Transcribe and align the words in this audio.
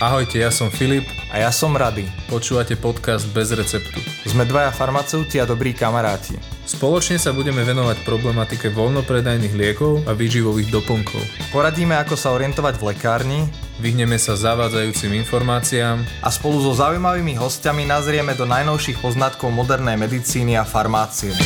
Ahojte, 0.00 0.40
ja 0.40 0.48
som 0.48 0.72
Filip. 0.72 1.04
A 1.28 1.44
ja 1.44 1.52
som 1.52 1.76
Rady. 1.76 2.08
Počúvate 2.32 2.72
podcast 2.72 3.28
Bez 3.36 3.52
receptu. 3.52 4.00
Sme 4.24 4.48
dvaja 4.48 4.72
farmaceuti 4.72 5.36
a 5.36 5.44
dobrí 5.44 5.76
kamaráti. 5.76 6.40
Spoločne 6.64 7.20
sa 7.20 7.36
budeme 7.36 7.60
venovať 7.68 8.00
problematike 8.08 8.72
voľnopredajných 8.72 9.52
liekov 9.52 10.08
a 10.08 10.16
výživových 10.16 10.72
doplnkov. 10.72 11.20
Poradíme, 11.52 12.00
ako 12.00 12.16
sa 12.16 12.32
orientovať 12.32 12.80
v 12.80 12.86
lekárni, 12.96 13.40
Vyhneme 13.76 14.16
sa 14.16 14.40
zavádzajúcim 14.40 15.12
informáciám 15.20 16.00
a 16.24 16.28
spolu 16.32 16.64
so 16.64 16.72
zaujímavými 16.80 17.36
hostiami 17.36 17.84
nazrieme 17.84 18.32
do 18.32 18.48
najnovších 18.48 19.04
poznatkov 19.04 19.52
modernej 19.52 20.00
medicíny 20.00 20.56
a 20.56 20.64
farmácie. 20.64 21.36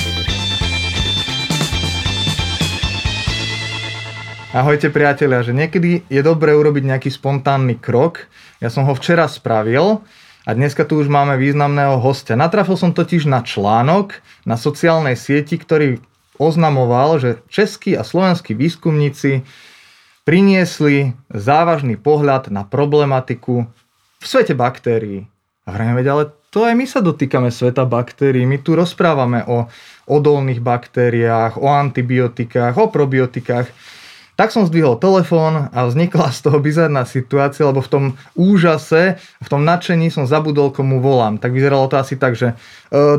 Ahojte 4.54 4.86
priatelia, 4.94 5.42
že 5.42 5.50
niekedy 5.50 6.06
je 6.06 6.22
dobré 6.22 6.54
urobiť 6.54 6.86
nejaký 6.86 7.10
spontánny 7.10 7.74
krok. 7.82 8.30
Ja 8.62 8.68
som 8.70 8.86
ho 8.86 8.94
včera 8.94 9.26
spravil 9.26 10.04
a 10.44 10.50
dneska 10.52 10.84
tu 10.84 11.00
už 11.00 11.08
máme 11.08 11.40
významného 11.40 11.98
hostia. 11.98 12.36
Natrafil 12.36 12.76
som 12.76 12.92
totiž 12.92 13.24
na 13.24 13.40
článok 13.40 14.20
na 14.44 14.60
sociálnej 14.60 15.16
sieti, 15.16 15.56
ktorý 15.56 15.98
oznamoval, 16.38 17.22
že 17.22 17.30
českí 17.46 17.94
a 17.94 18.02
slovenskí 18.02 18.52
výskumníci 18.52 19.46
priniesli 20.24 21.14
závažný 21.30 22.00
pohľad 22.00 22.48
na 22.48 22.64
problematiku 22.64 23.68
v 24.18 24.24
svete 24.24 24.56
baktérií. 24.56 25.28
A 25.64 25.68
vrajme, 25.72 26.04
ale 26.04 26.32
to 26.52 26.64
aj 26.64 26.74
my 26.76 26.86
sa 26.86 27.00
dotýkame 27.00 27.48
sveta 27.48 27.88
baktérií. 27.88 28.44
My 28.44 28.60
tu 28.60 28.76
rozprávame 28.76 29.44
o 29.48 29.68
odolných 30.06 30.60
baktériách, 30.60 31.56
o 31.56 31.68
antibiotikách, 31.68 32.76
o 32.76 32.92
probiotikách. 32.92 33.68
Tak 34.34 34.50
som 34.50 34.66
zdvihol 34.66 34.98
telefón 34.98 35.70
a 35.70 35.86
vznikla 35.86 36.34
z 36.34 36.50
toho 36.50 36.58
bizarná 36.58 37.06
situácia, 37.06 37.62
lebo 37.70 37.78
v 37.78 37.90
tom 37.90 38.04
úžase, 38.34 39.14
v 39.38 39.48
tom 39.48 39.62
nadšení 39.62 40.10
som 40.10 40.26
zabudol, 40.26 40.74
komu 40.74 40.98
volám. 40.98 41.38
Tak 41.38 41.54
vyzeralo 41.54 41.86
to 41.86 42.02
asi 42.02 42.18
tak, 42.18 42.34
že 42.34 42.50
e, 42.50 42.54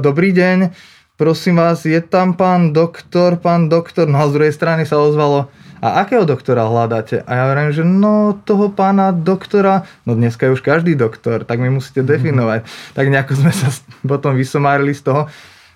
dobrý 0.04 0.36
deň, 0.36 0.76
prosím 1.16 1.64
vás, 1.64 1.88
je 1.88 2.04
tam 2.04 2.36
pán 2.36 2.76
doktor, 2.76 3.40
pán 3.40 3.72
doktor, 3.72 4.12
no 4.12 4.20
a 4.20 4.28
z 4.28 4.36
druhej 4.36 4.52
strany 4.52 4.84
sa 4.84 5.00
ozvalo, 5.00 5.48
a 5.86 6.02
akého 6.02 6.26
doktora 6.26 6.66
hľadáte? 6.66 7.22
A 7.28 7.32
ja 7.36 7.42
hovorím, 7.46 7.70
že 7.70 7.84
no 7.86 8.34
toho 8.48 8.74
pána 8.74 9.14
doktora, 9.14 9.86
no 10.08 10.18
dneska 10.18 10.50
je 10.50 10.56
už 10.58 10.66
každý 10.66 10.98
doktor, 10.98 11.46
tak 11.46 11.62
mi 11.62 11.70
musíte 11.70 12.02
definovať. 12.02 12.66
Tak 12.98 13.06
nejako 13.06 13.34
sme 13.38 13.52
sa 13.54 13.70
potom 14.02 14.34
vysomárili 14.34 14.98
z 14.98 15.06
toho. 15.06 15.22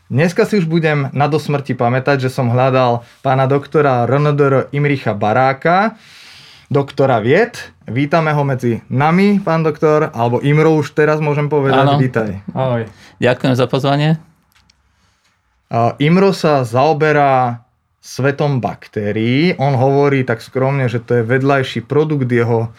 Dneska 0.09 0.49
si 0.49 0.57
už 0.57 0.65
budem 0.65 1.13
na 1.13 1.29
dosmrti 1.29 1.77
pamätať, 1.77 2.25
že 2.25 2.33
som 2.33 2.49
hľadal 2.49 3.05
pána 3.21 3.45
doktora 3.45 4.09
RNDR 4.09 4.73
Imricha 4.73 5.13
Baráka, 5.13 6.01
doktora 6.65 7.21
vied. 7.21 7.61
Vítame 7.85 8.33
ho 8.33 8.41
medzi 8.41 8.81
nami, 8.89 9.37
pán 9.37 9.61
doktor, 9.61 10.09
alebo 10.17 10.41
Imro 10.41 10.81
už 10.81 10.97
teraz 10.97 11.21
môžem 11.21 11.45
povedať. 11.45 11.85
Áno. 11.85 12.01
Vítaj. 12.01 12.41
Ahoj. 12.57 12.89
Ďakujem 13.21 13.53
za 13.53 13.69
pozvanie. 13.69 14.17
Imro 16.01 16.33
sa 16.33 16.65
zaoberá 16.65 17.61
svetom 18.01 18.57
baktérií. 18.65 19.53
On 19.61 19.77
hovorí 19.77 20.25
tak 20.25 20.41
skromne, 20.41 20.89
že 20.89 21.05
to 21.05 21.21
je 21.21 21.23
vedľajší 21.29 21.85
produkt 21.85 22.25
jeho 22.25 22.73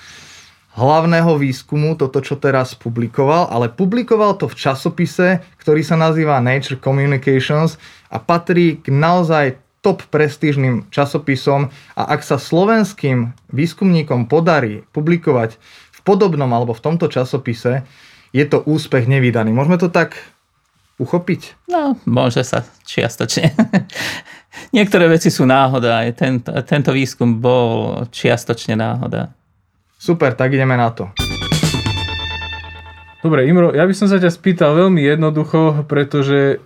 hlavného 0.79 1.35
výskumu, 1.35 1.99
toto 1.99 2.23
čo 2.23 2.39
teraz 2.39 2.79
publikoval, 2.79 3.51
ale 3.51 3.73
publikoval 3.73 4.39
to 4.39 4.47
v 4.47 4.59
časopise, 4.59 5.43
ktorý 5.59 5.83
sa 5.83 5.99
nazýva 5.99 6.39
Nature 6.39 6.79
Communications 6.79 7.75
a 8.07 8.23
patrí 8.23 8.79
k 8.79 8.95
naozaj 8.95 9.59
top 9.81 10.05
prestížnym 10.13 10.87
časopisom 10.93 11.73
a 11.97 12.03
ak 12.13 12.21
sa 12.21 12.37
slovenským 12.37 13.33
výskumníkom 13.51 14.29
podarí 14.29 14.85
publikovať 14.93 15.57
v 15.91 16.01
podobnom 16.05 16.49
alebo 16.53 16.77
v 16.77 16.85
tomto 16.85 17.09
časopise, 17.09 17.83
je 18.31 18.45
to 18.47 18.63
úspech 18.63 19.11
nevydaný. 19.11 19.51
Môžeme 19.51 19.81
to 19.81 19.91
tak 19.91 20.15
uchopiť? 21.01 21.57
No, 21.73 21.97
môže 22.05 22.45
sa 22.45 22.63
čiastočne. 22.85 23.57
Niektoré 24.77 25.09
veci 25.09 25.33
sú 25.33 25.49
náhoda, 25.49 26.05
aj 26.05 26.11
tento, 26.15 26.53
tento 26.69 26.91
výskum 26.93 27.41
bol 27.41 28.05
čiastočne 28.13 28.77
náhoda. 28.77 29.33
Super, 30.01 30.33
tak 30.33 30.57
ideme 30.57 30.81
na 30.81 30.89
to. 30.89 31.13
Dobre, 33.21 33.45
Imro, 33.45 33.77
ja 33.77 33.85
by 33.85 33.93
som 33.93 34.09
sa 34.09 34.17
ťa 34.17 34.33
spýtal 34.33 34.73
veľmi 34.73 35.05
jednoducho, 35.05 35.85
pretože 35.85 36.65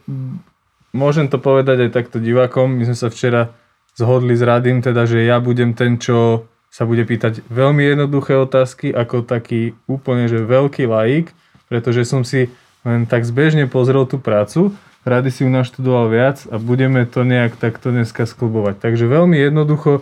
môžem 0.95 1.27
to 1.27 1.43
povedať 1.43 1.91
aj 1.91 1.91
takto 1.91 2.23
divákom. 2.23 2.79
My 2.79 2.87
sme 2.87 2.95
sa 2.95 3.11
včera 3.11 3.51
zhodli 3.99 4.39
s 4.39 4.43
Radím, 4.47 4.79
teda, 4.79 5.03
že 5.03 5.27
ja 5.27 5.43
budem 5.43 5.75
ten, 5.75 5.99
čo 5.99 6.47
sa 6.71 6.87
bude 6.87 7.03
pýtať 7.03 7.43
veľmi 7.51 7.83
jednoduché 7.83 8.39
otázky, 8.39 8.95
ako 8.95 9.27
taký 9.27 9.75
úplne, 9.91 10.31
že 10.31 10.47
veľký 10.47 10.87
laik, 10.87 11.35
pretože 11.67 12.07
som 12.07 12.23
si 12.23 12.55
len 12.87 13.03
tak 13.03 13.27
zbežne 13.27 13.67
pozrel 13.67 14.07
tú 14.07 14.23
prácu, 14.23 14.71
Rady 15.03 15.29
si 15.35 15.43
ju 15.43 15.51
naštudoval 15.51 16.07
viac 16.09 16.47
a 16.49 16.57
budeme 16.57 17.05
to 17.05 17.27
nejak 17.27 17.59
takto 17.59 17.91
dneska 17.91 18.25
sklubovať. 18.25 18.79
Takže 18.79 19.05
veľmi 19.05 19.37
jednoducho, 19.37 20.01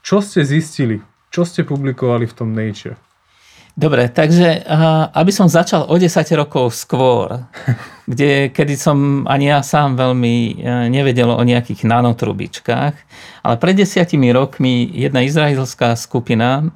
čo 0.00 0.22
ste 0.22 0.40
zistili 0.46 1.04
čo 1.28 1.44
ste 1.44 1.64
publikovali 1.64 2.24
v 2.24 2.36
tom 2.36 2.52
Nature? 2.52 2.96
Dobre, 3.78 4.10
takže 4.10 4.66
aby 5.14 5.30
som 5.30 5.46
začal 5.46 5.86
o 5.86 5.94
10 5.94 6.10
rokov 6.34 6.74
skôr, 6.74 7.46
kde, 8.10 8.50
kedy 8.50 8.74
som 8.74 9.22
ani 9.30 9.54
ja 9.54 9.62
sám 9.62 9.94
veľmi 9.94 10.34
e, 10.34 10.52
nevedel 10.90 11.30
o 11.30 11.38
nejakých 11.46 11.86
nanotrubičkách, 11.86 12.94
ale 13.46 13.54
pred 13.62 13.78
desiatimi 13.78 14.34
rokmi 14.34 14.82
jedna 14.90 15.22
izraelská 15.22 15.94
skupina 15.94 16.66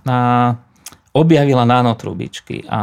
objavila 1.12 1.66
nanotrubičky 1.66 2.70
a 2.70 2.80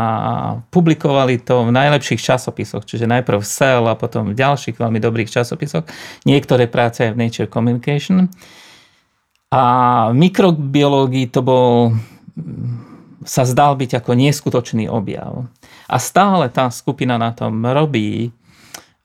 publikovali 0.70 1.42
to 1.42 1.66
v 1.66 1.74
najlepších 1.74 2.22
časopisoch, 2.22 2.84
čiže 2.84 3.10
najprv 3.10 3.40
v 3.42 3.48
Cell 3.48 3.88
a 3.90 3.96
potom 3.96 4.30
v 4.30 4.38
ďalších 4.38 4.78
veľmi 4.78 5.00
dobrých 5.02 5.32
časopisoch, 5.32 5.88
niektoré 6.28 6.68
práce 6.68 7.08
aj 7.08 7.16
v 7.16 7.20
Nature 7.24 7.50
Communication. 7.50 8.30
A 9.50 9.64
v 10.14 10.30
mikrobiológii 10.30 11.34
to 11.34 11.42
bol, 11.42 11.98
sa 13.26 13.44
zdal 13.50 13.74
byť 13.74 13.98
ako 13.98 14.12
neskutočný 14.14 14.86
objav. 14.86 15.50
A 15.90 15.98
stále 15.98 16.54
tá 16.54 16.70
skupina 16.70 17.18
na 17.18 17.34
tom 17.34 17.66
robí. 17.66 18.30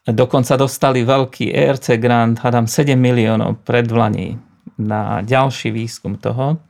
Dokonca 0.04 0.60
dostali 0.60 1.00
veľký 1.00 1.48
ERC 1.48 1.96
grant, 1.96 2.44
hádam 2.44 2.68
7 2.68 2.92
miliónov 2.92 3.64
predvlaní 3.64 4.36
na 4.76 5.24
ďalší 5.24 5.72
výskum 5.72 6.20
toho. 6.20 6.60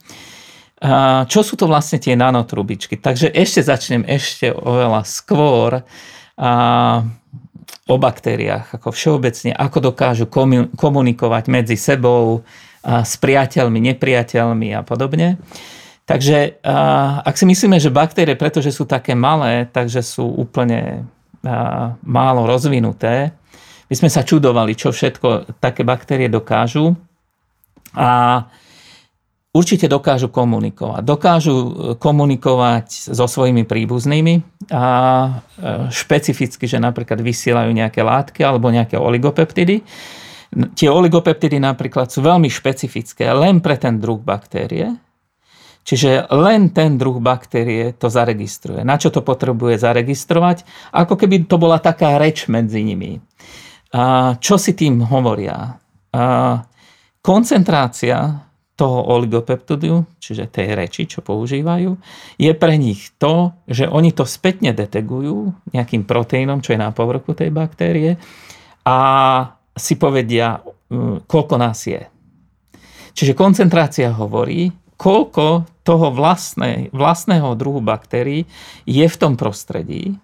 Čo 1.26 1.40
sú 1.42 1.58
to 1.58 1.66
vlastne 1.66 1.98
tie 1.98 2.14
nanotrubičky? 2.14 2.94
Takže 3.00 3.34
ešte 3.34 3.66
začnem 3.66 4.06
ešte 4.06 4.54
oveľa 4.54 5.02
skôr 5.02 5.82
a 6.38 6.52
o 7.90 7.96
baktériách, 7.98 8.78
ako 8.78 8.94
všeobecne, 8.94 9.50
ako 9.50 9.90
dokážu 9.90 10.30
komunikovať 10.78 11.44
medzi 11.50 11.74
sebou, 11.74 12.46
s 12.84 13.16
priateľmi, 13.16 13.80
nepriateľmi 13.80 14.76
a 14.76 14.84
podobne. 14.84 15.40
Takže 16.04 16.60
ak 17.24 17.32
si 17.32 17.48
myslíme, 17.48 17.80
že 17.80 17.88
baktérie, 17.88 18.36
pretože 18.36 18.76
sú 18.76 18.84
také 18.84 19.16
malé, 19.16 19.64
takže 19.64 20.04
sú 20.04 20.28
úplne 20.28 21.08
málo 22.04 22.44
rozvinuté, 22.44 23.32
my 23.88 23.94
sme 23.94 24.08
sa 24.08 24.24
čudovali, 24.24 24.72
čo 24.76 24.92
všetko 24.92 25.60
také 25.60 25.84
baktérie 25.84 26.32
dokážu. 26.32 26.96
A 27.94 28.42
určite 29.54 29.86
dokážu 29.86 30.32
komunikovať. 30.32 31.02
Dokážu 31.06 31.54
e, 31.54 31.70
komunikovať 31.94 33.14
so 33.14 33.30
svojimi 33.30 33.62
príbuznými 33.62 34.66
a 34.74 34.82
e, 34.82 35.30
špecificky, 35.94 36.66
že 36.66 36.82
napríklad 36.82 37.22
vysielajú 37.22 37.70
nejaké 37.70 38.02
látky 38.02 38.42
alebo 38.42 38.74
nejaké 38.74 38.98
oligopeptidy 38.98 39.86
Tie 40.54 40.86
oligopeptidy 40.86 41.58
napríklad 41.58 42.14
sú 42.14 42.22
veľmi 42.22 42.46
špecifické 42.46 43.26
len 43.34 43.58
pre 43.58 43.74
ten 43.74 43.98
druh 43.98 44.22
baktérie, 44.22 44.94
Čiže 45.84 46.32
len 46.32 46.72
ten 46.72 46.96
druh 46.96 47.20
baktérie 47.20 47.92
to 47.92 48.08
zaregistruje. 48.08 48.80
Na 48.88 48.96
čo 48.96 49.12
to 49.12 49.20
potrebuje 49.20 49.76
zaregistrovať? 49.76 50.64
Ako 50.96 51.12
keby 51.20 51.44
to 51.44 51.60
bola 51.60 51.76
taká 51.76 52.16
reč 52.16 52.48
medzi 52.48 52.80
nimi. 52.80 53.20
Čo 54.40 54.56
si 54.56 54.72
tým 54.72 55.04
hovoria? 55.04 55.76
Koncentrácia 57.20 58.48
toho 58.74 58.98
oligopeptidu, 59.12 60.08
čiže 60.18 60.50
tej 60.50 60.74
reči, 60.74 61.06
čo 61.06 61.20
používajú, 61.20 61.94
je 62.40 62.52
pre 62.56 62.74
nich 62.80 63.12
to, 63.20 63.52
že 63.68 63.86
oni 63.86 64.10
to 64.10 64.26
spätne 64.26 64.74
detegujú 64.74 65.52
nejakým 65.70 66.08
proteínom, 66.08 66.58
čo 66.64 66.74
je 66.74 66.80
na 66.80 66.90
povrchu 66.90 67.36
tej 67.38 67.54
baktérie 67.54 68.18
a 68.82 68.96
si 69.74 69.98
povedia, 69.98 70.62
mm, 70.90 71.26
koľko 71.26 71.54
nás 71.58 71.84
je. 71.84 72.02
Čiže 73.14 73.38
koncentrácia 73.38 74.10
hovorí, 74.10 74.70
koľko 74.98 75.66
toho 75.84 76.08
vlastné, 76.10 76.90
vlastného 76.90 77.54
druhu 77.54 77.84
baktérií 77.84 78.46
je 78.88 79.06
v 79.06 79.18
tom 79.20 79.34
prostredí. 79.36 80.16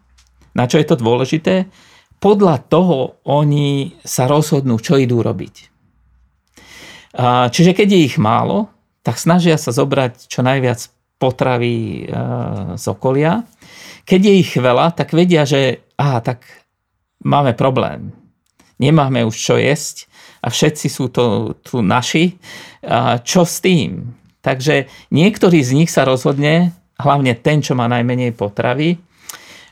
Na 0.54 0.66
čo 0.66 0.80
je 0.80 0.86
to 0.88 0.98
dôležité? 0.98 1.70
Podľa 2.18 2.56
toho 2.66 3.20
oni 3.28 3.94
sa 4.02 4.26
rozhodnú, 4.26 4.76
čo 4.82 4.98
idú 4.98 5.22
robiť. 5.22 5.70
Čiže 7.50 7.72
keď 7.74 7.88
je 7.90 8.00
ich 8.06 8.16
málo, 8.20 8.70
tak 9.02 9.16
snažia 9.16 9.56
sa 9.56 9.72
zobrať 9.72 10.28
čo 10.28 10.44
najviac 10.44 10.92
potravy 11.20 11.76
e, 11.76 12.14
z 12.80 12.84
okolia. 12.88 13.44
keď 14.08 14.20
je 14.24 14.34
ich 14.40 14.52
veľa, 14.56 14.96
tak 14.96 15.12
vedia, 15.12 15.44
že 15.44 15.84
aha, 16.00 16.24
tak 16.24 16.48
máme 17.20 17.52
problém. 17.52 18.12
Nemáme 18.80 19.28
už 19.28 19.36
čo 19.36 19.60
jesť 19.60 20.08
a 20.40 20.48
všetci 20.48 20.86
sú 20.88 21.12
to 21.12 21.52
tu 21.60 21.84
naši. 21.84 22.40
Čo 23.28 23.44
s 23.44 23.60
tým? 23.60 24.16
Takže 24.40 24.88
niektorý 25.12 25.60
z 25.60 25.76
nich 25.76 25.92
sa 25.92 26.08
rozhodne, 26.08 26.72
hlavne 26.96 27.36
ten, 27.36 27.60
čo 27.60 27.76
má 27.76 27.84
najmenej 27.92 28.32
potravy, 28.32 28.96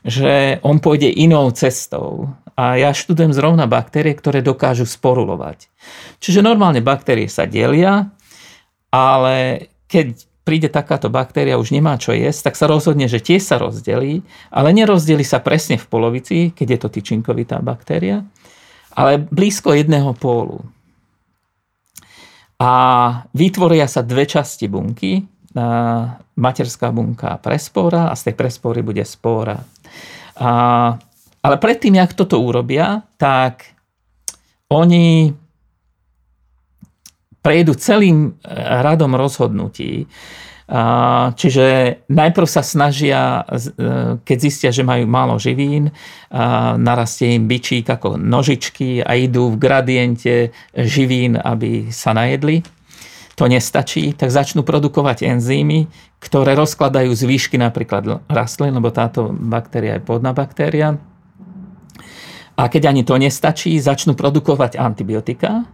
že 0.05 0.61
on 0.61 0.77
pôjde 0.77 1.09
inou 1.09 1.49
cestou. 1.57 2.37
A 2.53 2.77
ja 2.77 2.93
študujem 2.93 3.33
zrovna 3.33 3.65
baktérie, 3.65 4.13
ktoré 4.13 4.45
dokážu 4.45 4.85
sporulovať. 4.85 5.73
Čiže 6.21 6.45
normálne 6.45 6.85
baktérie 6.85 7.33
sa 7.33 7.49
delia, 7.49 8.13
ale 8.93 9.69
keď 9.89 10.29
príde 10.43 10.69
takáto 10.73 11.13
baktéria, 11.13 11.61
už 11.61 11.77
nemá 11.77 12.01
čo 12.01 12.17
jesť, 12.17 12.51
tak 12.51 12.55
sa 12.57 12.67
rozhodne, 12.67 13.05
že 13.05 13.21
tiež 13.21 13.45
sa 13.45 13.61
rozdelí, 13.61 14.25
ale 14.49 14.73
nerozdeli 14.73 15.21
sa 15.21 15.45
presne 15.45 15.77
v 15.77 15.87
polovici, 15.87 16.37
keď 16.57 16.67
je 16.73 16.79
to 16.81 16.89
tyčinkovitá 16.89 17.61
baktéria, 17.61 18.25
ale 18.95 19.19
blízko 19.19 19.73
jedného 19.73 20.15
pólu. 20.15 20.65
A 22.59 22.73
vytvoria 23.35 23.87
sa 23.87 24.03
dve 24.03 24.27
časti 24.27 24.67
bunky, 24.67 25.23
materská 26.39 26.91
bunka 26.91 27.35
a 27.35 27.41
prespora 27.41 28.11
a 28.11 28.15
z 28.15 28.31
tej 28.31 28.35
prespory 28.35 28.83
bude 28.83 29.03
spóra. 29.03 29.59
A, 30.39 30.51
ale 31.43 31.57
predtým, 31.59 31.99
jak 31.99 32.15
toto 32.15 32.39
urobia, 32.39 33.03
tak 33.19 33.67
oni 34.71 35.35
prejdú 37.43 37.75
celým 37.75 38.19
e, 38.27 38.31
radom 38.83 39.15
rozhodnutí. 39.19 40.07
Čiže 41.33 41.65
najprv 42.13 42.45
sa 42.45 42.61
snažia, 42.61 43.41
e, 43.41 44.21
keď 44.21 44.37
zistia, 44.37 44.69
že 44.69 44.85
majú 44.85 45.09
málo 45.09 45.41
živín, 45.41 45.89
narastie 46.77 47.41
im 47.41 47.49
bičík 47.49 47.89
ako 47.89 48.21
nožičky 48.21 49.01
a 49.01 49.17
idú 49.17 49.57
v 49.57 49.61
gradiente 49.65 50.53
živín, 50.77 51.41
aby 51.41 51.89
sa 51.89 52.13
najedli. 52.13 52.61
To 53.41 53.49
nestačí, 53.49 54.13
tak 54.13 54.29
začnú 54.29 54.61
produkovať 54.61 55.25
enzymy, 55.25 55.89
ktoré 56.21 56.53
rozkladajú 56.59 57.17
zvýšky 57.17 57.57
napríklad 57.57 58.27
rastlín, 58.29 58.77
lebo 58.77 58.93
táto 58.93 59.33
baktéria 59.33 59.97
je 59.97 60.05
podná 60.05 60.37
baktéria. 60.37 61.01
A 62.59 62.67
keď 62.67 62.91
ani 62.91 63.07
to 63.07 63.15
nestačí, 63.17 63.79
začnú 63.79 64.19
produkovať 64.19 64.77
antibiotika, 64.77 65.65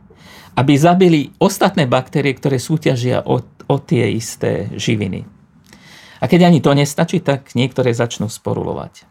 aby 0.54 0.72
zabili 0.78 1.20
ostatné 1.42 1.90
baktérie, 1.90 2.34
ktoré 2.34 2.62
súťažia 2.62 3.26
o, 3.26 3.42
o 3.42 3.76
tie 3.82 4.10
isté 4.14 4.70
živiny. 4.74 5.26
A 6.22 6.24
keď 6.30 6.48
ani 6.48 6.62
to 6.62 6.72
nestačí, 6.72 7.20
tak 7.20 7.52
niektoré 7.58 7.92
začnú 7.92 8.30
sporulovať. 8.30 9.04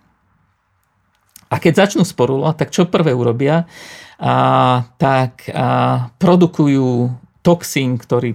A 1.54 1.62
keď 1.62 1.86
začnú 1.86 2.01
sporulovať, 2.07 2.56
tak 2.57 2.69
čo 2.74 2.90
prvé 2.90 3.13
urobia? 3.13 3.69
A, 4.18 4.34
tak 4.98 5.45
a, 5.51 6.10
produkujú 6.18 7.13
toxín, 7.46 8.00
ktorý 8.00 8.34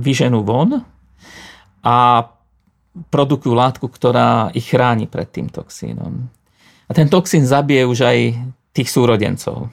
vyženú 0.00 0.42
von 0.42 0.82
a 1.84 1.96
produkujú 3.12 3.54
látku, 3.54 3.86
ktorá 3.86 4.50
ich 4.56 4.72
chráni 4.72 5.06
pred 5.06 5.30
tým 5.30 5.46
toxínom. 5.52 6.26
A 6.88 6.90
ten 6.90 7.06
toxín 7.06 7.46
zabije 7.46 7.86
už 7.86 7.98
aj 8.02 8.18
tých 8.74 8.88
súrodencov. 8.90 9.70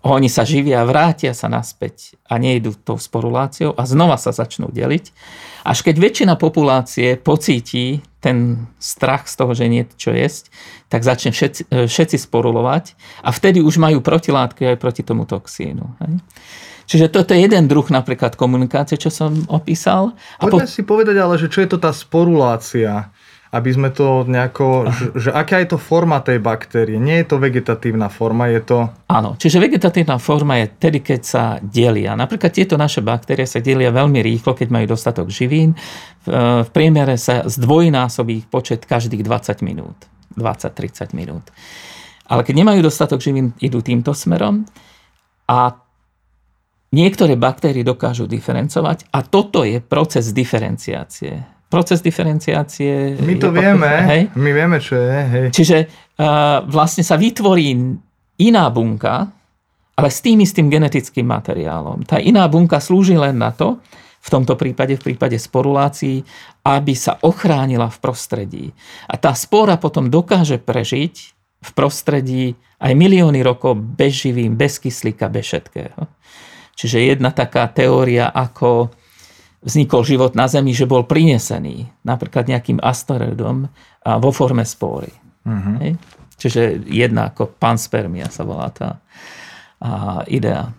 Oni 0.00 0.32
sa 0.32 0.48
živia, 0.48 0.80
vrátia 0.88 1.36
sa 1.36 1.52
naspäť 1.52 2.16
a 2.24 2.40
nejdú 2.40 2.72
tou 2.72 2.96
sporuláciou 2.96 3.76
a 3.76 3.84
znova 3.84 4.16
sa 4.16 4.32
začnú 4.32 4.72
deliť. 4.72 5.12
Až 5.68 5.84
keď 5.84 5.94
väčšina 6.00 6.34
populácie 6.40 7.20
pocíti 7.20 8.00
ten 8.16 8.64
strach 8.80 9.28
z 9.28 9.34
toho, 9.36 9.52
že 9.52 9.68
nie 9.68 9.84
je 9.84 9.92
čo 10.00 10.10
jesť, 10.16 10.48
tak 10.88 11.04
začne 11.04 11.36
všetci, 11.36 11.62
e, 11.68 11.84
všetci 11.84 12.16
sporulovať 12.16 12.96
a 13.24 13.28
vtedy 13.28 13.60
už 13.60 13.76
majú 13.76 14.00
protilátky 14.00 14.72
aj 14.72 14.76
proti 14.80 15.04
tomu 15.04 15.28
toxínu. 15.28 15.84
Hej? 16.00 16.12
Čiže 16.90 17.06
toto 17.12 17.36
je 17.36 17.44
jeden 17.46 17.70
druh 17.70 17.86
napríklad 17.86 18.34
komunikácie, 18.34 18.98
čo 18.98 19.14
som 19.14 19.46
opísal. 19.46 20.16
A 20.40 20.48
Poďme 20.48 20.66
po... 20.66 20.74
si 20.74 20.82
povedať 20.82 21.16
ale, 21.22 21.38
že 21.38 21.46
čo 21.46 21.62
je 21.62 21.70
to 21.70 21.78
tá 21.78 21.94
sporulácia? 21.94 23.14
Aby 23.50 23.70
sme 23.74 23.90
to 23.90 24.22
nejako, 24.30 24.86
že, 24.94 25.06
že 25.26 25.30
aká 25.34 25.58
je 25.58 25.74
to 25.74 25.78
forma 25.82 26.22
tej 26.22 26.38
baktérie. 26.38 27.02
Nie 27.02 27.26
je 27.26 27.34
to 27.34 27.42
vegetatívna 27.42 28.06
forma, 28.06 28.46
je 28.46 28.62
to... 28.62 28.78
Áno, 29.10 29.34
čiže 29.34 29.58
vegetatívna 29.58 30.22
forma 30.22 30.62
je 30.62 30.66
tedy, 30.70 31.02
keď 31.02 31.20
sa 31.26 31.42
delia. 31.58 32.14
Napríklad 32.14 32.54
tieto 32.54 32.78
naše 32.78 33.02
baktérie 33.02 33.50
sa 33.50 33.58
delia 33.58 33.90
veľmi 33.90 34.22
rýchlo, 34.22 34.54
keď 34.54 34.68
majú 34.70 34.94
dostatok 34.94 35.34
živín. 35.34 35.74
V 36.30 36.68
priemere 36.70 37.18
sa 37.18 37.42
zdvojnásobí 37.42 38.46
ich 38.46 38.46
počet 38.46 38.86
každých 38.86 39.26
20 39.26 39.66
minút. 39.66 39.98
20-30 40.38 41.10
minút. 41.18 41.50
Ale 42.30 42.46
keď 42.46 42.54
nemajú 42.54 42.86
dostatok 42.86 43.18
živín, 43.18 43.50
idú 43.58 43.82
týmto 43.82 44.14
smerom 44.14 44.62
a 45.50 45.74
niektoré 46.94 47.34
baktérie 47.34 47.82
dokážu 47.82 48.30
diferencovať 48.30 49.10
a 49.10 49.26
toto 49.26 49.66
je 49.66 49.82
proces 49.82 50.30
diferenciácie 50.30 51.59
proces 51.70 52.02
diferenciácie. 52.02 53.14
My 53.22 53.34
to 53.38 53.54
vieme, 53.54 53.90
hej? 54.10 54.22
my 54.34 54.50
vieme, 54.50 54.82
čo 54.82 54.98
je. 54.98 55.18
Hej. 55.22 55.46
Čiže 55.54 55.78
uh, 56.18 56.66
vlastne 56.66 57.06
sa 57.06 57.14
vytvorí 57.14 57.78
iná 58.42 58.66
bunka, 58.74 59.30
ale 59.94 60.08
s 60.10 60.18
tým 60.18 60.42
istým 60.42 60.66
genetickým 60.66 61.24
materiálom. 61.30 62.02
Tá 62.02 62.18
iná 62.18 62.50
bunka 62.50 62.82
slúži 62.82 63.14
len 63.14 63.38
na 63.38 63.54
to, 63.54 63.78
v 64.20 64.28
tomto 64.28 64.52
prípade, 64.52 65.00
v 65.00 65.12
prípade 65.12 65.40
sporulácií, 65.40 66.20
aby 66.66 66.92
sa 66.92 67.16
ochránila 67.24 67.88
v 67.88 67.98
prostredí. 68.04 68.66
A 69.08 69.16
tá 69.16 69.32
spora 69.32 69.80
potom 69.80 70.12
dokáže 70.12 70.60
prežiť 70.60 71.14
v 71.60 71.70
prostredí 71.72 72.44
aj 72.80 72.92
milióny 72.96 73.40
rokov 73.40 73.80
bez 73.80 74.24
živín, 74.24 74.56
bez 74.60 74.76
kyslíka, 74.76 75.32
bez 75.32 75.48
všetkého. 75.48 76.04
Čiže 76.76 77.12
jedna 77.12 77.32
taká 77.32 77.68
teória, 77.68 78.32
ako 78.32 78.92
vznikol 79.60 80.02
život 80.04 80.32
na 80.32 80.48
Zemi, 80.48 80.72
že 80.72 80.88
bol 80.88 81.04
prinesený 81.04 81.88
napríklad 82.04 82.48
nejakým 82.48 82.80
asteroidom 82.80 83.68
vo 84.04 84.30
forme 84.32 84.64
spóry. 84.64 85.12
Uh-huh. 85.44 85.76
Hej? 85.84 86.00
Čiže 86.40 86.88
jedna 86.88 87.28
ako 87.28 87.52
panspermia 87.60 88.32
sa 88.32 88.48
volá 88.48 88.72
tá 88.72 89.04
a, 89.80 90.24
idea. 90.32 90.72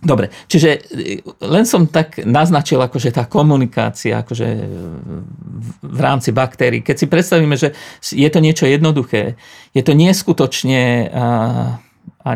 Dobre, 0.00 0.32
čiže 0.48 0.70
e, 0.80 1.20
len 1.44 1.66
som 1.66 1.90
tak 1.90 2.22
naznačil, 2.22 2.78
akože 2.80 3.10
tá 3.12 3.26
komunikácia 3.26 4.22
akože 4.22 4.48
v 5.82 5.98
rámci 6.00 6.30
baktérií. 6.30 6.80
Keď 6.80 6.96
si 6.96 7.06
predstavíme, 7.10 7.58
že 7.58 7.74
je 8.00 8.28
to 8.30 8.38
niečo 8.40 8.64
jednoduché, 8.64 9.34
je 9.74 9.82
to 9.82 9.92
neskutočne 9.92 11.10
a 11.10 11.24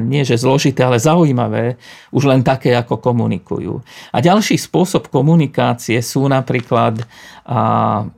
nie 0.00 0.24
že 0.24 0.40
zložité, 0.40 0.84
ale 0.84 0.96
zaujímavé, 0.96 1.76
už 2.10 2.24
len 2.24 2.40
také, 2.40 2.72
ako 2.72 2.98
komunikujú. 3.00 3.84
A 4.12 4.16
ďalší 4.24 4.56
spôsob 4.56 5.12
komunikácie 5.12 6.00
sú 6.00 6.24
napríklad, 6.28 7.04
a, 7.44 8.08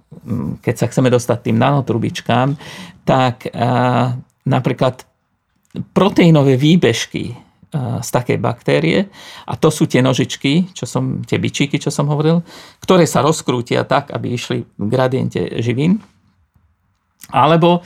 keď 0.63 0.75
sa 0.75 0.87
chceme 0.87 1.11
dostať 1.11 1.39
tým 1.51 1.59
nanotrubičkám, 1.59 2.55
tak 3.03 3.51
a, 3.51 4.15
napríklad 4.47 5.03
proteínové 5.93 6.55
výbežky 6.57 7.47
z 7.77 8.09
takej 8.09 8.39
baktérie 8.41 9.11
a 9.45 9.53
to 9.59 9.69
sú 9.69 9.85
tie 9.85 10.01
nožičky, 10.01 10.71
čo 10.73 10.89
som, 10.89 11.21
tie 11.27 11.37
bičíky, 11.37 11.77
čo 11.77 11.93
som 11.93 12.09
hovoril, 12.09 12.41
ktoré 12.81 13.05
sa 13.05 13.21
rozkrútia 13.21 13.85
tak, 13.85 14.15
aby 14.15 14.33
išli 14.33 14.65
v 14.65 14.87
gradiente 14.89 15.61
živín. 15.61 16.01
Alebo 17.35 17.83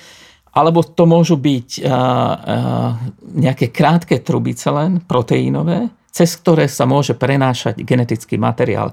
alebo 0.51 0.83
to 0.83 1.07
môžu 1.07 1.39
byť 1.39 1.69
uh, 1.81 1.87
uh, 1.87 2.91
nejaké 3.39 3.71
krátke 3.71 4.19
trubice 4.19 4.67
len, 4.71 4.99
proteínové, 4.99 5.91
cez 6.11 6.35
ktoré 6.35 6.67
sa 6.67 6.91
môže 6.91 7.15
prenášať 7.15 7.87
genetický 7.87 8.35
materiál. 8.35 8.91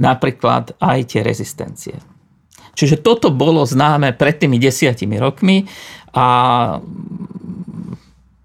Napríklad 0.00 0.76
aj 0.80 0.98
tie 1.12 1.20
rezistencie. 1.20 1.96
Čiže 2.76 3.00
toto 3.00 3.32
bolo 3.32 3.64
známe 3.64 4.12
pred 4.12 4.36
tými 4.36 4.60
desiatimi 4.60 5.16
rokmi 5.16 5.64
a, 6.12 6.28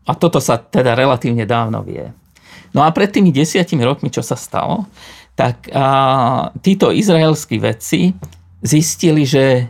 a 0.08 0.12
toto 0.16 0.40
sa 0.40 0.56
teda 0.56 0.96
relatívne 0.96 1.44
dávno 1.44 1.84
vie. 1.84 2.08
No 2.72 2.88
a 2.88 2.96
pred 2.96 3.12
tými 3.12 3.36
desiatimi 3.36 3.84
rokmi, 3.84 4.08
čo 4.08 4.24
sa 4.24 4.40
stalo, 4.40 4.88
tak 5.36 5.68
a, 5.72 6.52
títo 6.64 6.96
izraelskí 6.96 7.60
vedci 7.60 8.16
zistili, 8.64 9.28
že 9.28 9.68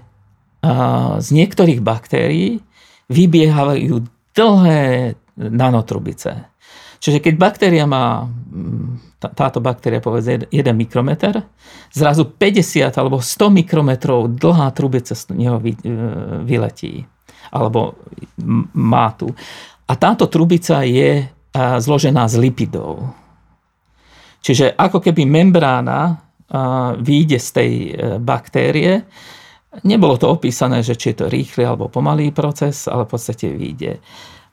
a, 0.62 1.18
z 1.18 1.28
niektorých 1.34 1.82
baktérií 1.82 2.62
vybiehajú 3.12 4.08
dlhé 4.32 5.20
nanotrubice. 5.36 6.48
Čiže 7.02 7.20
keď 7.20 7.34
baktéria 7.36 7.86
má, 7.90 8.24
mm, 8.24 9.20
táto 9.36 9.60
baktéria 9.60 10.00
povedzme 10.00 10.48
1 10.54 10.78
mikrometer, 10.78 11.44
zrazu 11.92 12.30
50 12.30 12.96
alebo 12.96 13.20
100 13.20 13.52
mikrometrov 13.52 14.38
dlhá 14.38 14.72
trubica 14.72 15.18
z 15.18 15.34
neho 15.36 15.60
e, 15.60 15.74
vyletí. 16.46 17.04
Alebo 17.52 18.00
má 18.78 19.12
tu. 19.18 19.28
A 19.90 19.94
táto 20.00 20.32
trubica 20.32 20.88
je 20.88 21.28
zložená 21.58 22.32
z 22.32 22.36
lipidov. 22.40 23.12
Čiže 24.40 24.74
ako 24.74 25.04
keby 25.04 25.28
membrána 25.28 26.32
vyjde 27.00 27.40
z 27.40 27.50
tej 27.56 27.72
e, 27.72 27.92
baktérie 28.20 29.08
Nebolo 29.72 30.20
to 30.20 30.28
opísané, 30.28 30.84
že 30.84 31.00
či 31.00 31.16
je 31.16 31.24
to 31.24 31.32
rýchly 31.32 31.64
alebo 31.64 31.88
pomalý 31.88 32.36
proces, 32.36 32.92
ale 32.92 33.08
v 33.08 33.12
podstate 33.16 33.48
vyjde. 33.56 34.04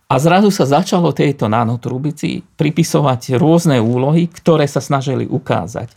A 0.09 0.15
zrazu 0.17 0.49
sa 0.49 0.65
začalo 0.65 1.13
tejto 1.13 1.51
nanotrubici 1.51 2.41
pripisovať 2.41 3.37
rôzne 3.37 3.77
úlohy, 3.83 4.31
ktoré 4.31 4.65
sa 4.65 4.81
snažili 4.81 5.29
ukázať, 5.29 5.93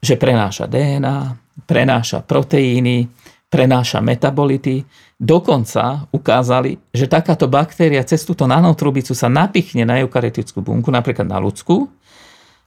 že 0.00 0.14
prenáša 0.18 0.66
DNA, 0.66 1.38
prenáša 1.68 2.24
proteíny, 2.24 3.06
prenáša 3.46 4.02
metabolity. 4.02 4.82
Dokonca 5.18 6.08
ukázali, 6.10 6.78
že 6.90 7.06
takáto 7.06 7.46
baktéria 7.46 8.02
cez 8.02 8.22
túto 8.22 8.48
nanotrubicu 8.48 9.14
sa 9.14 9.30
napichne 9.30 9.86
na 9.86 9.98
eukarytickú 10.02 10.58
bunku, 10.64 10.88
napríklad 10.90 11.26
na 11.26 11.38
ľudskú, 11.38 11.90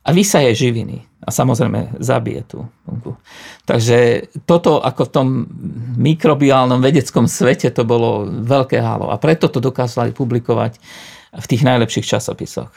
a 0.02 0.10
vysaje 0.10 0.50
živiny. 0.58 1.06
A 1.22 1.30
samozrejme 1.30 2.02
zabije 2.02 2.42
tú 2.50 2.66
bunku. 2.82 3.14
Takže 3.70 4.26
toto 4.50 4.82
ako 4.82 5.02
v 5.06 5.14
tom 5.14 5.28
mikrobiálnom 6.02 6.82
vedeckom 6.82 7.30
svete 7.30 7.70
to 7.70 7.86
bolo 7.86 8.26
veľké 8.26 8.82
halo. 8.82 9.14
A 9.14 9.22
preto 9.22 9.46
to 9.46 9.62
dokázali 9.62 10.18
publikovať 10.18 10.82
v 11.38 11.46
tých 11.46 11.62
najlepších 11.62 12.10
časopisoch. 12.18 12.74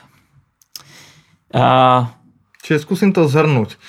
A... 1.57 1.65
Čiže 2.61 2.85
skúsim 2.85 3.17
to 3.17 3.25
zhrnúť. 3.25 3.81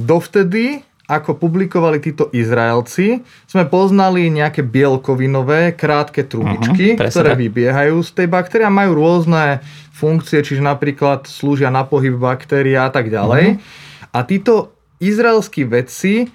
Dovtedy, 0.00 0.87
ako 1.08 1.40
publikovali 1.40 2.04
títo 2.04 2.28
Izraelci, 2.36 3.24
sme 3.48 3.64
poznali 3.64 4.28
nejaké 4.28 4.60
bielkovinové 4.60 5.72
krátke 5.72 6.28
trubičky, 6.28 7.00
uh-huh, 7.00 7.08
ktoré 7.08 7.32
vybiehajú 7.32 8.04
z 8.04 8.10
tej 8.12 8.28
baktérie 8.28 8.68
a 8.68 8.72
majú 8.72 9.00
rôzne 9.00 9.64
funkcie, 9.96 10.44
čiže 10.44 10.60
napríklad 10.60 11.24
slúžia 11.24 11.72
na 11.72 11.88
pohyb 11.88 12.12
baktérií 12.20 12.76
a 12.76 12.92
tak 12.92 13.08
ďalej. 13.08 13.56
Uh-huh. 13.56 14.12
A 14.12 14.18
títo 14.28 14.76
izraelskí 15.00 15.64
vedci 15.64 16.28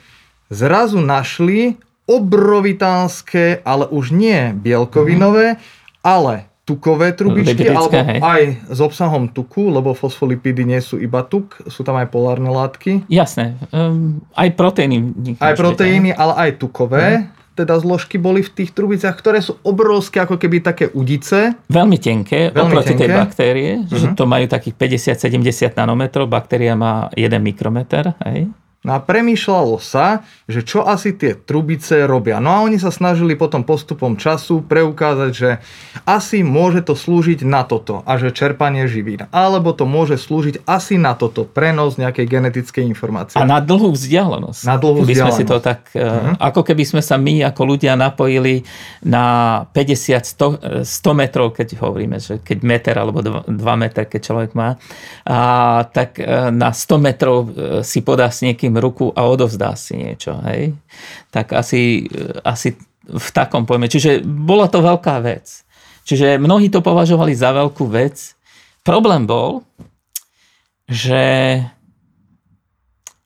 zrazu 0.49 0.97
našli 0.97 1.77
obrovitánske, 2.09 3.61
ale 3.61 3.85
už 3.93 4.09
nie 4.09 4.57
bielkovinové, 4.57 5.55
uh-huh. 5.55 6.01
ale 6.01 6.52
tukové 6.63 7.11
trubičky, 7.11 7.67
alebo 7.67 7.91
hej. 7.91 8.19
aj 8.23 8.41
s 8.71 8.79
obsahom 8.79 9.27
tuku, 9.27 9.67
lebo 9.67 9.91
fosfolipidy 9.91 10.63
nie 10.63 10.79
sú 10.79 10.95
iba 10.95 11.19
tuk, 11.27 11.59
sú 11.67 11.83
tam 11.83 11.99
aj 11.99 12.07
polárne 12.07 12.47
látky. 12.47 13.03
Jasné, 13.11 13.59
um, 13.75 14.23
aj 14.31 14.55
proteíny. 14.55 15.11
Aj 15.43 15.53
proteíny, 15.59 16.15
ale 16.15 16.33
aj 16.49 16.51
tukové. 16.59 17.05
Uh-huh 17.19 17.41
teda 17.53 17.77
zložky 17.77 18.17
boli 18.17 18.41
v 18.41 18.49
tých 18.49 18.73
trubiciach, 18.73 19.13
ktoré 19.13 19.37
sú 19.37 19.61
obrovské, 19.61 20.25
ako 20.25 20.41
keby 20.41 20.65
také 20.65 20.89
udice. 20.89 21.53
Veľmi 21.69 22.01
tenké, 22.01 22.49
Veľmi 22.49 22.65
oproti 22.65 22.97
tenké. 22.97 23.01
tej 23.05 23.09
baktérie, 23.13 23.71
uh-huh. 23.77 23.93
že 23.93 24.07
mhm. 24.09 24.15
to 24.17 24.25
majú 24.25 24.45
takých 24.49 24.75
50-70 25.13 25.77
nanometrov, 25.77 26.25
baktéria 26.25 26.73
má 26.73 27.13
1 27.13 27.29
mikrometer. 27.37 28.17
Hej. 28.25 28.49
No 28.83 28.95
a 28.95 28.99
premýšľalo 28.99 29.79
sa, 29.79 30.27
že 30.47 30.63
čo 30.63 30.83
asi 30.83 31.15
tie 31.15 31.39
trubice 31.39 32.03
robia. 32.03 32.43
No 32.43 32.51
a 32.51 32.63
oni 32.67 32.75
sa 32.75 32.91
snažili 32.91 33.39
potom 33.39 33.63
postupom 33.63 34.19
času 34.19 34.59
preukázať, 34.63 35.31
že 35.31 35.49
asi 36.03 36.43
môže 36.43 36.83
to 36.83 36.93
slúžiť 36.93 37.47
na 37.47 37.63
toto 37.63 38.03
a 38.03 38.19
že 38.19 38.35
čerpanie 38.35 38.85
živín. 38.91 39.25
Alebo 39.31 39.71
to 39.71 39.87
môže 39.87 40.19
slúžiť 40.19 40.67
asi 40.67 40.99
na 40.99 41.15
toto, 41.15 41.47
prenos 41.47 41.95
nejakej 41.95 42.27
genetickej 42.27 42.83
informácie. 42.83 43.39
A 43.39 43.47
na 43.47 43.63
dlhú 43.63 43.95
vzdialenosť. 43.95 44.61
Na 44.67 44.75
dlhú 44.75 45.07
keby 45.07 45.15
vzdialenosť. 45.15 45.39
Sme 45.39 45.47
si 45.47 45.51
to 45.51 45.57
tak, 45.63 45.87
uh-huh. 45.95 46.35
Ako 46.39 46.61
keby 46.67 46.83
sme 46.83 47.01
sa 47.01 47.15
my 47.15 47.47
ako 47.47 47.61
ľudia 47.63 47.95
napojili 47.95 48.67
na 49.05 49.63
50-100 49.71 50.83
100 50.83 51.13
metrov, 51.13 51.55
keď 51.55 51.79
hovoríme, 51.79 52.17
že 52.19 52.39
keď 52.41 52.57
meter 52.63 52.95
alebo 52.97 53.23
2 53.23 53.47
meter, 53.79 54.05
keď 54.05 54.21
človek 54.21 54.51
má, 54.57 54.75
a, 55.23 55.83
tak 55.87 56.19
e, 56.19 56.51
na 56.51 56.71
100 56.71 56.99
metrov 56.99 57.37
e, 57.43 57.49
si 57.85 58.03
podá 58.03 58.27
s 58.29 58.43
niekým 58.43 58.72
im 58.73 58.81
ruku 58.81 59.13
a 59.13 59.29
odovzdá 59.29 59.77
si 59.77 59.93
niečo. 60.01 60.33
Hej? 60.49 60.73
Tak 61.29 61.53
asi, 61.53 62.09
asi 62.41 62.73
v 63.05 63.29
takom 63.29 63.69
pojme. 63.69 63.85
Čiže 63.85 64.25
bola 64.25 64.65
to 64.65 64.81
veľká 64.81 65.21
vec. 65.21 65.61
Čiže 66.03 66.41
mnohí 66.41 66.73
to 66.73 66.81
považovali 66.81 67.37
za 67.37 67.53
veľkú 67.53 67.85
vec. 67.93 68.33
Problém 68.81 69.29
bol, 69.29 69.61
že 70.89 71.61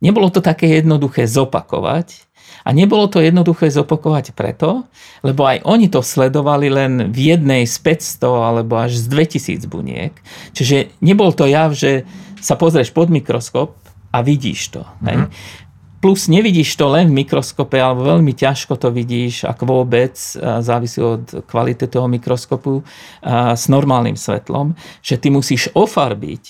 nebolo 0.04 0.30
to 0.30 0.44
také 0.44 0.84
jednoduché 0.84 1.26
zopakovať. 1.26 2.28
A 2.68 2.76
nebolo 2.76 3.08
to 3.08 3.24
jednoduché 3.24 3.72
zopakovať 3.72 4.36
preto, 4.36 4.84
lebo 5.24 5.48
aj 5.48 5.64
oni 5.64 5.88
to 5.88 6.04
sledovali 6.04 6.68
len 6.68 7.16
v 7.16 7.32
jednej 7.32 7.64
z 7.64 7.80
500 7.80 8.28
alebo 8.28 8.76
až 8.76 9.00
z 9.00 9.08
2000 9.08 9.72
buniek. 9.72 10.12
Čiže 10.52 10.92
nebol 11.00 11.32
to 11.32 11.48
jav, 11.48 11.72
že 11.72 12.04
sa 12.44 12.60
pozrieš 12.60 12.92
pod 12.92 13.08
mikroskop 13.08 13.87
a 14.18 14.26
vidíš 14.26 14.74
to. 14.74 14.82
Mm-hmm. 14.82 15.08
Hej? 15.08 15.18
Mhm. 15.18 15.30
Plus 15.98 16.30
nevidíš 16.30 16.78
to 16.78 16.94
len 16.94 17.10
v 17.10 17.26
mikroskope, 17.26 17.74
alebo 17.82 18.06
veľmi 18.06 18.30
ťažko 18.38 18.78
to 18.78 18.94
vidíš, 18.94 19.50
ak 19.50 19.66
vôbec, 19.66 20.14
závisí 20.62 21.02
od 21.02 21.42
kvality 21.50 21.90
toho 21.90 22.06
mikroskopu, 22.06 22.86
s 23.58 23.66
normálnym 23.66 24.14
svetlom, 24.14 24.78
že 25.02 25.18
ty 25.18 25.34
musíš 25.34 25.74
ofarbiť 25.74 26.44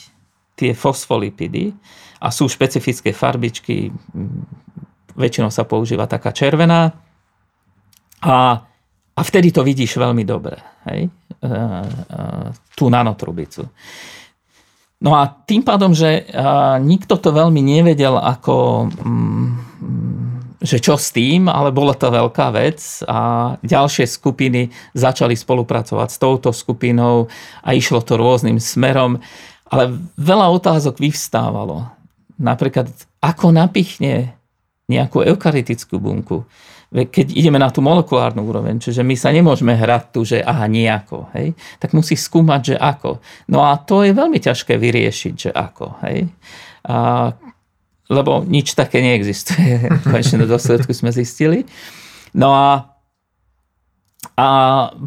tie 0.52 0.76
fosfolipidy 0.76 1.72
a 2.20 2.28
sú 2.28 2.52
špecifické 2.52 3.16
farbičky, 3.16 3.88
väčšinou 5.16 5.48
sa 5.48 5.64
používa 5.64 6.12
taká 6.12 6.36
červená 6.36 6.92
a, 8.20 8.38
a 9.16 9.22
vtedy 9.24 9.56
to 9.56 9.64
vidíš 9.64 9.96
veľmi 9.96 10.28
dobre, 10.28 10.60
hej? 10.92 11.08
tú 12.76 12.92
nanotrubicu. 12.92 13.64
No 14.98 15.14
a 15.14 15.30
tým 15.30 15.62
pádom, 15.62 15.94
že 15.94 16.26
nikto 16.82 17.22
to 17.22 17.30
veľmi 17.30 17.62
nevedel 17.62 18.18
ako 18.18 18.90
mm, 18.90 19.50
že 20.58 20.82
čo 20.82 20.98
s 20.98 21.14
tým, 21.14 21.46
ale 21.46 21.70
bola 21.70 21.94
to 21.94 22.10
veľká 22.10 22.50
vec 22.50 22.82
a 23.06 23.54
ďalšie 23.62 24.10
skupiny 24.10 24.74
začali 24.98 25.38
spolupracovať 25.38 26.10
s 26.10 26.18
touto 26.18 26.50
skupinou 26.50 27.30
a 27.62 27.78
išlo 27.78 28.02
to 28.02 28.18
rôznym 28.18 28.58
smerom, 28.58 29.22
ale 29.70 29.94
veľa 30.18 30.50
otázok 30.58 30.98
vyvstávalo. 30.98 31.86
Napríklad, 32.42 32.90
ako 33.22 33.54
napichne 33.54 34.34
nejakú 34.90 35.22
eukarytickú 35.22 36.02
bunku 36.02 36.42
keď 36.88 37.36
ideme 37.36 37.60
na 37.60 37.68
tú 37.68 37.84
molekulárnu 37.84 38.48
úroveň, 38.48 38.80
čiže 38.80 39.04
my 39.04 39.16
sa 39.20 39.36
nemôžeme 39.36 39.76
hrať 39.76 40.04
tu, 40.16 40.24
že 40.24 40.40
aha, 40.40 40.72
nejako, 40.72 41.28
hej, 41.36 41.52
tak 41.84 41.92
musí 41.92 42.16
skúmať, 42.16 42.62
že 42.74 42.76
ako. 42.80 43.20
No 43.52 43.68
a 43.68 43.76
to 43.76 44.08
je 44.08 44.16
veľmi 44.16 44.40
ťažké 44.40 44.80
vyriešiť, 44.80 45.34
že 45.36 45.52
ako, 45.52 46.00
hej. 46.08 46.32
A, 46.88 47.36
lebo 48.08 48.40
nič 48.48 48.72
také 48.72 49.04
neexistuje. 49.04 49.92
Konečne 50.08 50.48
do 50.48 50.48
dôsledku 50.48 50.96
sme 50.96 51.12
zistili. 51.12 51.68
No 52.32 52.56
a, 52.56 52.70
a 54.40 54.48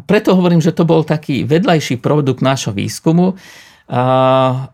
preto 0.05 0.37
hovorím, 0.37 0.61
že 0.61 0.77
to 0.77 0.85
bol 0.85 1.01
taký 1.01 1.41
vedľajší 1.49 1.97
produkt 1.97 2.45
nášho 2.45 2.77
výskumu, 2.77 3.33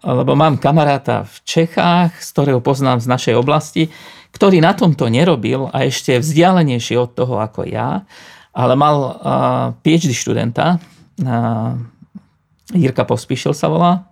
lebo 0.04 0.32
mám 0.38 0.62
kamaráta 0.62 1.26
v 1.26 1.36
Čechách, 1.42 2.22
z 2.22 2.28
ktorého 2.38 2.62
poznám 2.62 3.02
z 3.02 3.08
našej 3.10 3.36
oblasti, 3.40 3.90
ktorý 4.38 4.62
na 4.62 4.78
tomto 4.78 5.10
nerobil 5.10 5.66
a 5.74 5.90
ešte 5.90 6.22
vzdialenejší 6.22 6.94
od 6.94 7.18
toho 7.18 7.42
ako 7.42 7.66
ja, 7.66 8.06
ale 8.54 8.74
mal 8.78 9.18
PhD 9.82 10.14
študenta, 10.14 10.78
Jirka 12.70 13.04
Pospíšil 13.10 13.58
sa 13.58 13.66
volá, 13.66 14.06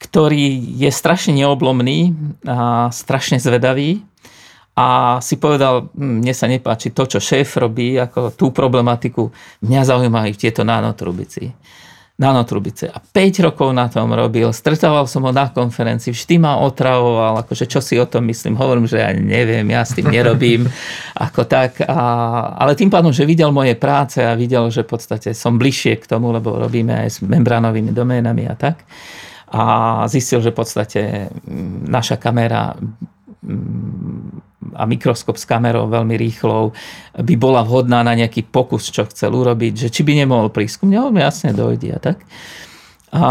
ktorý 0.00 0.56
je 0.80 0.88
strašne 0.88 1.36
neoblomný 1.36 2.16
a 2.48 2.88
strašne 2.88 3.36
zvedavý 3.36 4.00
a 4.72 5.20
si 5.20 5.36
povedal, 5.36 5.92
hm, 5.92 6.24
mne 6.24 6.34
sa 6.34 6.48
nepáči 6.48 6.90
to, 6.96 7.04
čo 7.04 7.20
šéf 7.20 7.60
robí, 7.60 7.94
ako 8.00 8.32
tú 8.34 8.50
problematiku, 8.50 9.28
mňa 9.60 9.80
zaujímajú 9.86 10.32
tieto 10.40 10.64
nanotrubici 10.64 11.52
nanotrubice. 12.14 12.86
A 12.94 13.02
5 13.02 13.42
rokov 13.50 13.74
na 13.74 13.90
tom 13.90 14.14
robil, 14.14 14.46
stretával 14.54 15.10
som 15.10 15.26
ho 15.26 15.34
na 15.34 15.50
konferencii, 15.50 16.14
vždy 16.14 16.38
ma 16.38 16.62
otravoval, 16.62 17.42
akože 17.42 17.66
čo 17.66 17.82
si 17.82 17.98
o 17.98 18.06
tom 18.06 18.30
myslím, 18.30 18.54
hovorím, 18.54 18.86
že 18.86 19.02
ja 19.02 19.10
neviem, 19.10 19.66
ja 19.66 19.82
s 19.82 19.98
tým 19.98 20.06
nerobím, 20.14 20.70
ako 21.26 21.42
tak. 21.42 21.82
A, 21.82 21.98
ale 22.54 22.78
tým 22.78 22.86
pádom, 22.86 23.10
že 23.10 23.26
videl 23.26 23.50
moje 23.50 23.74
práce 23.74 24.22
a 24.22 24.38
videl, 24.38 24.70
že 24.70 24.86
v 24.86 24.94
podstate 24.94 25.34
som 25.34 25.58
bližšie 25.58 25.98
k 25.98 26.06
tomu, 26.06 26.30
lebo 26.30 26.54
robíme 26.54 26.94
aj 27.02 27.08
s 27.10 27.18
membránovými 27.18 27.90
doménami 27.90 28.46
a 28.46 28.54
tak. 28.54 28.86
A 29.50 29.62
zistil, 30.06 30.38
že 30.38 30.54
v 30.54 30.58
podstate 30.58 31.00
naša 31.86 32.18
kamera 32.18 32.78
a 34.74 34.82
mikroskop 34.84 35.38
s 35.38 35.46
kamerou 35.46 35.86
veľmi 35.86 36.18
rýchlou 36.18 36.74
by 37.14 37.34
bola 37.38 37.62
vhodná 37.62 38.02
na 38.02 38.18
nejaký 38.18 38.46
pokus, 38.50 38.90
čo 38.90 39.06
chcel 39.06 39.32
urobiť, 39.32 39.86
že 39.86 39.88
či 39.88 40.02
by 40.02 40.18
nemohol 40.18 40.50
prísť 40.50 40.82
ku 40.82 40.84
mne, 40.90 41.14
jasne 41.18 41.54
dojde 41.54 41.94
a 41.94 42.00
tak. 42.02 42.18
A, 43.14 43.26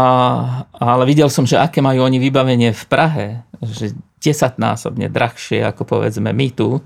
ale 0.80 1.04
videl 1.04 1.28
som, 1.28 1.44
že 1.44 1.60
aké 1.60 1.84
majú 1.84 2.08
oni 2.08 2.16
vybavenie 2.16 2.72
v 2.72 2.84
Prahe, 2.88 3.26
že 3.60 3.92
desaťnásobne 4.24 5.12
drahšie 5.12 5.60
ako 5.60 5.84
povedzme 5.84 6.32
my 6.32 6.48
tu, 6.56 6.80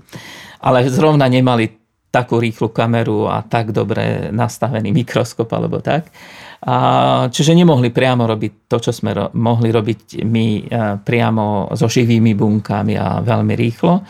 ale 0.59 0.83
zrovna 0.91 1.31
nemali 1.31 1.79
takú 2.11 2.41
rýchlu 2.41 2.73
kameru 2.75 3.29
a 3.31 3.39
tak 3.45 3.71
dobre 3.71 4.33
nastavený 4.35 4.91
mikroskop 4.91 5.47
alebo 5.55 5.79
tak. 5.79 6.11
A, 6.59 6.75
čiže 7.31 7.55
nemohli 7.55 7.87
priamo 7.87 8.27
robiť 8.27 8.67
to, 8.67 8.83
čo 8.83 8.91
sme 8.91 9.15
ro- 9.15 9.31
mohli 9.39 9.71
robiť 9.71 10.27
my 10.27 10.47
priamo 10.99 11.71
so 11.79 11.87
živými 11.87 12.35
bunkami 12.35 12.99
a 12.99 13.23
veľmi 13.23 13.55
rýchlo. 13.55 14.03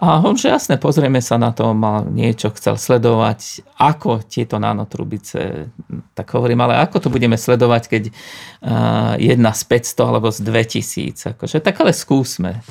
A 0.00 0.16
on, 0.24 0.32
že 0.32 0.48
jasne, 0.48 0.80
pozrieme 0.80 1.20
sa 1.20 1.36
na 1.36 1.52
to, 1.52 1.76
mal 1.76 2.08
niečo, 2.08 2.48
chcel 2.56 2.80
sledovať, 2.80 3.68
ako 3.76 4.24
tieto 4.24 4.56
nanotrubice, 4.56 5.68
tak 6.16 6.32
hovorím, 6.32 6.64
ale 6.64 6.80
ako 6.80 7.04
to 7.04 7.08
budeme 7.12 7.36
sledovať, 7.36 7.82
keď 7.84 8.02
jedna 9.20 9.52
z 9.52 9.62
500 9.68 10.00
alebo 10.00 10.32
z 10.32 10.40
2000, 10.40 11.36
akože, 11.36 11.60
tak 11.60 11.84
ale 11.84 11.92
skúsme. 11.92 12.64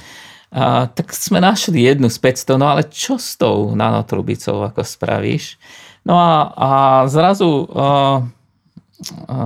A, 0.50 0.90
tak 0.90 1.14
sme 1.14 1.38
našli 1.38 1.86
jednu 1.86 2.10
z 2.10 2.18
500, 2.18 2.58
no 2.58 2.66
ale 2.66 2.90
čo 2.90 3.22
s 3.22 3.38
tou 3.38 3.78
nanotrubicou, 3.78 4.66
ako 4.66 4.82
spravíš? 4.82 5.62
No 6.10 6.18
a, 6.18 6.50
a 6.58 6.70
zrazu, 7.06 7.70
a, 7.70 7.86
a, 9.30 9.38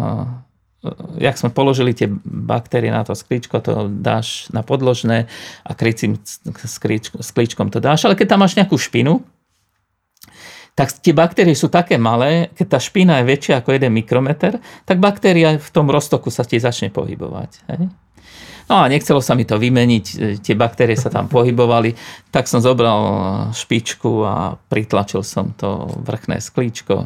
jak 1.17 1.39
sme 1.39 1.49
položili 1.49 1.95
tie 1.95 2.11
baktérie 2.27 2.91
na 2.91 3.07
to 3.07 3.15
sklíčko, 3.15 3.63
to 3.63 3.87
dáš 3.87 4.51
na 4.51 4.61
podložné 4.61 5.31
a 5.63 5.71
krycím 5.71 6.19
sklíčkom 7.23 7.71
to 7.71 7.79
dáš, 7.79 8.03
ale 8.03 8.19
keď 8.19 8.35
tam 8.35 8.43
máš 8.43 8.59
nejakú 8.59 8.75
špinu, 8.75 9.23
tak 10.73 10.89
tie 10.89 11.13
baktérie 11.13 11.53
sú 11.53 11.69
také 11.69 12.01
malé, 12.01 12.49
keď 12.57 12.77
tá 12.77 12.79
špina 12.81 13.21
je 13.21 13.29
väčšia 13.29 13.61
ako 13.61 13.77
1 13.77 13.93
mikrometer, 13.93 14.57
tak 14.89 14.97
baktéria 14.97 15.61
v 15.61 15.69
tom 15.69 15.85
roztoku 15.87 16.33
sa 16.33 16.41
ti 16.41 16.57
začne 16.57 16.89
pohybovať. 16.89 17.51
Hej? 17.69 17.93
No 18.65 18.81
a 18.81 18.89
nechcelo 18.89 19.21
sa 19.21 19.37
mi 19.37 19.45
to 19.45 19.61
vymeniť, 19.61 20.05
e, 20.17 20.17
tie 20.41 20.55
baktérie 20.57 20.97
sa 20.97 21.13
tam 21.13 21.29
pohybovali, 21.29 21.93
tak 22.33 22.49
som 22.49 22.63
zobral 22.63 22.99
špičku 23.53 24.11
a 24.25 24.57
pritlačil 24.71 25.21
som 25.21 25.53
to 25.53 25.85
vrchné 26.01 26.41
sklíčko. 26.41 27.05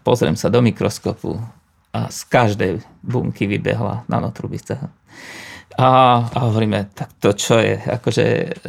Pozriem 0.00 0.38
sa 0.38 0.48
do 0.48 0.64
mikroskopu 0.64 1.57
a 1.98 2.06
z 2.06 2.20
každej 2.30 2.72
bunky 3.02 3.50
vybehla 3.50 4.06
nanotrubica. 4.06 4.94
A, 5.78 5.90
a 6.26 6.38
hovoríme, 6.50 6.90
tak 6.94 7.14
to 7.22 7.34
čo 7.34 7.58
je? 7.58 7.78
Akože, 7.78 8.24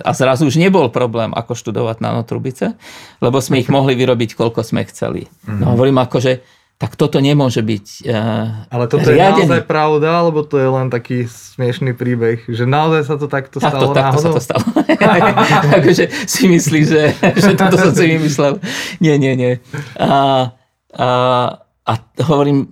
a 0.05 0.13
zrazu 0.13 0.45
už 0.45 0.62
nebol 0.62 0.93
problém, 0.93 1.33
ako 1.33 1.57
študovať 1.57 2.05
nanotrubice, 2.05 2.77
lebo 3.21 3.41
sme 3.41 3.62
ich 3.62 3.69
mohli 3.69 3.98
vyrobiť, 3.98 4.38
koľko 4.38 4.62
sme 4.62 4.86
chceli. 4.89 5.25
No 5.45 5.74
hovorím, 5.74 6.01
akože 6.05 6.41
tak 6.79 6.95
toto 6.95 7.19
nemôže 7.19 7.59
byť 7.59 8.07
uh, 8.07 8.71
Ale 8.71 8.88
toto 8.88 9.12
riadený. 9.12 9.19
je 9.19 9.51
naozaj 9.51 9.63
pravda, 9.67 10.24
alebo 10.24 10.48
to 10.48 10.55
je 10.55 10.69
len 10.71 10.88
taký 10.88 11.27
smiešný 11.27 11.91
príbeh, 11.91 12.48
že 12.48 12.63
naozaj 12.63 13.03
sa 13.03 13.15
to 13.19 13.27
takto 13.27 13.59
stalo 13.59 13.91
takto, 13.91 14.00
takto 14.00 14.19
sa 14.24 14.29
to 14.31 14.39
stalo. 14.39 14.67
Takže 15.75 16.07
si 16.39 16.48
myslíš, 16.48 16.86
že, 16.88 17.03
že 17.36 17.51
toto 17.59 17.75
som 17.75 17.91
si 17.91 18.15
vymyslel. 18.15 18.63
Nie, 19.03 19.19
nie, 19.19 19.36
nie. 19.36 19.53
A, 20.00 20.55
a, 20.95 21.07
a 21.89 21.98
hovorím, 22.22 22.69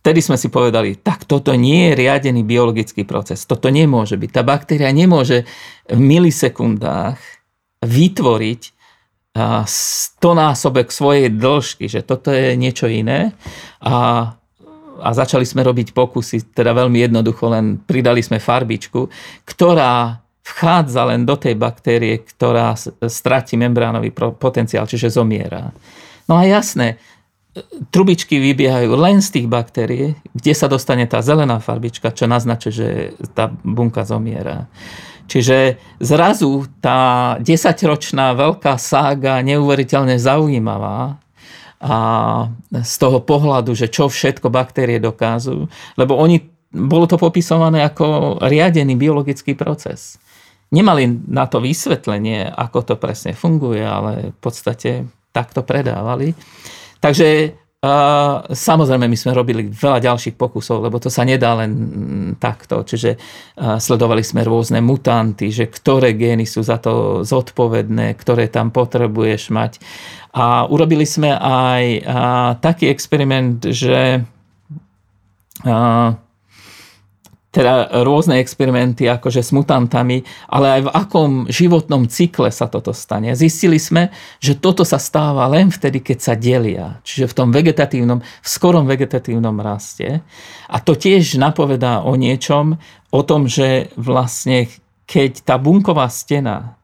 vtedy 0.00 0.24
sme 0.24 0.40
si 0.40 0.48
povedali, 0.48 0.96
tak 1.04 1.28
toto 1.28 1.52
nie 1.52 1.92
je 1.92 1.98
riadený 2.00 2.40
biologický 2.40 3.04
proces. 3.04 3.44
Toto 3.44 3.68
nemôže 3.68 4.16
byť. 4.16 4.30
Tá 4.32 4.40
baktéria 4.40 4.88
nemôže 4.96 5.44
v 5.84 6.00
milisekundách 6.00 7.20
vytvoriť 7.84 8.62
stonásobek 9.68 10.88
svojej 10.88 11.28
dĺžky, 11.28 11.92
že 11.92 12.00
toto 12.00 12.32
je 12.32 12.56
niečo 12.56 12.88
iné. 12.88 13.36
A, 13.84 14.32
a 15.04 15.08
začali 15.12 15.44
sme 15.44 15.60
robiť 15.60 15.92
pokusy, 15.92 16.56
teda 16.56 16.72
veľmi 16.72 17.04
jednoducho, 17.04 17.52
len 17.52 17.76
pridali 17.84 18.24
sme 18.24 18.40
farbičku, 18.40 19.12
ktorá 19.44 20.24
vchádza 20.40 21.02
len 21.12 21.28
do 21.28 21.36
tej 21.36 21.58
baktérie, 21.60 22.24
ktorá 22.24 22.72
stratí 23.04 23.60
membránový 23.60 24.14
potenciál, 24.14 24.88
čiže 24.88 25.12
zomiera. 25.12 25.74
No 26.24 26.40
a 26.40 26.48
jasné, 26.48 26.96
trubičky 27.90 28.36
vybiehajú 28.40 28.92
len 28.96 29.24
z 29.24 29.40
tých 29.40 29.46
baktérií, 29.48 30.16
kde 30.36 30.52
sa 30.52 30.68
dostane 30.68 31.08
tá 31.08 31.24
zelená 31.24 31.60
farbička, 31.60 32.12
čo 32.12 32.28
naznačuje, 32.28 32.72
že 32.72 32.88
tá 33.32 33.48
bunka 33.50 34.04
zomiera. 34.04 34.68
Čiže 35.26 35.80
zrazu 35.98 36.70
tá 36.78 37.34
desaťročná 37.42 38.38
veľká 38.38 38.78
sága 38.78 39.42
neuveriteľne 39.42 40.22
zaujímavá 40.22 41.18
a 41.82 41.96
z 42.72 42.94
toho 42.96 43.20
pohľadu, 43.20 43.74
že 43.74 43.90
čo 43.90 44.06
všetko 44.08 44.48
baktérie 44.48 45.02
dokážu, 45.02 45.66
lebo 45.98 46.16
oni, 46.16 46.40
bolo 46.72 47.04
to 47.10 47.18
popisované 47.18 47.82
ako 47.84 48.38
riadený 48.40 48.94
biologický 48.96 49.58
proces. 49.58 50.16
Nemali 50.70 51.06
na 51.30 51.46
to 51.46 51.62
vysvetlenie, 51.62 52.48
ako 52.50 52.78
to 52.82 52.94
presne 52.98 53.34
funguje, 53.36 53.82
ale 53.82 54.34
v 54.34 54.38
podstate 54.40 55.06
takto 55.30 55.62
predávali. 55.62 56.32
Takže 57.06 57.54
Samozrejme, 58.50 59.06
my 59.06 59.14
sme 59.14 59.36
robili 59.36 59.68
veľa 59.68 60.00
ďalších 60.02 60.34
pokusov, 60.34 60.82
lebo 60.82 60.98
to 60.98 61.06
sa 61.06 61.22
nedá 61.22 61.54
len 61.54 61.72
takto. 62.40 62.82
Čiže 62.82 63.14
sledovali 63.54 64.24
sme 64.26 64.42
rôzne 64.42 64.82
mutanty, 64.82 65.52
že 65.54 65.70
ktoré 65.70 66.16
gény 66.16 66.48
sú 66.48 66.66
za 66.66 66.80
to 66.82 67.22
zodpovedné, 67.22 68.16
ktoré 68.18 68.50
tam 68.50 68.74
potrebuješ 68.74 69.54
mať. 69.54 69.78
A 70.34 70.66
urobili 70.66 71.06
sme 71.06 71.36
aj 71.36 71.84
taký 72.58 72.90
experiment, 72.90 73.62
že 73.70 74.24
teda 77.56 78.04
rôzne 78.04 78.36
experimenty 78.36 79.08
akože 79.08 79.40
s 79.40 79.48
mutantami, 79.56 80.20
ale 80.52 80.76
aj 80.76 80.80
v 80.84 80.92
akom 80.92 81.32
životnom 81.48 82.04
cykle 82.04 82.52
sa 82.52 82.68
toto 82.68 82.92
stane. 82.92 83.32
Zistili 83.32 83.80
sme, 83.80 84.12
že 84.44 84.60
toto 84.60 84.84
sa 84.84 85.00
stáva 85.00 85.48
len 85.48 85.72
vtedy, 85.72 86.04
keď 86.04 86.18
sa 86.20 86.36
delia. 86.36 87.00
Čiže 87.00 87.32
v 87.32 87.36
tom 87.40 87.48
vegetatívnom, 87.56 88.20
v 88.20 88.48
skorom 88.48 88.84
vegetatívnom 88.84 89.56
raste. 89.64 90.20
A 90.68 90.76
to 90.84 90.92
tiež 90.92 91.40
napovedá 91.40 92.04
o 92.04 92.12
niečom, 92.12 92.76
o 93.08 93.20
tom, 93.24 93.48
že 93.48 93.88
vlastne 93.96 94.68
keď 95.08 95.48
tá 95.48 95.56
bunková 95.56 96.12
stena 96.12 96.76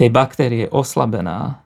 tej 0.00 0.08
baktérie 0.08 0.64
je 0.64 0.72
oslabená, 0.72 1.60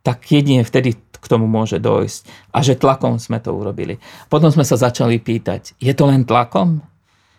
tak 0.00 0.24
jedine 0.24 0.64
vtedy 0.64 0.96
k 0.96 1.26
tomu 1.28 1.44
môže 1.44 1.76
dojsť. 1.76 2.48
A 2.48 2.64
že 2.64 2.80
tlakom 2.80 3.20
sme 3.20 3.44
to 3.44 3.52
urobili. 3.52 4.00
Potom 4.32 4.48
sme 4.48 4.64
sa 4.64 4.80
začali 4.80 5.20
pýtať, 5.20 5.76
je 5.76 5.92
to 5.92 6.08
len 6.08 6.24
tlakom? 6.24 6.93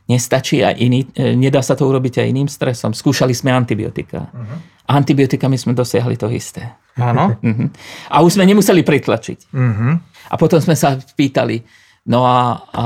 Nestačí 0.05 0.61
aj 0.61 0.77
iný, 0.77 1.09
e, 1.17 1.33
nedá 1.33 1.65
sa 1.65 1.73
to 1.73 1.89
urobiť 1.89 2.21
aj 2.21 2.27
iným 2.29 2.49
stresom. 2.49 2.93
Skúšali 2.93 3.33
sme 3.33 3.49
antibiotika. 3.49 4.29
Uh-huh. 4.29 4.57
Antibiotikami 4.85 5.57
sme 5.57 5.73
dosiahli 5.73 6.13
to 6.13 6.29
isté. 6.29 6.77
Áno. 6.95 7.33
Uh-huh. 7.41 7.67
A 8.13 8.21
už 8.21 8.37
sme 8.37 8.45
nemuseli 8.45 8.85
pritlačiť. 8.85 9.49
Uh-huh. 9.49 9.97
A 10.29 10.33
potom 10.37 10.61
sme 10.61 10.77
sa 10.77 10.97
pýtali, 10.97 11.65
no 12.09 12.21
a, 12.21 12.37
a 12.69 12.85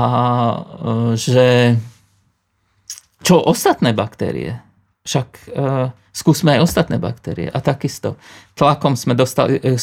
že 1.12 1.76
čo 3.20 3.36
ostatné 3.36 3.92
baktérie? 3.92 4.56
Však 5.04 5.28
uh, 5.52 5.92
skúsme 6.10 6.58
aj 6.58 6.66
ostatné 6.66 6.98
baktérie. 6.98 7.48
A 7.50 7.58
takisto 7.62 8.18
tlakom 8.58 8.98
sme 8.98 9.14
dostali, 9.14 9.58
e, 9.62 9.78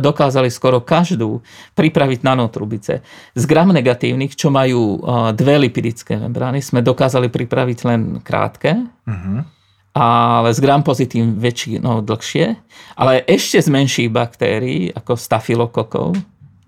dokázali 0.00 0.52
skoro 0.52 0.84
každú 0.84 1.40
pripraviť 1.74 2.20
nanotrubice. 2.22 3.00
Z 3.34 3.44
gram 3.48 3.72
negatívnych, 3.72 4.36
čo 4.36 4.52
majú 4.52 5.00
e, 5.00 5.34
dve 5.34 5.68
lipidické 5.68 6.20
membrány, 6.20 6.60
sme 6.60 6.84
dokázali 6.84 7.32
pripraviť 7.32 7.78
len 7.88 8.00
krátke. 8.20 8.76
Uh-huh. 9.08 9.42
Ale 9.90 10.54
z 10.54 10.58
gram 10.62 10.86
pozitív 10.86 11.34
väčšinou 11.34 12.06
dlhšie. 12.06 12.54
Ale 12.94 13.26
ešte 13.26 13.58
z 13.58 13.68
menších 13.74 14.10
baktérií, 14.12 14.94
ako 14.94 15.18
stafilokokov, 15.18 16.14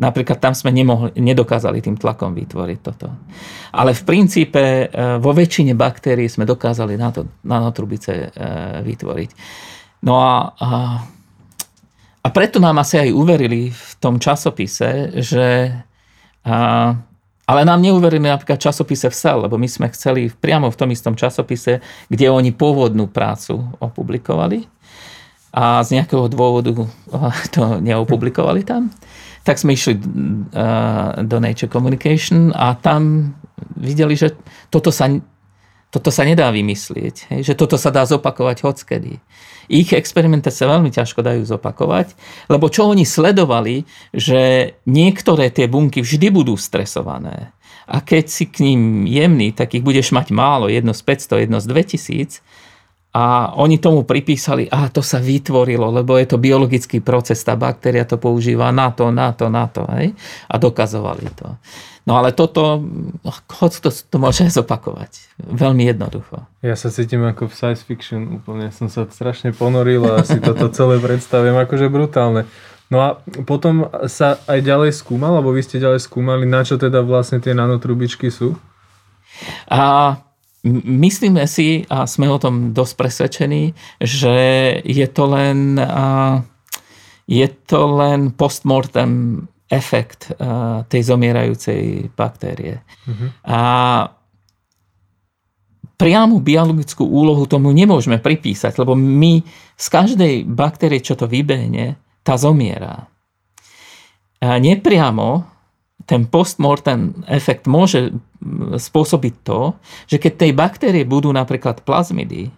Napríklad 0.00 0.40
tam 0.40 0.57
sme 0.57 0.72
nemohli, 0.72 1.12
nedokázali 1.20 1.85
tým 1.85 2.00
tlakom 2.00 2.33
vytvoriť 2.33 2.78
toto. 2.81 3.12
Ale 3.76 3.92
v 3.92 4.02
princípe 4.02 4.62
e, 4.62 4.87
vo 5.20 5.31
väčšine 5.37 5.76
baktérií 5.76 6.26
sme 6.26 6.48
dokázali 6.48 6.96
na 6.96 7.12
to, 7.12 7.28
nanotrubice 7.44 8.12
e, 8.12 8.26
vytvoriť. 8.83 9.31
No 10.02 10.18
a, 10.18 10.57
a, 10.59 10.70
a 12.24 12.28
preto 12.33 12.59
nám 12.59 12.81
asi 12.81 12.98
aj 12.98 13.14
uverili 13.14 13.70
v 13.70 13.90
tom 14.00 14.16
časopise, 14.16 15.12
že 15.20 15.70
a, 16.42 16.57
ale 17.46 17.61
nám 17.68 17.85
neuverili 17.85 18.26
napríklad 18.26 18.59
časopise 18.59 19.12
v 19.12 19.18
SEL, 19.18 19.44
lebo 19.44 19.61
my 19.61 19.68
sme 19.68 19.92
chceli 19.92 20.33
priamo 20.33 20.72
v 20.72 20.78
tom 20.78 20.88
istom 20.88 21.14
časopise, 21.14 21.85
kde 22.09 22.33
oni 22.33 22.50
pôvodnú 22.50 23.12
prácu 23.12 23.61
opublikovali 23.76 24.66
a 25.52 25.85
z 25.85 26.00
nejakého 26.00 26.33
dôvodu 26.33 26.72
to 27.55 27.62
neopublikovali 27.78 28.64
tam 28.64 28.88
tak 29.42 29.59
sme 29.59 29.74
išli 29.74 29.98
uh, 29.98 31.18
do 31.22 31.37
Nature 31.42 31.70
Communication 31.70 32.55
a 32.55 32.78
tam 32.78 33.35
videli, 33.74 34.14
že 34.14 34.38
toto 34.70 34.94
sa, 34.94 35.11
toto 35.90 36.11
sa 36.14 36.22
nedá 36.22 36.50
vymyslieť, 36.55 37.35
hej, 37.35 37.52
že 37.52 37.55
toto 37.59 37.74
sa 37.74 37.90
dá 37.90 38.07
zopakovať 38.07 38.62
hockedy. 38.62 39.18
Ich 39.70 39.94
experimenty 39.94 40.50
sa 40.50 40.70
veľmi 40.70 40.90
ťažko 40.90 41.22
dajú 41.22 41.42
zopakovať, 41.46 42.14
lebo 42.50 42.66
čo 42.70 42.90
oni 42.90 43.07
sledovali, 43.07 43.87
že 44.11 44.74
niektoré 44.87 45.50
tie 45.50 45.70
bunky 45.70 46.02
vždy 46.02 46.28
budú 46.35 46.59
stresované. 46.59 47.55
A 47.87 47.98
keď 47.98 48.24
si 48.31 48.46
k 48.46 48.62
ním 48.62 49.11
jemný, 49.11 49.50
tak 49.50 49.74
ich 49.74 49.83
budeš 49.83 50.14
mať 50.14 50.31
málo, 50.31 50.70
jedno 50.70 50.94
z 50.94 51.02
500, 51.02 51.44
jedno 51.46 51.59
z 51.59 51.66
2000, 51.66 52.42
a 53.12 53.53
oni 53.61 53.77
tomu 53.77 54.09
pripísali, 54.09 54.72
a 54.72 54.88
to 54.88 55.05
sa 55.05 55.20
vytvorilo, 55.20 55.92
lebo 55.92 56.16
je 56.16 56.25
to 56.25 56.40
biologický 56.40 57.05
proces, 57.05 57.44
tá 57.44 57.53
baktéria 57.61 58.09
to 58.09 58.16
používa 58.16 58.72
na 58.72 58.88
to, 58.88 59.12
na 59.12 59.37
to, 59.37 59.53
na 59.53 59.68
to. 59.68 59.85
Hej? 60.01 60.16
A 60.48 60.57
dokazovali 60.57 61.29
to. 61.37 61.61
No 62.09 62.18
ale 62.18 62.33
toto, 62.33 62.83
hoď 63.61 63.72
to, 63.85 63.90
to 63.92 64.16
môže 64.16 64.48
zopakovať. 64.51 65.38
Veľmi 65.38 65.87
jednoducho. 65.87 66.42
Ja 66.64 66.75
sa 66.75 66.90
cítim 66.90 67.22
ako 67.22 67.46
v 67.46 67.55
science 67.55 67.85
fiction 67.85 68.42
úplne. 68.42 68.75
Som 68.75 68.90
sa 68.90 69.07
strašne 69.07 69.55
ponoril 69.55 70.03
a 70.09 70.27
si 70.27 70.40
toto 70.42 70.72
celé 70.72 70.98
predstavujem 70.98 71.55
akože 71.55 71.87
brutálne. 71.92 72.48
No 72.90 72.98
a 72.98 73.09
potom 73.46 73.92
sa 74.11 74.40
aj 74.51 74.66
ďalej 74.66 74.90
skúmal, 74.96 75.37
alebo 75.37 75.55
vy 75.55 75.62
ste 75.62 75.79
ďalej 75.79 76.03
skúmali, 76.03 76.48
na 76.48 76.66
čo 76.66 76.75
teda 76.81 77.05
vlastne 77.05 77.38
tie 77.38 77.55
nanotrubičky 77.55 78.33
sú? 78.35 78.59
A 79.70 80.16
Myslíme 80.70 81.42
si, 81.51 81.83
a 81.90 82.07
sme 82.07 82.31
o 82.31 82.38
tom 82.38 82.70
dosť 82.70 82.94
presvedčení, 82.94 83.75
že 83.98 84.37
je 84.87 85.07
to 85.11 85.25
len, 85.27 85.75
je 87.27 87.48
to 87.66 87.81
len 87.98 88.31
postmortem 88.31 89.42
efekt 89.66 90.31
tej 90.87 91.03
zomierajúcej 91.03 92.14
baktérie. 92.14 92.79
Uh-huh. 93.09 93.29
A 93.42 93.61
priamu 95.98 96.38
biologickú 96.38 97.07
úlohu 97.11 97.46
tomu 97.51 97.75
nemôžeme 97.75 98.22
pripísať, 98.22 98.79
lebo 98.79 98.94
my 98.94 99.42
z 99.75 99.87
každej 99.90 100.46
baktérie, 100.46 101.03
čo 101.03 101.18
to 101.18 101.27
vybehne, 101.27 101.98
tá 102.22 102.38
zomiera. 102.38 103.11
A 104.38 104.59
nepriamo 104.62 105.42
ten 106.07 106.27
postmortem 106.27 107.22
efekt 107.27 107.66
môže 107.70 108.14
spôsobiť 108.76 109.35
to, 109.46 109.76
že 110.11 110.16
keď 110.18 110.33
tej 110.35 110.52
baktérie 110.52 111.05
budú 111.07 111.31
napríklad 111.31 111.87
plazmidy, 111.87 112.50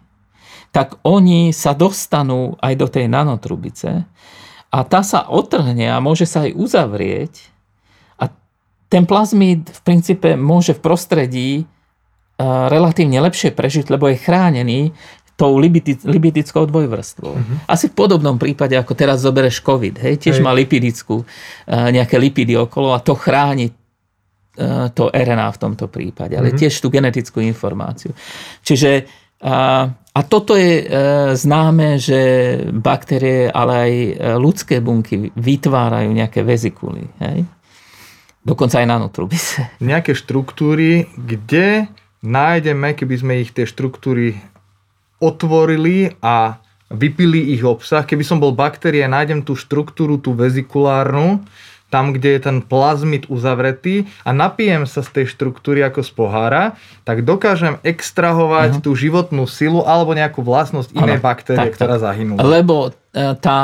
tak 0.74 0.98
oni 1.06 1.54
sa 1.54 1.70
dostanú 1.76 2.58
aj 2.58 2.74
do 2.74 2.86
tej 2.90 3.06
nanotrubice 3.06 4.04
a 4.74 4.78
tá 4.82 5.06
sa 5.06 5.30
otrhne 5.30 5.86
a 5.86 6.02
môže 6.02 6.26
sa 6.26 6.48
aj 6.48 6.58
uzavrieť 6.58 7.32
a 8.18 8.32
ten 8.90 9.06
plazmid 9.06 9.70
v 9.70 9.80
princípe 9.86 10.34
môže 10.34 10.74
v 10.74 10.82
prostredí 10.82 11.50
relatívne 12.42 13.22
lepšie 13.22 13.54
prežiť, 13.54 13.94
lebo 13.94 14.10
je 14.10 14.18
chránený 14.18 14.80
tou 15.34 15.58
lipidickou 15.58 16.62
dvojvrstvou. 16.70 17.34
Uh-huh. 17.34 17.56
Asi 17.66 17.90
v 17.90 17.94
podobnom 17.98 18.38
prípade, 18.38 18.78
ako 18.78 18.94
teraz 18.94 19.26
zobereš 19.26 19.66
COVID. 19.66 19.98
Hej? 19.98 20.14
Tiež 20.22 20.38
hej. 20.38 20.44
má 20.46 20.54
lipidickú, 20.54 21.26
eh, 21.26 21.90
nejaké 21.90 22.22
lipidy 22.22 22.54
okolo 22.54 22.94
a 22.94 23.02
to 23.02 23.18
chráni 23.18 23.74
to 24.94 25.10
RNA 25.10 25.50
v 25.50 25.58
tomto 25.58 25.90
prípade, 25.90 26.38
ale 26.38 26.54
uh-huh. 26.54 26.60
tiež 26.62 26.78
tú 26.78 26.86
genetickú 26.86 27.42
informáciu. 27.42 28.14
Čiže 28.62 29.06
a, 29.44 29.90
a 29.92 30.20
toto 30.24 30.54
je 30.56 30.80
e, 30.80 30.86
známe, 31.36 31.98
že 32.00 32.20
baktérie, 32.70 33.50
ale 33.50 33.72
aj 33.74 33.92
ľudské 34.38 34.78
bunky 34.80 35.34
vytvárajú 35.34 36.14
nejaké 36.14 36.40
vezikuly. 36.46 37.04
Hej? 37.20 37.44
Dokonca 38.44 38.80
aj 38.80 38.86
nanotrubice. 38.88 39.58
Nejaké 39.80 40.12
štruktúry, 40.12 41.08
kde 41.16 41.88
nájdeme, 42.20 42.92
keby 42.92 43.14
sme 43.16 43.34
ich 43.40 43.56
tie 43.56 43.64
štruktúry 43.64 44.36
otvorili 45.20 46.12
a 46.20 46.60
vypili 46.92 47.56
ich 47.56 47.64
obsah. 47.64 48.04
Keby 48.04 48.20
som 48.20 48.36
bol 48.36 48.52
baktéria, 48.52 49.08
nájdem 49.08 49.40
tú 49.40 49.56
štruktúru, 49.56 50.20
tú 50.20 50.36
vezikulárnu, 50.36 51.40
tam, 51.94 52.10
kde 52.10 52.34
je 52.34 52.40
ten 52.42 52.58
plazmid 52.58 53.30
uzavretý 53.30 54.10
a 54.26 54.34
napijem 54.34 54.82
sa 54.82 55.06
z 55.06 55.22
tej 55.22 55.26
štruktúry 55.30 55.78
ako 55.86 56.02
z 56.02 56.10
pohára, 56.10 56.64
tak 57.06 57.22
dokážem 57.22 57.78
extrahovať 57.86 58.74
uh-huh. 58.74 58.82
tú 58.82 58.98
životnú 58.98 59.46
silu 59.46 59.86
alebo 59.86 60.10
nejakú 60.10 60.42
vlastnosť 60.42 60.90
inej 60.90 61.22
baktérie, 61.22 61.70
tak, 61.70 61.78
ktorá 61.78 62.02
zahynula. 62.02 62.42
Lebo 62.42 62.90
e, 62.90 63.38
tá, 63.38 63.58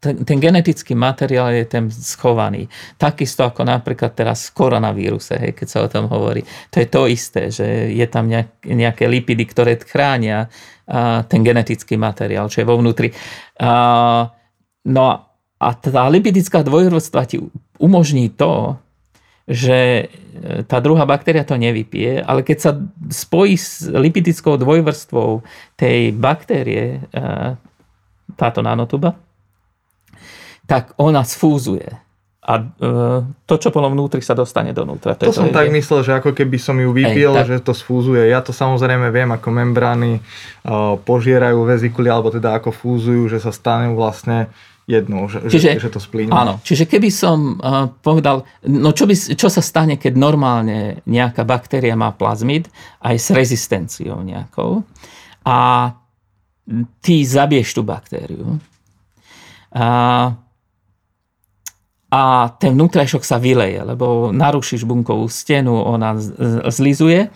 ten, 0.00 0.24
ten 0.24 0.40
genetický 0.40 0.96
materiál 0.96 1.52
je 1.52 1.68
ten 1.68 1.92
schovaný. 1.92 2.64
Takisto 2.96 3.44
ako 3.44 3.68
napríklad 3.68 4.16
teraz 4.16 4.48
v 4.48 4.56
koronavíruse, 4.56 5.36
hej, 5.36 5.52
keď 5.52 5.66
sa 5.68 5.84
o 5.84 5.92
tom 5.92 6.08
hovorí. 6.08 6.40
To 6.72 6.80
je 6.80 6.88
to 6.88 7.04
isté, 7.12 7.52
že 7.52 7.92
je 7.92 8.06
tam 8.08 8.32
nejak, 8.32 8.64
nejaké 8.64 9.04
lipidy, 9.04 9.44
ktoré 9.44 9.76
chránia 9.76 10.48
ten 11.28 11.46
genetický 11.46 11.94
materiál, 11.94 12.50
čo 12.50 12.64
je 12.64 12.66
vo 12.66 12.74
vnútri. 12.74 13.14
No 14.90 15.02
a 15.06 15.29
tá 15.60 16.08
lipidická 16.08 16.64
dvojvrstva 16.64 17.28
ti 17.28 17.36
umožní 17.76 18.32
to, 18.32 18.80
že 19.50 20.06
e, 20.06 20.64
tá 20.64 20.78
druhá 20.78 21.02
baktéria 21.04 21.42
to 21.42 21.58
nevypije, 21.58 22.22
ale 22.22 22.46
keď 22.46 22.58
sa 22.62 22.70
spojí 23.10 23.58
s 23.58 23.84
lipidickou 23.90 24.54
dvojvrstvou 24.54 25.42
tej 25.74 26.14
baktérie, 26.14 27.02
e, 27.10 27.20
táto 28.38 28.62
nanotuba, 28.62 29.18
tak 30.70 30.94
ona 31.02 31.26
sfúzuje 31.26 31.90
a 32.40 32.52
e, 32.56 32.64
to, 33.44 33.54
čo 33.60 33.68
bolo 33.68 33.92
vnútri, 33.92 34.24
sa 34.24 34.32
dostane 34.38 34.72
donútra. 34.72 35.18
To, 35.18 35.28
to 35.28 35.34
som 35.34 35.50
to 35.50 35.60
tak 35.60 35.68
je... 35.68 35.76
myslel, 35.76 36.00
že 36.06 36.12
ako 36.16 36.30
keby 36.32 36.56
som 36.56 36.78
ju 36.78 36.88
vypil, 36.94 37.34
Ej, 37.34 37.38
tak... 37.42 37.46
že 37.50 37.56
to 37.60 37.74
sfúzuje. 37.76 38.32
Ja 38.32 38.40
to 38.40 38.56
samozrejme 38.56 39.12
viem, 39.12 39.28
ako 39.28 39.48
membrány 39.52 40.24
požierajú 41.04 41.68
vezikuly, 41.68 42.08
alebo 42.08 42.32
teda 42.32 42.56
ako 42.56 42.72
fúzujú, 42.72 43.28
že 43.28 43.44
sa 43.44 43.52
stanú 43.52 43.92
vlastne 43.92 44.48
jednou, 44.90 45.30
že, 45.30 45.46
čiže, 45.46 45.78
že, 45.78 45.90
to 45.94 46.02
splínu. 46.02 46.34
Áno, 46.34 46.58
čiže 46.66 46.90
keby 46.90 47.08
som 47.14 47.54
uh, 47.62 47.86
povedal, 48.02 48.42
no 48.66 48.90
čo, 48.90 49.06
by, 49.06 49.14
čo 49.14 49.46
sa 49.46 49.62
stane, 49.62 49.94
keď 49.94 50.18
normálne 50.18 50.98
nejaká 51.06 51.46
baktéria 51.46 51.94
má 51.94 52.10
plazmid 52.10 52.66
aj 53.06 53.14
s 53.14 53.28
rezistenciou 53.30 54.18
nejakou 54.26 54.82
a 55.46 55.90
ty 56.98 57.22
zabiješ 57.22 57.78
tú 57.78 57.82
baktériu. 57.86 58.58
A 59.70 60.34
a 62.10 62.50
ten 62.58 62.74
vnútrajšok 62.74 63.22
sa 63.22 63.38
vyleje, 63.38 63.86
lebo 63.86 64.34
narušíš 64.34 64.82
bunkovú 64.82 65.30
stenu, 65.30 65.78
ona 65.78 66.18
zlizuje 66.66 67.30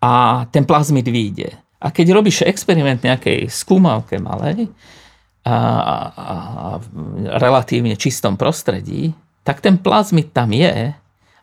a 0.00 0.44
ten 0.48 0.64
plazmid 0.64 1.04
vyjde. 1.04 1.52
A 1.76 1.92
keď 1.92 2.16
robíš 2.16 2.40
experiment 2.48 3.04
nejakej 3.04 3.52
skúmavke 3.52 4.16
malej, 4.16 4.72
a, 5.46 5.56
a, 5.56 5.92
a 6.10 6.36
relatívne 7.38 7.94
čistom 7.94 8.34
prostredí, 8.34 9.14
tak 9.46 9.62
ten 9.62 9.78
plazmid 9.78 10.34
tam 10.34 10.50
je 10.50 10.90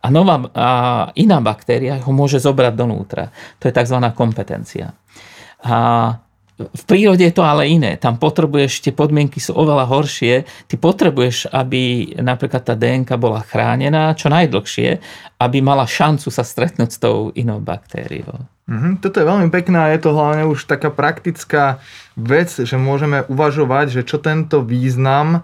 a, 0.04 0.08
nová, 0.12 0.44
a 0.52 0.68
iná 1.16 1.40
baktéria 1.40 2.04
ho 2.04 2.12
môže 2.12 2.44
zobrať 2.44 2.74
donútra. 2.76 3.32
To 3.64 3.72
je 3.72 3.74
tzv. 3.74 3.98
kompetencia. 4.12 4.92
A 5.64 5.78
v 6.54 6.84
prírode 6.86 7.26
je 7.26 7.34
to 7.34 7.42
ale 7.42 7.66
iné. 7.66 7.98
Tam 7.98 8.22
potrebuješ, 8.22 8.86
tie 8.86 8.94
podmienky 8.94 9.42
sú 9.42 9.58
oveľa 9.58 9.90
horšie. 9.90 10.46
Ty 10.70 10.76
potrebuješ, 10.78 11.50
aby 11.50 12.14
napríklad 12.22 12.62
tá 12.62 12.78
DNK 12.78 13.10
bola 13.18 13.42
chránená 13.42 14.14
čo 14.14 14.30
najdlhšie, 14.30 15.02
aby 15.42 15.58
mala 15.66 15.90
šancu 15.90 16.30
sa 16.30 16.46
stretnúť 16.46 16.90
s 16.94 17.02
tou 17.02 17.34
inou 17.34 17.58
baktériou. 17.58 18.46
Mm-hmm, 18.70 18.94
toto 19.04 19.20
je 19.20 19.28
veľmi 19.28 19.50
pekné 19.52 19.78
a 19.82 19.92
je 19.92 20.00
to 20.06 20.16
hlavne 20.16 20.48
už 20.48 20.70
taká 20.70 20.88
praktická 20.94 21.84
vec, 22.16 22.54
že 22.54 22.78
môžeme 22.80 23.26
uvažovať, 23.28 24.00
že 24.00 24.02
čo 24.08 24.22
tento 24.22 24.62
význam 24.64 25.44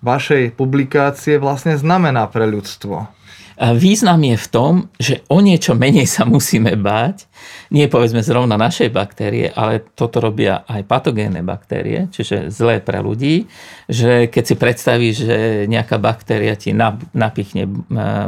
vašej 0.00 0.56
publikácie 0.56 1.38
vlastne 1.38 1.76
znamená 1.76 2.26
pre 2.26 2.48
ľudstvo. 2.48 3.17
Význam 3.58 4.22
je 4.22 4.36
v 4.38 4.48
tom, 4.54 4.72
že 5.02 5.26
o 5.26 5.42
niečo 5.42 5.74
menej 5.74 6.06
sa 6.06 6.22
musíme 6.22 6.78
báť. 6.78 7.26
Nie 7.74 7.90
povedzme 7.90 8.22
zrovna 8.22 8.54
našej 8.54 8.94
baktérie, 8.94 9.50
ale 9.50 9.82
toto 9.98 10.22
robia 10.22 10.62
aj 10.62 10.86
patogénne 10.86 11.42
baktérie, 11.42 12.06
čiže 12.14 12.54
zlé 12.54 12.78
pre 12.78 13.02
ľudí. 13.02 13.50
Že 13.90 14.30
keď 14.30 14.44
si 14.46 14.54
predstavíš, 14.54 15.16
že 15.26 15.38
nejaká 15.66 15.98
baktéria 15.98 16.54
ti 16.54 16.70
napichne 17.12 17.66
e, 17.66 17.70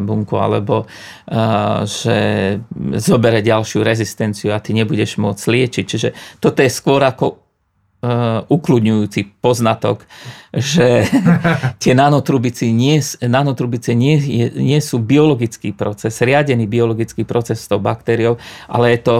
bunku 0.03 0.35
alebo 0.35 0.83
e, 0.83 0.87
že 1.87 2.19
zobere 2.99 3.39
ďalšiu 3.39 3.87
rezistenciu 3.87 4.51
a 4.51 4.59
ty 4.59 4.75
nebudeš 4.75 5.15
môcť 5.23 5.45
liečiť. 5.47 5.85
Čiže 5.87 6.09
toto 6.43 6.59
je 6.59 6.71
skôr 6.75 7.07
ako 7.07 7.50
Uh, 8.01 8.41
ukludňujúci 8.49 9.45
poznatok, 9.45 10.09
že 10.57 11.05
tie 11.85 11.93
nanotrubice 11.93 12.65
nie, 12.73 12.97
nanotrubice 13.21 13.93
nie, 13.93 14.17
nie 14.57 14.81
sú 14.81 15.05
biologický 15.05 15.77
proces, 15.77 16.17
riadený 16.25 16.65
biologický 16.65 17.29
proces 17.29 17.61
s 17.61 17.69
tou 17.69 17.77
baktériou, 17.77 18.41
ale 18.73 18.97
je 18.97 19.01
to 19.05 19.17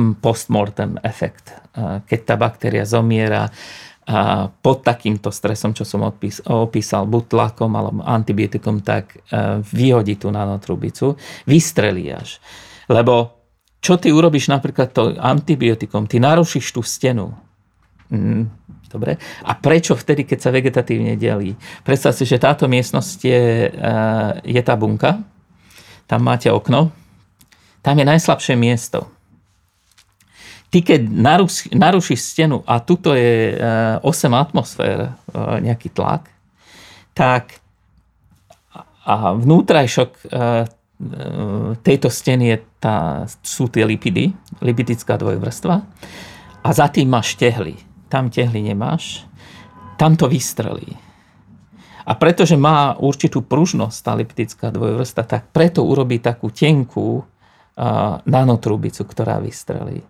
hm, 0.00 0.24
postmortem 0.24 0.96
efekt. 1.04 1.52
Uh, 1.76 2.00
keď 2.08 2.20
tá 2.24 2.34
baktéria 2.40 2.88
zomiera 2.88 3.52
uh, 3.52 4.48
pod 4.64 4.80
takýmto 4.80 5.28
stresom, 5.28 5.76
čo 5.76 5.84
som 5.84 6.00
opísal, 6.48 7.04
buď 7.04 7.24
tlakom 7.28 7.76
alebo 7.76 8.00
antibiotikom, 8.08 8.80
tak 8.80 9.20
vyhodí 9.68 10.16
tú 10.16 10.32
nanotrubicu, 10.32 11.20
vystrelí 11.44 12.08
až. 12.08 12.40
Lebo 12.88 13.44
čo 13.84 14.00
ty 14.00 14.08
urobíš 14.08 14.48
napríklad 14.48 14.96
to 14.96 15.12
antibiotikom? 15.20 16.08
Ty 16.08 16.24
narušíš 16.24 16.72
tú 16.72 16.80
stenu 16.80 17.43
Mm, 18.12 18.48
dobre. 18.92 19.16
A 19.44 19.52
prečo 19.56 19.96
vtedy, 19.96 20.28
keď 20.28 20.38
sa 20.40 20.50
vegetatívne 20.52 21.16
delí? 21.16 21.56
Predstav 21.86 22.12
si, 22.12 22.28
že 22.28 22.42
táto 22.42 22.68
miestnosť 22.68 23.18
je, 23.24 23.44
eh, 23.68 24.30
je 24.44 24.62
tá 24.64 24.74
bunka, 24.76 25.24
tam 26.04 26.20
máte 26.20 26.52
okno, 26.52 26.92
tam 27.80 27.94
je 28.00 28.04
najslabšie 28.04 28.54
miesto. 28.56 29.08
ty 30.74 30.82
keď 30.82 31.06
naruš, 31.06 31.70
narušíš 31.70 32.34
stenu 32.34 32.58
a 32.66 32.82
tuto 32.82 33.14
je 33.14 33.54
8 34.02 34.34
atmosfér 34.34 35.14
nejaký 35.62 35.94
tlak, 35.94 36.26
tak 37.14 37.62
a 39.06 39.38
vnútrajšok 39.38 40.10
tejto 41.84 42.08
steny 42.08 42.44
je 42.54 42.58
tá, 42.80 43.28
sú 43.44 43.68
tie 43.68 43.84
lipidy, 43.84 44.32
lipidická 44.62 45.18
dvojvrstva 45.20 45.74
a 46.64 46.68
za 46.72 46.86
tým 46.88 47.12
máš 47.12 47.36
tehly. 47.36 47.76
Tam 48.14 48.30
tehly 48.30 48.62
nemáš, 48.62 49.26
tam 49.98 50.14
to 50.14 50.30
vystrelí. 50.30 50.94
A 52.06 52.14
pretože 52.14 52.54
má 52.54 52.94
určitú 52.94 53.42
pružnosť 53.42 53.98
tá 53.98 54.14
lipidická 54.14 54.70
dvojvrstva, 54.70 55.22
tak 55.26 55.42
preto 55.50 55.82
urobí 55.82 56.22
takú 56.22 56.54
tenkú 56.54 57.18
uh, 57.18 58.22
nanotrubicu, 58.22 59.02
ktorá 59.02 59.42
vystrelí 59.42 60.06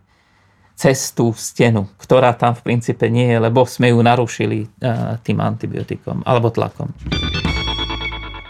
cez 0.77 1.17
tú 1.17 1.33
stenu, 1.33 1.89
ktorá 1.97 2.37
tam 2.37 2.53
v 2.53 2.67
princípe 2.67 3.09
nie 3.09 3.31
je, 3.33 3.39
lebo 3.41 3.65
sme 3.65 3.89
ju 3.95 4.05
narušili 4.05 4.69
uh, 4.69 5.17
tým 5.25 5.41
antibiotikom 5.41 6.29
alebo 6.29 6.53
tlakom. 6.53 6.93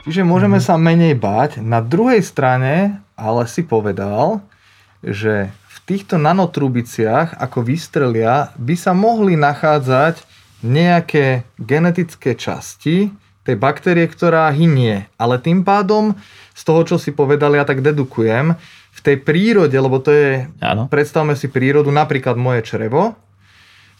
Čiže 0.02 0.26
môžeme 0.26 0.58
sa 0.58 0.74
menej 0.74 1.14
báť. 1.14 1.62
Na 1.62 1.78
druhej 1.78 2.26
strane 2.26 2.98
ale 3.14 3.46
si 3.46 3.62
povedal, 3.62 4.42
že 4.98 5.54
týchto 5.84 6.16
nanotrubiciach, 6.16 7.36
ako 7.40 7.64
vystrelia, 7.64 8.52
by 8.56 8.74
sa 8.76 8.96
mohli 8.96 9.36
nachádzať 9.36 10.24
nejaké 10.64 11.44
genetické 11.60 12.32
časti, 12.32 13.12
tej 13.44 13.60
baktérie, 13.60 14.08
ktorá 14.08 14.48
hynie. 14.48 15.04
Ale 15.20 15.36
tým 15.36 15.60
pádom, 15.62 16.16
z 16.56 16.62
toho, 16.64 16.80
čo 16.88 16.96
si 16.96 17.12
povedali, 17.12 17.60
ja 17.60 17.68
tak 17.68 17.84
dedukujem, 17.84 18.56
v 18.94 19.00
tej 19.04 19.20
prírode, 19.20 19.76
lebo 19.76 20.00
to 20.00 20.10
je, 20.10 20.48
ano. 20.64 20.88
predstavme 20.88 21.36
si 21.36 21.52
prírodu, 21.52 21.92
napríklad 21.92 22.40
moje 22.40 22.64
črevo, 22.64 23.12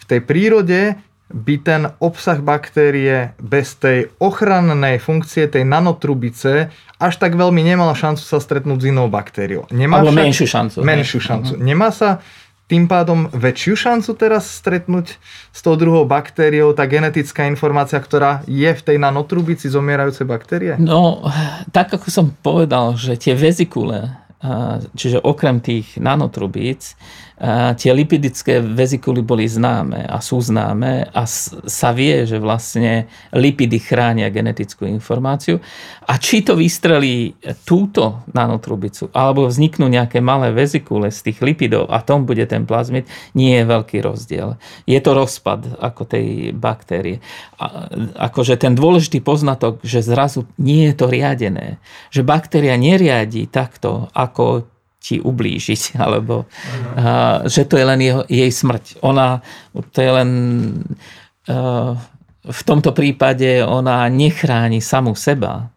v 0.01 0.05
tej 0.09 0.21
prírode 0.25 0.97
by 1.35 1.55
ten 1.59 1.83
obsah 1.99 2.39
baktérie 2.39 3.35
bez 3.43 3.75
tej 3.75 4.15
ochrannej 4.23 5.03
funkcie 5.03 5.51
tej 5.51 5.67
nanotrubice 5.67 6.71
až 7.03 7.15
tak 7.19 7.35
veľmi 7.35 7.59
nemal 7.59 7.91
šancu 7.91 8.23
sa 8.23 8.39
stretnúť 8.39 8.79
s 8.79 8.89
inou 8.95 9.11
baktériou. 9.11 9.67
Nemá 9.75 9.99
Alebo 9.99 10.15
však, 10.15 10.23
menšiu 10.23 10.47
šancu. 10.47 10.77
Menšiu 10.87 11.19
šancu. 11.19 11.53
Uh-huh. 11.59 11.67
Nemá 11.67 11.91
sa 11.91 12.23
tým 12.65 12.89
pádom 12.89 13.29
väčšiu 13.29 13.77
šancu 13.77 14.11
teraz 14.17 14.49
stretnúť 14.63 15.21
s 15.53 15.61
tou 15.61 15.77
druhou 15.77 16.09
baktériou, 16.09 16.73
tá 16.73 16.89
genetická 16.89 17.45
informácia, 17.45 18.01
ktorá 18.01 18.41
je 18.49 18.71
v 18.73 18.81
tej 18.81 18.97
nanotrubici 18.97 19.69
zomierajúcej 19.69 20.25
baktérie? 20.25 20.73
No, 20.81 21.29
tak 21.77 21.93
ako 21.93 22.09
som 22.09 22.27
povedal, 22.41 22.97
že 22.97 23.21
tie 23.21 23.37
vezikule, 23.37 24.17
čiže 24.97 25.21
okrem 25.21 25.61
tých 25.61 26.01
nanotrubíc, 26.01 26.97
tie 27.75 27.91
lipidické 27.91 28.63
vezikuly 28.63 29.19
boli 29.19 29.51
známe 29.51 30.07
a 30.07 30.23
sú 30.23 30.39
známe 30.39 31.11
a 31.11 31.27
sa 31.27 31.91
vie, 31.91 32.23
že 32.31 32.39
vlastne 32.39 33.11
lipidy 33.35 33.83
chránia 33.83 34.31
genetickú 34.31 34.87
informáciu. 34.87 35.59
A 36.07 36.15
či 36.15 36.47
to 36.47 36.55
vystrelí 36.55 37.35
túto 37.67 38.23
nanotrubicu, 38.31 39.11
alebo 39.11 39.51
vzniknú 39.51 39.91
nejaké 39.91 40.23
malé 40.23 40.55
vezikule 40.55 41.11
z 41.11 41.31
tých 41.31 41.43
lipidov 41.43 41.91
a 41.91 42.07
tom 42.07 42.23
bude 42.23 42.47
ten 42.47 42.63
plazmid, 42.71 43.11
nie 43.35 43.59
je 43.59 43.65
veľký 43.67 43.99
rozdiel. 43.99 44.55
Je 44.87 45.01
to 45.03 45.11
rozpad 45.19 45.83
ako 45.83 46.07
tej 46.07 46.55
baktérie. 46.55 47.19
A, 47.59 47.91
akože 48.31 48.55
ten 48.55 48.79
dôležitý 48.79 49.19
poznatok, 49.19 49.83
že 49.83 50.07
zrazu 50.07 50.47
nie 50.55 50.87
je 50.87 50.95
to 50.95 51.11
riadené. 51.11 51.83
Že 52.15 52.23
baktéria 52.23 52.79
neriadí 52.79 53.51
takto, 53.51 54.07
ako 54.15 54.71
ti 55.05 55.21
ublížiť, 55.21 55.95
alebo 56.05 56.49
uh, 56.49 57.45
že 57.45 57.69
to 57.69 57.77
je 57.77 57.85
len 57.85 58.01
jeho, 58.01 58.25
jej 58.25 58.49
smrť. 58.49 59.05
Ona, 59.05 59.45
to 59.93 59.99
je 60.01 60.11
len 60.11 60.31
uh, 61.53 61.93
v 62.45 62.61
tomto 62.65 62.97
prípade 62.97 63.61
ona 63.61 64.09
nechráni 64.09 64.81
samú 64.81 65.13
seba. 65.13 65.69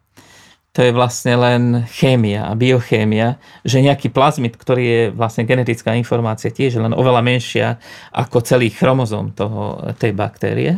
To 0.76 0.86
je 0.86 0.94
vlastne 0.94 1.34
len 1.34 1.90
chémia 1.90 2.54
biochémia, 2.54 3.42
že 3.66 3.82
nejaký 3.82 4.14
plazmid, 4.14 4.54
ktorý 4.54 4.84
je 4.86 5.04
vlastne 5.10 5.42
genetická 5.42 5.98
informácia 5.98 6.54
tiež 6.54 6.78
len 6.78 6.94
oveľa 6.94 7.26
menšia 7.26 7.68
ako 8.14 8.46
celý 8.46 8.70
chromozom 8.70 9.34
toho, 9.34 9.82
tej 9.98 10.14
baktérie, 10.14 10.78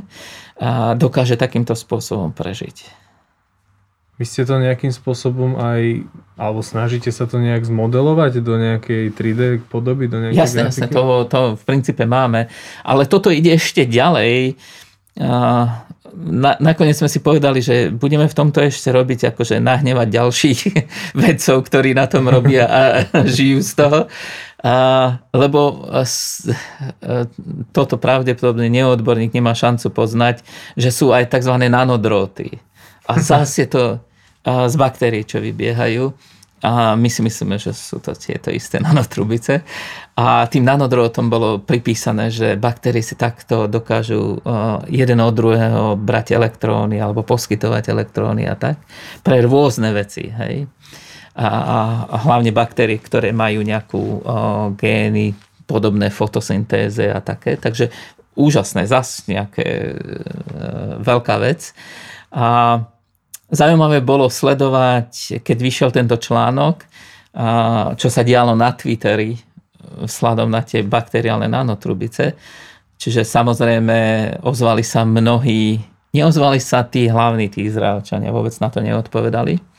a 0.60 0.96
dokáže 0.96 1.40
takýmto 1.40 1.76
spôsobom 1.76 2.32
prežiť. 2.36 3.09
Vy 4.20 4.28
ste 4.28 4.44
to 4.44 4.60
nejakým 4.60 4.92
spôsobom 4.92 5.56
aj, 5.56 6.04
alebo 6.36 6.60
snažíte 6.60 7.08
sa 7.08 7.24
to 7.24 7.40
nejak 7.40 7.64
zmodelovať 7.64 8.44
do 8.44 8.60
nejakej 8.60 9.16
3D 9.16 9.42
podoby, 9.72 10.12
do 10.12 10.20
nejakej 10.20 10.44
Jasne, 10.44 10.68
jasne, 10.68 10.92
to, 10.92 11.24
to 11.32 11.56
v 11.56 11.64
princípe 11.64 12.04
máme. 12.04 12.52
Ale 12.84 13.08
toto 13.08 13.32
ide 13.32 13.56
ešte 13.56 13.88
ďalej. 13.88 14.60
Na, 16.20 16.52
nakoniec 16.60 17.00
sme 17.00 17.08
si 17.08 17.24
povedali, 17.24 17.64
že 17.64 17.96
budeme 17.96 18.28
v 18.28 18.36
tomto 18.36 18.60
ešte 18.60 18.92
robiť, 18.92 19.32
akože 19.32 19.64
nahnevať 19.64 20.08
ďalších 20.12 20.60
vedcov, 21.24 21.56
ktorí 21.64 21.96
na 21.96 22.12
tom 22.12 22.28
robia 22.28 22.68
a 22.68 22.82
žijú 23.40 23.64
z 23.64 23.72
toho. 23.72 24.00
A, 24.60 24.76
lebo 25.32 25.88
toto 27.72 27.96
pravdepodobne 27.96 28.68
neodborník 28.68 29.32
nemá 29.32 29.56
šancu 29.56 29.96
poznať, 29.96 30.44
že 30.76 30.92
sú 30.92 31.16
aj 31.16 31.32
tzv. 31.32 31.56
nanodróty. 31.72 32.60
A 33.08 33.16
zase 33.32 33.64
je 33.64 33.70
to 33.72 33.84
z 34.46 34.76
baktérií, 34.80 35.28
čo 35.28 35.44
vybiehajú. 35.44 36.12
A 36.60 36.92
my 37.00 37.08
si 37.08 37.24
myslíme, 37.24 37.56
že 37.56 37.72
sú 37.72 38.04
to 38.04 38.12
tieto 38.12 38.52
isté 38.52 38.84
nanotrubice. 38.84 39.64
A 40.20 40.44
tým 40.52 40.68
nanodrotom 40.68 41.32
bolo 41.32 41.64
pripísané, 41.64 42.28
že 42.28 42.60
baktérie 42.60 43.00
si 43.00 43.16
takto 43.16 43.72
dokážu 43.72 44.44
jeden 44.92 45.20
od 45.24 45.32
druhého 45.32 45.96
brať 45.96 46.36
elektróny 46.36 47.00
alebo 47.00 47.24
poskytovať 47.24 47.96
elektróny 47.96 48.44
a 48.44 48.60
tak 48.60 48.76
pre 49.24 49.40
rôzne 49.40 49.96
veci. 49.96 50.28
Hej? 50.28 50.68
A, 51.40 51.48
a 52.12 52.16
hlavne 52.28 52.52
baktérie, 52.52 53.00
ktoré 53.00 53.32
majú 53.32 53.64
nejakú 53.64 53.96
o, 54.04 54.20
gény 54.76 55.32
podobné 55.64 56.12
fotosyntéze 56.12 57.08
a 57.08 57.24
také. 57.24 57.56
Takže 57.56 57.88
úžasné, 58.36 58.84
zas 58.84 59.24
nejaké 59.32 59.64
e, 59.64 59.94
veľká 61.00 61.40
vec. 61.40 61.72
A 62.36 62.84
Zaujímavé 63.50 64.06
bolo 64.06 64.30
sledovať, 64.30 65.42
keď 65.42 65.58
vyšiel 65.58 65.90
tento 65.90 66.22
článok, 66.22 66.86
čo 67.98 68.08
sa 68.10 68.22
dialo 68.22 68.54
na 68.54 68.74
Twitteri 68.78 69.34
vzhľadom 70.06 70.54
na 70.54 70.62
tie 70.62 70.86
bakteriálne 70.86 71.50
nanotrubice. 71.50 72.38
Čiže 73.00 73.26
samozrejme 73.26 73.98
ozvali 74.46 74.86
sa 74.86 75.02
mnohí, 75.02 75.82
neozvali 76.14 76.62
sa 76.62 76.86
tí 76.86 77.10
hlavní, 77.10 77.50
tí 77.50 77.66
Izraelčania, 77.66 78.30
vôbec 78.30 78.54
na 78.62 78.70
to 78.70 78.86
neodpovedali 78.86 79.79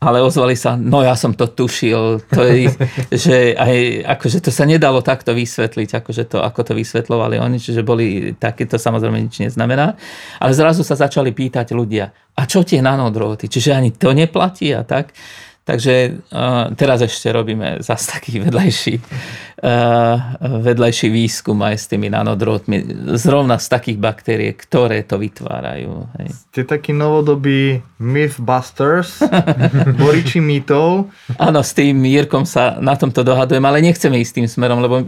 ale 0.00 0.24
ozvali 0.24 0.56
sa, 0.56 0.80
no 0.80 1.04
ja 1.04 1.12
som 1.12 1.36
to 1.36 1.44
tušil, 1.44 2.24
to 2.32 2.40
je, 2.48 2.72
že 3.28 3.52
aj, 3.52 4.08
akože 4.16 4.40
to 4.40 4.48
sa 4.48 4.64
nedalo 4.64 5.04
takto 5.04 5.36
vysvetliť, 5.36 6.00
akože 6.00 6.24
to, 6.24 6.40
ako 6.40 6.60
to 6.64 6.72
vysvetlovali 6.72 7.36
oni, 7.36 7.60
čiže 7.60 7.84
boli 7.84 8.32
také, 8.32 8.64
to 8.64 8.80
samozrejme 8.80 9.20
nič 9.20 9.44
neznamená. 9.44 10.00
Ale 10.40 10.56
zrazu 10.56 10.80
sa 10.80 10.96
začali 10.96 11.36
pýtať 11.36 11.76
ľudia, 11.76 12.08
a 12.32 12.42
čo 12.48 12.64
tie 12.64 12.80
nanodróty, 12.80 13.52
čiže 13.52 13.76
ani 13.76 13.92
to 13.92 14.16
neplatí 14.16 14.72
a 14.72 14.88
tak. 14.88 15.12
Takže 15.60 16.24
uh, 16.32 16.72
teraz 16.72 17.04
ešte 17.04 17.28
robíme 17.30 17.84
zase 17.84 18.16
taký 18.16 18.40
vedľajší, 18.40 18.94
uh, 18.96 20.40
vedľajší 20.66 21.08
výskum 21.12 21.60
aj 21.60 21.76
s 21.76 21.86
tými 21.86 22.08
nanodrotmi, 22.08 22.80
zrovna 23.20 23.60
z 23.60 23.68
takých 23.68 23.98
baktérií, 24.00 24.56
ktoré 24.56 25.04
to 25.04 25.20
vytvárajú. 25.20 26.08
Hej. 26.16 26.28
Ste 26.48 26.62
takí 26.64 26.96
novodobí 26.96 27.84
mythbusters, 28.00 29.20
boriči 30.00 30.40
mýtov. 30.40 31.12
Áno, 31.36 31.60
s 31.60 31.76
tým 31.76 32.02
Jirkom 32.08 32.48
sa 32.48 32.80
na 32.80 32.96
tomto 32.96 33.20
dohadujem, 33.20 33.62
ale 33.62 33.84
nechceme 33.84 34.16
ísť 34.16 34.40
tým 34.40 34.48
smerom, 34.48 34.80
lebo 34.80 35.04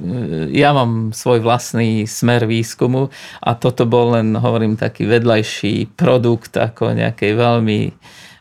ja 0.52 0.76
mám 0.76 1.16
svoj 1.16 1.40
vlastný 1.40 2.04
smer 2.04 2.44
výskumu 2.44 3.08
a 3.40 3.56
toto 3.56 3.88
bol 3.88 4.20
len, 4.20 4.36
hovorím, 4.36 4.76
taký 4.76 5.08
vedľajší 5.08 5.96
produkt 5.96 6.60
ako 6.60 6.92
nejakej 6.92 7.32
veľmi 7.40 7.80
Eh, 7.88 8.31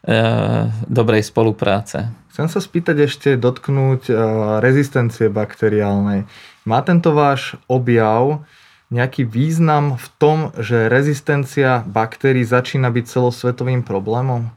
dobrej 0.89 1.21
spolupráce. 1.29 2.09
Chcem 2.31 2.47
sa 2.47 2.63
spýtať 2.63 2.97
ešte 3.11 3.29
dotknúť 3.35 4.07
eh, 4.07 4.15
rezistencie 4.63 5.27
bakteriálnej. 5.27 6.23
Má 6.63 6.79
tento 6.87 7.11
váš 7.11 7.59
objav 7.67 8.47
nejaký 8.87 9.27
význam 9.27 9.99
v 9.99 10.07
tom, 10.15 10.37
že 10.55 10.87
rezistencia 10.87 11.83
baktérií 11.83 12.47
začína 12.47 12.87
byť 12.87 13.05
celosvetovým 13.07 13.83
problémom? 13.83 14.47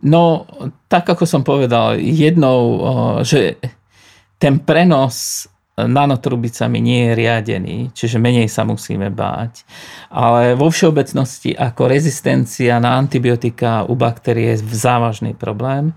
No, 0.00 0.48
tak 0.86 1.10
ako 1.10 1.26
som 1.26 1.42
povedal, 1.42 1.98
jednou, 1.98 2.62
eh, 2.78 3.16
že 3.26 3.40
ten 4.38 4.62
prenos 4.62 5.49
nanotrubicami 5.86 6.82
nie 6.82 7.00
je 7.08 7.12
riadený, 7.16 7.76
čiže 7.94 8.20
menej 8.20 8.50
sa 8.50 8.66
musíme 8.66 9.08
báť. 9.08 9.64
Ale 10.10 10.58
vo 10.58 10.68
všeobecnosti 10.68 11.54
ako 11.54 11.88
rezistencia 11.88 12.76
na 12.82 12.98
antibiotika 12.98 13.86
u 13.86 13.94
baktérie 13.94 14.56
je 14.56 14.64
závažný 14.68 15.32
problém. 15.32 15.94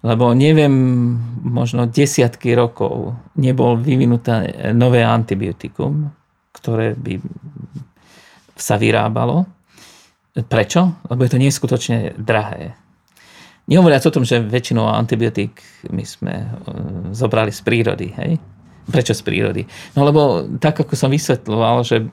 lebo 0.00 0.32
neviem, 0.32 0.72
možno 1.44 1.84
desiatky 1.84 2.56
rokov 2.56 3.12
nebol 3.36 3.76
vyvinuté 3.76 4.72
nové 4.72 5.04
antibiotikum, 5.04 6.08
ktoré 6.56 6.96
by 6.96 7.20
sa 8.56 8.80
vyrábalo. 8.80 9.44
Prečo? 10.48 11.04
Lebo 11.04 11.20
je 11.20 11.30
to 11.30 11.42
neskutočne 11.42 12.16
drahé. 12.16 12.72
Nehovoriac 13.68 14.02
o 14.08 14.14
tom, 14.14 14.24
že 14.24 14.40
väčšinou 14.40 14.88
antibiotík 14.88 15.62
my 15.94 16.02
sme 16.02 16.34
e, 16.34 16.46
zobrali 17.14 17.54
z 17.54 17.60
prírody. 17.62 18.08
Hej? 18.16 18.40
Prečo 18.88 19.12
z 19.12 19.22
prírody? 19.22 19.62
No 19.92 20.08
lebo 20.08 20.48
tak, 20.56 20.80
ako 20.80 20.96
som 20.96 21.12
vysvetloval, 21.12 21.84
že 21.84 22.06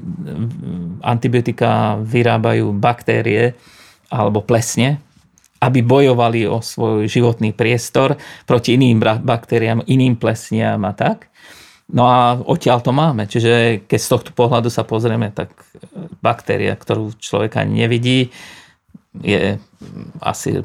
antibiotika 1.06 1.96
vyrábajú 2.04 2.76
baktérie 2.76 3.56
alebo 4.12 4.44
plesne, 4.44 5.00
aby 5.58 5.82
bojovali 5.82 6.46
o 6.46 6.62
svoj 6.62 7.10
životný 7.10 7.56
priestor 7.56 8.20
proti 8.46 8.78
iným 8.78 9.02
baktériám, 9.02 9.88
iným 9.90 10.20
plesniam 10.20 10.84
a 10.86 10.94
tak. 10.94 11.34
No 11.88 12.04
a 12.06 12.36
odtiaľ 12.36 12.84
to 12.84 12.92
máme. 12.92 13.26
Čiže 13.26 13.84
keď 13.88 14.00
z 14.00 14.12
tohto 14.12 14.32
pohľadu 14.36 14.68
sa 14.68 14.84
pozrieme, 14.84 15.32
tak 15.32 15.56
baktéria, 16.20 16.76
ktorú 16.76 17.16
človeka 17.16 17.64
nevidí, 17.64 18.30
je 19.22 19.58
asi 20.20 20.60
e, 20.60 20.62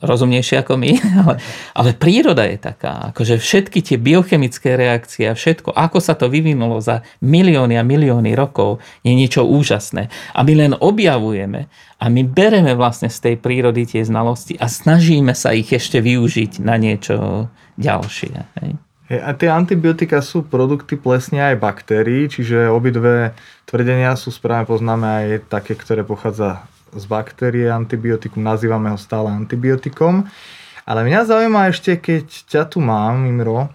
rozumnejšie 0.00 0.64
ako 0.64 0.80
my, 0.80 0.90
ale, 1.24 1.34
ale 1.76 1.90
príroda 1.92 2.48
je 2.48 2.56
taká, 2.56 3.12
akože 3.12 3.36
všetky 3.36 3.84
tie 3.84 3.96
biochemické 4.00 4.74
reakcie 4.74 5.28
a 5.28 5.36
všetko, 5.36 5.76
ako 5.76 5.98
sa 6.00 6.16
to 6.16 6.32
vyvinulo 6.32 6.80
za 6.80 7.04
milióny 7.20 7.76
a 7.76 7.84
milióny 7.84 8.32
rokov, 8.32 8.80
je 9.04 9.12
niečo 9.12 9.44
úžasné. 9.44 10.08
A 10.32 10.40
my 10.42 10.52
len 10.56 10.72
objavujeme 10.72 11.68
a 12.00 12.04
my 12.08 12.22
bereme 12.24 12.72
vlastne 12.72 13.12
z 13.12 13.18
tej 13.20 13.34
prírody 13.36 13.84
tie 13.84 14.00
znalosti 14.00 14.56
a 14.56 14.66
snažíme 14.66 15.36
sa 15.36 15.52
ich 15.52 15.68
ešte 15.68 16.00
využiť 16.00 16.64
na 16.64 16.80
niečo 16.80 17.48
ďalšie. 17.76 18.34
Hej? 18.64 18.70
A 19.08 19.32
tie 19.32 19.48
antibiotika 19.48 20.20
sú 20.20 20.44
produkty 20.44 21.00
plesne 21.00 21.40
aj 21.40 21.64
baktérií, 21.64 22.28
čiže 22.28 22.68
obidve 22.68 23.32
tvrdenia 23.64 24.12
sú 24.20 24.28
správne 24.28 24.68
poznáme 24.68 25.06
aj 25.08 25.28
také, 25.48 25.72
ktoré 25.72 26.04
pochádza 26.04 26.68
z 26.92 27.04
baktérie 27.06 27.68
antibiotikum, 27.68 28.40
nazývame 28.42 28.92
ho 28.92 28.98
stále 28.98 29.28
antibiotikom. 29.32 30.28
Ale 30.88 31.04
mňa 31.04 31.28
zaujíma 31.28 31.68
ešte, 31.68 32.00
keď 32.00 32.26
ťa 32.48 32.62
tu 32.72 32.80
mám, 32.80 33.28
Imro, 33.28 33.68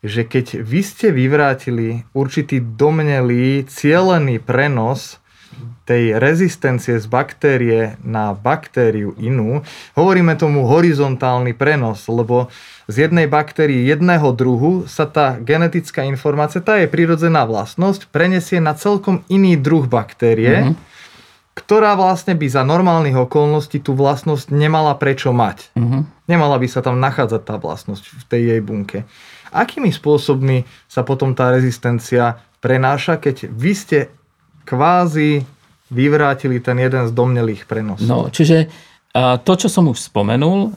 že 0.00 0.24
keď 0.24 0.60
vy 0.60 0.80
ste 0.80 1.08
vyvrátili 1.12 2.04
určitý 2.16 2.60
domnelý, 2.60 3.64
cielený 3.68 4.40
prenos 4.40 5.20
tej 5.84 6.16
rezistencie 6.22 7.02
z 7.02 7.06
baktérie 7.10 7.98
na 8.04 8.32
baktériu 8.32 9.12
inú, 9.18 9.66
hovoríme 9.98 10.38
tomu 10.38 10.64
horizontálny 10.68 11.52
prenos, 11.52 12.06
lebo 12.06 12.46
z 12.86 13.08
jednej 13.08 13.26
baktérie 13.26 13.88
jedného 13.88 14.30
druhu 14.30 14.86
sa 14.86 15.04
tá 15.10 15.36
genetická 15.42 16.06
informácia, 16.06 16.62
tá 16.62 16.78
je 16.78 16.86
prirodzená 16.86 17.42
vlastnosť, 17.44 18.08
prenesie 18.14 18.62
na 18.62 18.78
celkom 18.78 19.26
iný 19.26 19.58
druh 19.58 19.84
baktérie, 19.84 20.70
mm-hmm 20.70 20.88
ktorá 21.60 21.92
vlastne 21.92 22.32
by 22.32 22.46
za 22.48 22.64
normálnych 22.64 23.28
okolností 23.28 23.84
tú 23.84 23.92
vlastnosť 23.92 24.48
nemala 24.48 24.96
prečo 24.96 25.28
mať. 25.36 25.76
Uh-huh. 25.76 26.08
Nemala 26.24 26.56
by 26.56 26.66
sa 26.66 26.80
tam 26.80 26.96
nachádzať 26.96 27.42
tá 27.44 27.60
vlastnosť 27.60 28.04
v 28.16 28.24
tej 28.24 28.42
jej 28.56 28.60
bunke. 28.64 28.98
Akými 29.52 29.92
spôsobmi 29.92 30.64
sa 30.88 31.04
potom 31.04 31.36
tá 31.36 31.52
rezistencia 31.52 32.40
prenáša, 32.64 33.20
keď 33.20 33.52
vy 33.52 33.72
ste 33.76 33.98
kvázi 34.64 35.44
vyvrátili 35.90 36.62
ten 36.62 36.78
jeden 36.78 37.04
z 37.04 37.12
domnelých 37.12 37.66
prenosov? 37.66 38.06
No, 38.06 38.18
čiže 38.30 38.70
to, 39.42 39.52
čo 39.58 39.66
som 39.66 39.90
už 39.90 39.98
spomenul, 40.06 40.70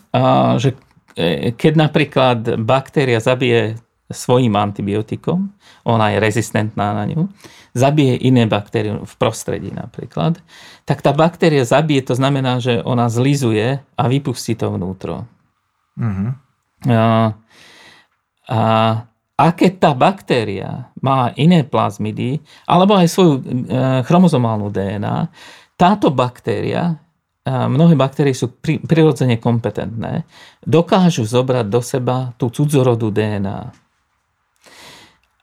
že 0.58 0.74
e, 1.14 1.54
keď 1.54 1.74
napríklad 1.78 2.40
baktéria 2.66 3.22
zabije 3.22 3.78
svojim 4.12 4.54
antibiotikom, 4.56 5.52
ona 5.88 6.12
je 6.12 6.18
rezistentná 6.20 6.92
na 6.92 7.04
ňu, 7.08 7.32
zabije 7.74 8.20
iné 8.28 8.46
baktérie 8.46 9.00
v 9.00 9.14
prostredí 9.16 9.72
napríklad, 9.72 10.40
tak 10.84 11.00
tá 11.00 11.16
baktéria 11.16 11.64
zabije, 11.64 12.12
to 12.12 12.16
znamená, 12.16 12.60
že 12.60 12.84
ona 12.84 13.08
zlizuje 13.08 13.80
a 13.80 14.04
vypustí 14.08 14.54
to 14.60 14.70
vnútro. 14.76 15.26
Uh-huh. 15.96 16.30
A, 16.90 17.34
a, 18.50 18.62
a 19.40 19.46
keď 19.56 19.72
tá 19.80 19.92
baktéria 19.96 20.92
má 21.00 21.32
iné 21.40 21.64
plazmidy, 21.64 22.44
alebo 22.68 23.00
aj 23.00 23.08
svoju 23.08 23.34
e, 23.40 23.42
chromozomálnu 24.04 24.68
DNA, 24.70 25.32
táto 25.80 26.14
baktéria, 26.14 27.02
mnohé 27.44 28.00
baktérie 28.00 28.32
sú 28.32 28.56
pri, 28.56 28.80
prirodzene 28.80 29.36
kompetentné, 29.36 30.24
dokážu 30.64 31.28
zobrať 31.28 31.66
do 31.68 31.82
seba 31.84 32.32
tú 32.40 32.48
cudzorodú 32.48 33.12
DNA. 33.12 33.83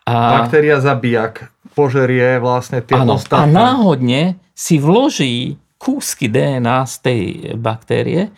A, 0.08 0.44
Baktéria 0.44 0.80
zabijak 0.80 1.52
požerie 1.76 2.40
vlastne 2.42 2.82
tie 2.82 2.98
áno, 2.98 3.16
ostatné. 3.16 3.44
A 3.44 3.44
náhodne 3.48 4.22
si 4.52 4.76
vloží 4.76 5.56
kúsky 5.80 6.28
DNA 6.28 6.84
z 6.84 6.94
tej 7.00 7.22
baktérie 7.56 8.28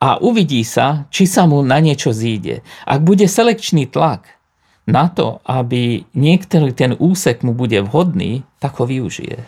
a 0.00 0.16
uvidí 0.16 0.64
sa, 0.64 1.04
či 1.12 1.28
sa 1.28 1.44
mu 1.44 1.60
na 1.60 1.76
niečo 1.80 2.12
zíde. 2.12 2.64
Ak 2.88 3.04
bude 3.04 3.28
selekčný 3.28 3.88
tlak 3.88 4.24
na 4.88 5.12
to, 5.12 5.44
aby 5.44 6.08
niektorý 6.16 6.72
ten 6.72 6.96
úsek 6.96 7.44
mu 7.44 7.52
bude 7.52 7.80
vhodný, 7.84 8.46
tak 8.62 8.80
ho 8.80 8.88
využije. 8.88 9.44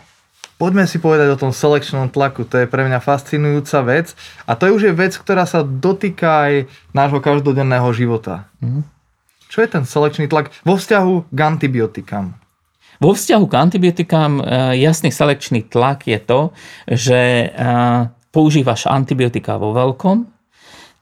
Poďme 0.59 0.83
si 0.83 0.99
povedať 0.99 1.31
o 1.31 1.39
tom 1.39 1.55
selekčnom 1.55 2.11
tlaku. 2.11 2.43
To 2.43 2.59
je 2.59 2.67
pre 2.67 2.83
mňa 2.83 2.99
fascinujúca 2.99 3.79
vec. 3.87 4.11
A 4.43 4.59
to 4.59 4.67
je 4.67 4.75
už 4.75 4.83
je 4.91 4.93
vec, 4.93 5.15
ktorá 5.15 5.47
sa 5.47 5.63
dotýka 5.63 6.51
aj 6.51 6.53
nášho 6.91 7.23
každodenného 7.23 7.87
života. 7.95 8.51
Mm. 8.59 8.83
Čo 9.49 9.65
je 9.65 9.69
ten 9.73 9.81
selekčný 9.81 10.29
tlak 10.29 10.53
vo 10.61 10.77
vzťahu 10.77 11.33
k 11.33 11.39
antibiotikám? 11.41 12.37
Vo 13.01 13.17
vzťahu 13.17 13.45
k 13.49 13.53
antibiotikám 13.57 14.31
e, 14.37 14.43
jasný 14.85 15.09
selekčný 15.09 15.65
tlak 15.65 16.05
je 16.05 16.19
to, 16.21 16.41
že 16.85 17.47
e, 17.47 17.67
používaš 18.29 18.85
antibiotika 18.85 19.57
vo 19.57 19.73
veľkom, 19.73 20.29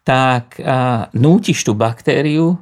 tak 0.07 0.55
e, 0.55 0.63
nútiš 1.11 1.67
tú 1.67 1.75
baktériu, 1.75 2.55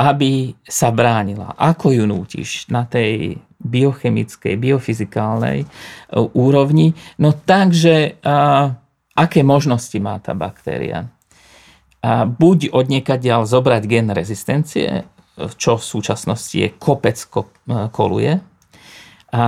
aby 0.00 0.58
sa 0.66 0.90
bránila. 0.90 1.54
Ako 1.54 1.94
ju 1.94 2.02
nútiš 2.02 2.66
na 2.66 2.82
tej 2.82 3.38
biochemickej, 3.62 4.58
biofyzikálnej 4.58 5.62
úrovni? 6.34 6.90
No 7.22 7.30
takže 7.30 8.18
aké 9.14 9.46
možnosti 9.46 9.94
má 10.02 10.18
tá 10.18 10.34
baktéria? 10.34 11.06
A 12.02 12.26
buď 12.26 12.74
od 12.74 12.90
ďal 12.90 13.46
zobrať 13.46 13.86
gen 13.86 14.10
rezistencie, 14.10 15.06
čo 15.36 15.80
v 15.80 15.84
súčasnosti 15.84 16.56
je 16.56 16.68
kopec 16.76 17.16
koluje 17.92 18.32
a, 19.32 19.46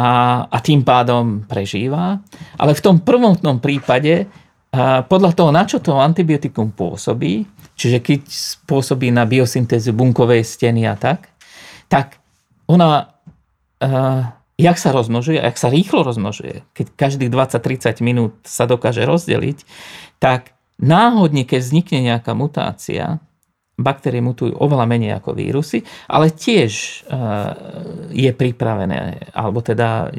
a 0.49 0.59
tým 0.65 0.81
pádom 0.81 1.45
prežíva. 1.45 2.25
Ale 2.57 2.73
v 2.73 2.85
tom 2.85 2.97
prvotnom 3.05 3.61
prípade 3.61 4.29
podľa 5.07 5.31
toho, 5.39 5.51
na 5.55 5.63
čo 5.63 5.79
to 5.79 5.95
antibiotikum 5.95 6.75
pôsobí, 6.75 7.47
čiže 7.79 8.03
keď 8.03 8.21
spôsobí 8.27 9.15
na 9.15 9.23
biosyntézu 9.23 9.95
bunkovej 9.95 10.43
steny 10.43 10.83
a 10.91 10.99
tak, 10.99 11.31
tak 11.87 12.19
ona, 12.67 13.15
jak 14.59 14.77
sa 14.81 14.91
rozmnožuje, 14.91 15.39
jak 15.39 15.59
sa 15.61 15.71
rýchlo 15.71 16.03
rozmnožuje, 16.03 16.67
keď 16.75 16.87
každých 16.97 17.31
20-30 17.31 18.03
minút 18.03 18.33
sa 18.43 18.67
dokáže 18.67 19.07
rozdeliť, 19.07 19.63
tak 20.19 20.57
náhodne, 20.83 21.47
keď 21.47 21.61
vznikne 21.63 22.01
nejaká 22.11 22.35
mutácia, 22.35 23.23
baktérie 23.75 24.23
mutujú 24.23 24.55
oveľa 24.55 24.87
menej 24.87 25.19
ako 25.19 25.35
vírusy, 25.35 25.83
ale 26.07 26.31
tiež 26.31 26.73
e, 26.73 26.95
je 28.15 28.31
pripravené, 28.31 29.31
alebo 29.35 29.59
teda 29.61 30.15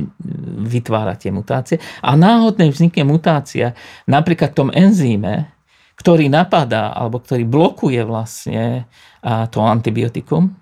vytvára 0.68 1.16
tie 1.16 1.32
mutácie. 1.32 1.80
A 2.04 2.20
náhodne 2.20 2.68
vznikne 2.68 3.08
mutácia 3.08 3.72
napríklad 4.12 4.52
v 4.52 4.60
tom 4.60 4.70
enzyme, 4.76 5.56
ktorý 5.96 6.28
napadá, 6.28 6.92
alebo 6.92 7.24
ktorý 7.24 7.48
blokuje 7.48 8.04
vlastne 8.04 8.84
to 9.24 9.64
antibiotikum, 9.64 10.54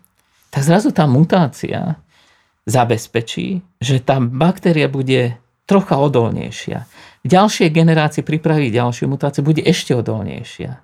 tak 0.54 0.62
zrazu 0.62 0.94
tá 0.94 1.10
mutácia 1.10 1.98
zabezpečí, 2.70 3.66
že 3.82 4.00
tá 4.00 4.22
baktéria 4.22 4.88
bude 4.88 5.36
trocha 5.66 5.98
odolnejšia. 6.00 6.86
V 7.24 7.28
ďalšej 7.28 7.70
generácii 7.74 8.24
pripraví 8.24 8.70
ďalšiu 8.70 9.10
mutáciu, 9.10 9.42
bude 9.42 9.64
ešte 9.66 9.98
odolnejšia. 9.98 10.80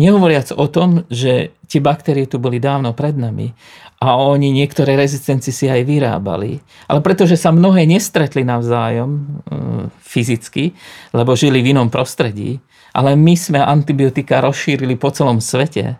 Nehovoriac 0.00 0.56
o 0.56 0.66
tom, 0.72 1.04
že 1.12 1.52
tie 1.68 1.80
baktérie 1.80 2.24
tu 2.24 2.40
boli 2.40 2.56
dávno 2.56 2.96
pred 2.96 3.12
nami 3.16 3.52
a 4.00 4.18
oni 4.18 4.50
niektoré 4.50 4.96
rezistencie 4.98 5.52
si 5.52 5.68
aj 5.68 5.84
vyrábali. 5.84 6.58
Ale 6.88 7.04
pretože 7.04 7.36
sa 7.36 7.52
mnohé 7.52 7.86
nestretli 7.86 8.42
navzájom 8.42 9.10
e, 9.14 9.20
fyzicky, 10.00 10.72
lebo 11.14 11.36
žili 11.36 11.60
v 11.60 11.76
inom 11.76 11.92
prostredí, 11.92 12.58
ale 12.92 13.14
my 13.14 13.34
sme 13.36 13.60
antibiotika 13.60 14.40
rozšírili 14.42 14.96
po 14.96 15.12
celom 15.12 15.38
svete 15.38 15.96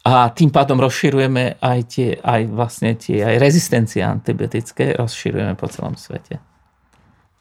a 0.00 0.32
tým 0.32 0.48
pádom 0.48 0.80
rozširujeme 0.80 1.60
aj 1.60 1.78
tie, 1.92 2.08
aj 2.16 2.48
vlastne 2.48 2.96
tie 2.96 3.20
aj 3.20 3.36
rezistencie 3.36 4.00
antibiotické 4.00 4.96
rozširujeme 4.96 5.60
po 5.60 5.68
celom 5.68 5.92
svete. 5.96 6.40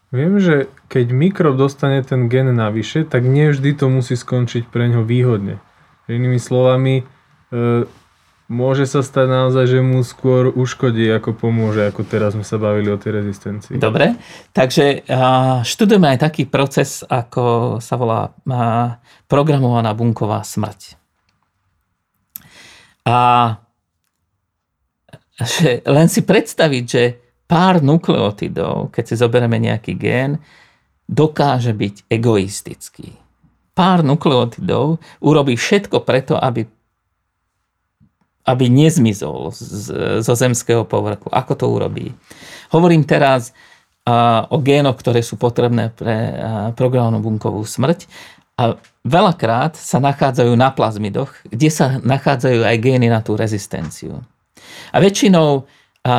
Viem, 0.10 0.42
že 0.42 0.74
keď 0.90 1.14
mikrob 1.14 1.54
dostane 1.54 2.02
ten 2.02 2.26
gen 2.34 2.50
navyše, 2.50 3.06
tak 3.06 3.22
nie 3.22 3.54
vždy 3.54 3.78
to 3.78 3.94
musí 3.94 4.18
skončiť 4.18 4.66
pre 4.66 4.90
ňo 4.90 5.06
výhodne. 5.06 5.62
Inými 6.10 6.42
slovami, 6.42 7.06
e, 7.54 7.86
môže 8.50 8.90
sa 8.90 9.06
stať 9.06 9.30
naozaj, 9.30 9.66
že 9.70 9.80
mu 9.86 10.02
skôr 10.02 10.50
uškodí, 10.50 11.06
ako 11.14 11.38
pomôže, 11.38 11.86
ako 11.86 12.02
teraz 12.02 12.34
sme 12.34 12.42
sa 12.42 12.58
bavili 12.58 12.90
o 12.90 12.98
tej 12.98 13.22
rezistencii. 13.22 13.78
Dobre, 13.78 14.18
takže 14.50 15.06
študujeme 15.62 16.18
aj 16.18 16.20
taký 16.26 16.50
proces, 16.50 17.06
ako 17.06 17.78
sa 17.78 17.94
volá 17.94 18.34
programovaná 19.30 19.94
bunková 19.94 20.42
smrť. 20.42 20.98
A 23.06 23.18
že 25.40 25.86
len 25.88 26.12
si 26.12 26.26
predstaviť, 26.26 26.84
že 26.84 27.04
pár 27.50 27.82
nukleotidov, 27.82 28.94
keď 28.94 29.04
si 29.10 29.16
zoberieme 29.18 29.58
nejaký 29.58 29.98
gén, 29.98 30.38
dokáže 31.10 31.74
byť 31.74 32.06
egoistický. 32.06 33.18
Pár 33.74 34.06
nukleotidov 34.06 35.02
urobí 35.18 35.58
všetko 35.58 36.06
preto, 36.06 36.38
aby, 36.38 36.70
aby 38.46 38.66
nezmizol 38.70 39.50
z, 39.50 39.90
zo 40.22 40.34
zemského 40.38 40.86
povrchu. 40.86 41.26
Ako 41.34 41.58
to 41.58 41.66
urobí? 41.66 42.14
Hovorím 42.70 43.02
teraz 43.02 43.50
a, 44.06 44.46
o 44.54 44.62
génoch, 44.62 45.02
ktoré 45.02 45.26
sú 45.26 45.42
potrebné 45.42 45.90
pre 45.90 46.38
programovú 46.78 47.34
bunkovú 47.34 47.66
smrť. 47.66 48.06
A 48.60 48.78
veľakrát 49.08 49.74
sa 49.74 49.98
nachádzajú 49.98 50.54
na 50.54 50.70
plazmidoch, 50.70 51.32
kde 51.50 51.72
sa 51.74 51.98
nachádzajú 51.98 52.62
aj 52.62 52.78
gény 52.78 53.08
na 53.10 53.24
tú 53.26 53.34
rezistenciu. 53.40 54.22
A 54.94 54.98
väčšinou 55.02 55.66
a 56.06 56.16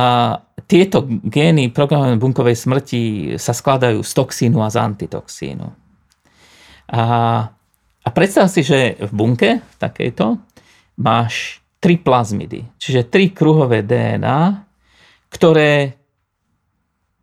tieto 0.69 1.09
gény 1.09 1.73
programovej 1.73 2.21
bunkovej 2.21 2.57
smrti 2.57 3.03
sa 3.41 3.57
skladajú 3.57 4.05
z 4.05 4.13
toxínu 4.13 4.61
a 4.61 4.69
z 4.69 4.77
antitoxínu. 4.77 5.67
A, 6.91 7.03
a 8.05 8.09
predstav 8.13 8.47
si, 8.53 8.61
že 8.63 9.01
v 9.01 9.13
bunke 9.15 9.51
takejto 9.81 10.39
máš 11.01 11.65
tri 11.81 11.97
plazmidy, 11.97 12.77
čiže 12.77 13.09
tri 13.09 13.33
kruhové 13.33 13.81
DNA, 13.81 14.69
ktoré 15.33 15.97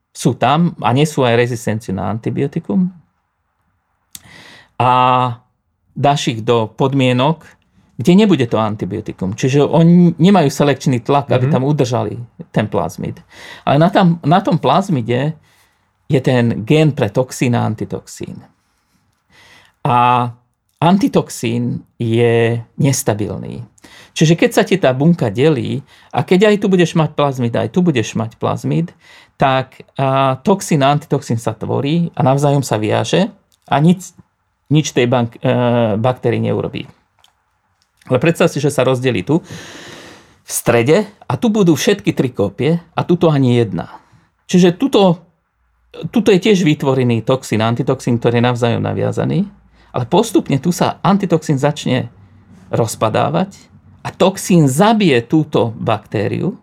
sú 0.10 0.34
tam 0.34 0.74
a 0.82 0.90
nesú 0.98 1.22
aj 1.22 1.38
rezistenciu 1.38 1.94
na 1.94 2.10
antibiotikum. 2.10 2.90
A 4.82 4.92
dáš 5.94 6.34
ich 6.34 6.40
do 6.42 6.66
podmienok, 6.66 7.46
kde 7.98 8.14
nebude 8.14 8.46
to 8.46 8.62
antibiotikum. 8.62 9.34
Čiže 9.34 9.66
oni 9.66 10.14
nemajú 10.22 10.54
selekčný 10.54 11.02
tlak, 11.02 11.34
aby 11.34 11.50
mm-hmm. 11.50 11.54
tam 11.54 11.66
udržali 11.66 12.14
ten 12.54 12.70
plazmid. 12.70 13.18
Ale 13.66 13.82
na, 13.82 13.90
tam, 13.90 14.22
na 14.22 14.38
tom 14.38 14.62
plazmide 14.62 15.34
je 16.06 16.20
ten 16.22 16.62
gén 16.62 16.94
pre 16.94 17.10
toxín 17.10 17.58
a 17.58 17.66
antitoxín. 17.66 18.46
A 19.82 20.30
antitoxín 20.78 21.82
je 21.98 22.62
nestabilný. 22.78 23.66
Čiže 24.14 24.34
keď 24.38 24.50
sa 24.54 24.64
ti 24.66 24.78
tá 24.78 24.94
bunka 24.94 25.30
delí 25.34 25.82
a 26.14 26.22
keď 26.22 26.54
aj 26.54 26.56
tu 26.62 26.70
budeš 26.70 26.94
mať 26.94 27.18
plazmid, 27.18 27.54
aj 27.54 27.70
tu 27.74 27.82
budeš 27.82 28.14
mať 28.14 28.38
plazmid, 28.38 28.94
tak 29.42 29.86
a, 29.98 30.38
toxín 30.42 30.86
a 30.86 30.94
antitoxín 30.94 31.42
sa 31.42 31.58
tvorí 31.58 32.14
a 32.14 32.22
navzájom 32.22 32.62
sa 32.62 32.78
viaže 32.78 33.30
a 33.66 33.76
nič, 33.82 34.14
nič 34.70 34.94
tej 34.94 35.06
bank, 35.10 35.38
e, 35.38 35.50
baktérii 35.98 36.42
neurobí. 36.42 36.90
Ale 38.08 38.18
predstav 38.24 38.48
si, 38.48 38.64
že 38.64 38.72
sa 38.72 38.88
rozdelí 38.88 39.24
tu 39.24 39.44
v 40.48 40.52
strede 40.52 41.04
a 41.28 41.34
tu 41.36 41.52
budú 41.52 41.76
všetky 41.76 42.16
tri 42.16 42.32
kópie 42.32 42.80
a 42.96 43.02
tuto 43.04 43.28
ani 43.28 43.60
jedna. 43.60 44.00
Čiže 44.48 44.80
tuto, 44.80 45.28
tuto 46.08 46.32
je 46.32 46.40
tiež 46.40 46.64
vytvorený 46.64 47.28
toxín, 47.28 47.60
antitoxín, 47.60 48.16
ktorý 48.16 48.40
je 48.40 48.48
navzájom 48.48 48.84
naviazaný, 48.84 49.44
ale 49.92 50.06
postupne 50.08 50.56
tu 50.64 50.72
sa 50.72 51.04
antitoxín 51.04 51.60
začne 51.60 52.08
rozpadávať 52.72 53.60
a 54.08 54.10
toxín 54.16 54.72
zabije 54.72 55.20
túto 55.28 55.76
baktériu, 55.76 56.56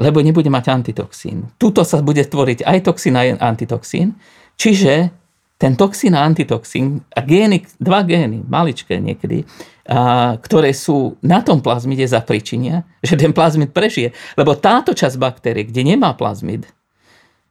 lebo 0.00 0.24
nebude 0.24 0.48
mať 0.48 0.72
antitoxín. 0.72 1.52
Tuto 1.60 1.84
sa 1.84 2.00
bude 2.00 2.24
tvoriť 2.24 2.64
aj 2.64 2.78
toxín, 2.80 3.12
aj 3.18 3.36
antitoxín, 3.44 4.16
čiže 4.56 5.12
ten 5.58 5.74
toxín 5.74 6.14
a 6.14 6.22
antitoxín 6.22 7.02
a 7.10 7.20
gény, 7.20 7.66
dva 7.82 8.06
gény, 8.06 8.46
maličké 8.46 9.02
niekedy, 9.02 9.42
a, 9.88 10.36
ktoré 10.36 10.76
sú 10.76 11.16
na 11.24 11.40
tom 11.40 11.64
plazmide 11.64 12.04
za 12.04 12.20
príčinia, 12.20 12.84
že 13.00 13.16
ten 13.16 13.32
plazmid 13.32 13.72
prežije. 13.72 14.12
Lebo 14.36 14.52
táto 14.52 14.92
časť 14.92 15.16
baktérie, 15.16 15.64
kde 15.64 15.96
nemá 15.96 16.12
plazmid, 16.12 16.68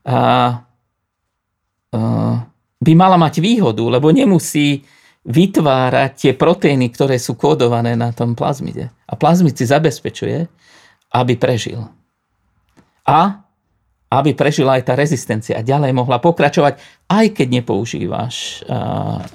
a, 0.05 0.13
a, 0.13 1.99
by 2.77 2.91
mala 2.93 3.17
mať 3.17 3.41
výhodu, 3.41 3.81
lebo 3.81 4.13
nemusí 4.13 4.85
vytvárať 5.27 6.11
tie 6.15 6.31
proteíny, 6.37 6.93
ktoré 6.93 7.19
sú 7.19 7.35
kódované 7.35 7.97
na 7.97 8.15
tom 8.15 8.37
plazmide. 8.37 8.93
A 9.09 9.17
plazmid 9.17 9.57
si 9.57 9.65
zabezpečuje, 9.67 10.47
aby 11.11 11.33
prežil. 11.35 11.83
A 13.03 13.43
aby 14.07 14.31
prežila 14.31 14.79
aj 14.79 14.87
tá 14.87 14.93
rezistencia 14.95 15.59
a 15.59 15.65
ďalej 15.67 15.91
mohla 15.91 16.23
pokračovať, 16.23 16.79
aj 17.11 17.25
keď 17.35 17.47
nepoužívaš, 17.59 18.63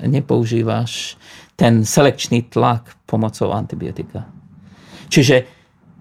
nepoužívaš 0.01 1.21
ten 1.63 1.87
selekčný 1.87 2.51
tlak 2.51 2.99
pomocou 3.07 3.55
antibiotika. 3.55 4.27
Čiže 5.07 5.47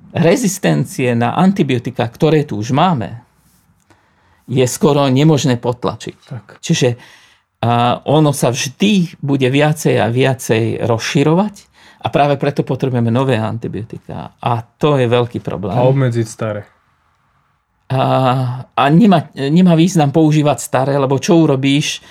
rezistencie 0.10 1.14
na 1.14 1.38
antibiotika, 1.38 2.10
ktoré 2.10 2.50
tu 2.50 2.58
už 2.58 2.74
máme, 2.74 3.22
je 4.50 4.66
skoro 4.66 5.06
nemožné 5.06 5.62
potlačiť. 5.62 6.18
Tak. 6.26 6.46
Čiže 6.58 6.98
a 7.62 8.02
ono 8.10 8.34
sa 8.34 8.50
vždy 8.50 9.22
bude 9.22 9.46
viacej 9.46 10.02
a 10.02 10.10
viacej 10.10 10.82
rozširovať 10.82 11.56
a 12.02 12.10
práve 12.10 12.42
preto 12.42 12.66
potrebujeme 12.66 13.14
nové 13.14 13.38
antibiotika. 13.38 14.34
A 14.42 14.66
to 14.66 14.98
je 14.98 15.06
veľký 15.06 15.46
problém. 15.46 15.78
A 15.78 15.86
obmedziť 15.86 16.26
staré. 16.26 16.66
A, 17.94 18.02
a 18.66 18.84
nemá, 18.90 19.30
nemá 19.38 19.78
význam 19.78 20.10
používať 20.10 20.58
staré, 20.58 20.98
lebo 20.98 21.22
čo 21.22 21.38
urobíš, 21.38 22.02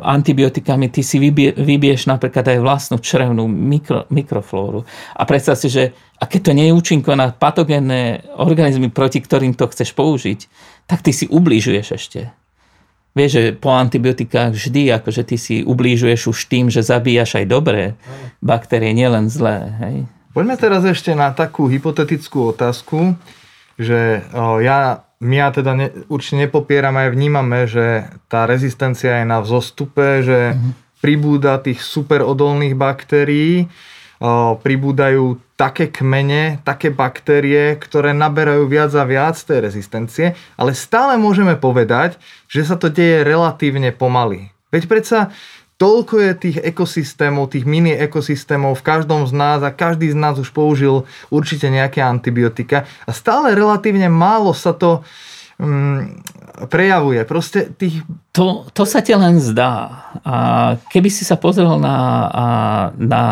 antibiotikami, 0.00 0.88
ty 0.88 1.04
si 1.04 1.20
vybie, 1.20 1.52
vybieš 1.52 2.08
napríklad 2.08 2.56
aj 2.56 2.58
vlastnú 2.64 2.96
črevnú 2.96 3.44
mikro, 3.44 4.08
mikroflóru. 4.08 4.88
A 5.12 5.22
predstav 5.28 5.60
si, 5.60 5.68
že 5.68 5.92
a 6.16 6.24
keď 6.24 6.40
to 6.48 6.52
nie 6.56 6.72
je 6.72 6.76
účinko 6.76 7.12
na 7.16 7.32
patogénne 7.32 8.24
organizmy, 8.40 8.88
proti 8.88 9.20
ktorým 9.20 9.52
to 9.56 9.68
chceš 9.68 9.92
použiť, 9.92 10.40
tak 10.88 11.04
ty 11.04 11.12
si 11.12 11.28
ublížuješ 11.28 11.86
ešte. 11.92 12.32
Vieš, 13.10 13.30
že 13.30 13.42
po 13.58 13.74
antibiotikách 13.74 14.54
vždy, 14.54 14.94
akože 15.02 15.22
ty 15.26 15.36
si 15.36 15.66
ublížuješ 15.66 16.30
už 16.30 16.38
tým, 16.46 16.70
že 16.70 16.80
zabíjaš 16.80 17.42
aj 17.42 17.46
dobré 17.50 17.82
baktérie, 18.38 18.94
nielen 18.94 19.26
zlé. 19.26 19.68
Hej? 19.82 19.96
Poďme 20.30 20.54
teraz 20.54 20.86
ešte 20.86 21.12
na 21.12 21.34
takú 21.34 21.66
hypotetickú 21.66 22.54
otázku, 22.54 23.18
že 23.74 24.22
ja 24.62 25.09
my 25.20 25.36
teda 25.52 25.72
ne, 25.76 25.86
určite 26.08 26.48
nepopierame 26.48 27.06
aj 27.06 27.10
vnímame, 27.12 27.68
že 27.68 28.08
tá 28.32 28.48
rezistencia 28.48 29.20
je 29.20 29.26
na 29.28 29.44
vzostupe, 29.44 30.24
že 30.24 30.56
mm-hmm. 30.56 30.72
pribúda 31.04 31.60
tých 31.60 31.84
super 31.84 32.24
odolných 32.24 32.72
baktérií, 32.72 33.68
o, 34.16 34.56
pribúdajú 34.56 35.36
také 35.60 35.92
kmene, 35.92 36.64
také 36.64 36.88
baktérie, 36.88 37.76
ktoré 37.76 38.16
naberajú 38.16 38.64
viac 38.64 38.96
a 38.96 39.04
viac 39.04 39.36
tej 39.36 39.60
rezistencie, 39.60 40.32
ale 40.56 40.72
stále 40.72 41.20
môžeme 41.20 41.52
povedať, 41.60 42.16
že 42.48 42.64
sa 42.64 42.80
to 42.80 42.88
deje 42.88 43.20
relatívne 43.20 43.92
pomaly. 43.92 44.48
Veď 44.72 44.88
predsa 44.88 45.18
toľko 45.80 46.14
je 46.20 46.32
tých 46.36 46.58
ekosystémov, 46.60 47.56
tých 47.56 47.64
mini 47.64 47.96
ekosystémov 47.96 48.76
v 48.76 48.84
každom 48.84 49.24
z 49.24 49.32
nás 49.32 49.64
a 49.64 49.72
každý 49.72 50.12
z 50.12 50.16
nás 50.20 50.36
už 50.36 50.52
použil 50.52 51.08
určite 51.32 51.72
nejaké 51.72 52.04
antibiotika 52.04 52.84
a 53.08 53.16
stále 53.16 53.56
relatívne 53.56 54.12
málo 54.12 54.52
sa 54.52 54.76
to 54.76 55.00
um, 55.56 56.20
prejavuje. 56.68 57.24
Proste 57.24 57.72
tých... 57.72 58.04
To, 58.36 58.68
to 58.76 58.84
sa 58.84 59.00
ti 59.00 59.16
len 59.16 59.40
zdá. 59.40 60.04
A 60.20 60.34
keby 60.92 61.08
si 61.08 61.24
sa 61.24 61.40
pozrel 61.40 61.80
na, 61.80 61.96
na 63.00 63.24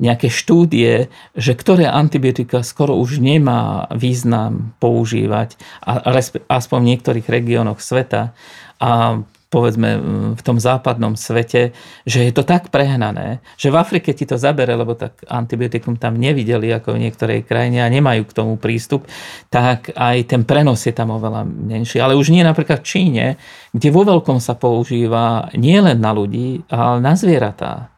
nejaké 0.00 0.32
štúdie, 0.32 1.12
že 1.34 1.52
ktoré 1.52 1.90
antibiotika 1.90 2.64
skoro 2.64 2.96
už 2.96 3.20
nemá 3.20 3.90
význam 3.92 4.72
používať, 4.80 5.58
a, 5.84 6.16
aspoň 6.48 6.78
v 6.80 6.88
niektorých 6.94 7.26
regiónoch 7.28 7.82
sveta. 7.82 8.32
A 8.78 9.20
povedzme 9.48 9.88
v 10.36 10.42
tom 10.44 10.60
západnom 10.60 11.16
svete, 11.16 11.72
že 12.04 12.28
je 12.28 12.32
to 12.36 12.44
tak 12.44 12.68
prehnané, 12.68 13.40
že 13.56 13.72
v 13.72 13.80
Afrike 13.80 14.12
ti 14.12 14.28
to 14.28 14.36
zabere, 14.36 14.76
lebo 14.76 14.92
tak 14.92 15.24
antibiotikum 15.24 15.96
tam 15.96 16.20
nevideli 16.20 16.68
ako 16.68 16.92
v 16.92 17.08
niektorej 17.08 17.48
krajine 17.48 17.80
a 17.80 17.88
nemajú 17.88 18.28
k 18.28 18.36
tomu 18.36 18.60
prístup, 18.60 19.08
tak 19.48 19.88
aj 19.96 20.28
ten 20.28 20.44
prenos 20.44 20.84
je 20.84 20.92
tam 20.92 21.16
oveľa 21.16 21.48
menší. 21.48 21.96
Ale 21.96 22.12
už 22.12 22.28
nie 22.28 22.44
napríklad 22.44 22.84
v 22.84 22.88
Číne, 22.88 23.26
kde 23.72 23.88
vo 23.88 24.04
veľkom 24.04 24.36
sa 24.36 24.52
používa 24.52 25.48
nielen 25.56 25.96
na 25.96 26.12
ľudí, 26.12 26.68
ale 26.68 27.00
na 27.00 27.16
zvieratá, 27.16 27.88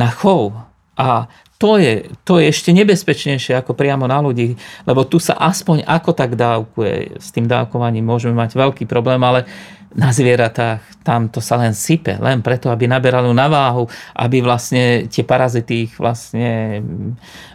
na 0.00 0.08
chov. 0.08 0.56
A 0.94 1.26
to 1.58 1.78
je, 1.78 2.10
to 2.26 2.42
je 2.42 2.50
ešte 2.50 2.74
nebezpečnejšie 2.74 3.54
ako 3.54 3.78
priamo 3.78 4.10
na 4.10 4.18
ľudí, 4.18 4.58
lebo 4.84 5.06
tu 5.06 5.22
sa 5.22 5.38
aspoň 5.38 5.86
ako 5.86 6.10
tak 6.12 6.34
dávkuje. 6.34 7.22
S 7.22 7.30
tým 7.30 7.46
dávkovaním 7.46 8.02
môžeme 8.02 8.34
mať 8.34 8.58
veľký 8.58 8.84
problém, 8.90 9.22
ale 9.22 9.46
na 9.94 10.10
zvieratách 10.10 10.82
tam 11.06 11.30
to 11.30 11.38
sa 11.38 11.54
len 11.54 11.70
sype, 11.70 12.18
len 12.18 12.42
preto, 12.42 12.66
aby 12.68 12.90
naberali 12.90 13.30
na 13.30 13.46
váhu, 13.46 13.86
aby 14.18 14.42
vlastne 14.42 15.06
tie 15.06 15.22
parazity 15.22 15.86
ich 15.86 15.94
vlastne 15.94 16.82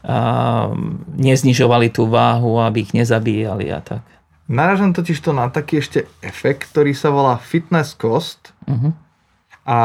uh, 0.07 0.71
neznižovali 1.19 1.91
tú 1.91 2.07
váhu, 2.07 2.63
aby 2.63 2.87
ich 2.87 2.95
nezabíjali 2.95 3.67
a 3.75 3.83
tak. 3.83 4.03
Naražam 4.49 4.95
totiž 4.95 5.19
to 5.19 5.35
na 5.35 5.51
taký 5.51 5.83
ešte 5.83 6.09
efekt, 6.25 6.71
ktorý 6.73 6.95
sa 6.95 7.13
volá 7.13 7.37
fitness 7.37 7.93
cost. 7.93 8.55
Uh-huh. 8.65 8.95
A 9.67 9.77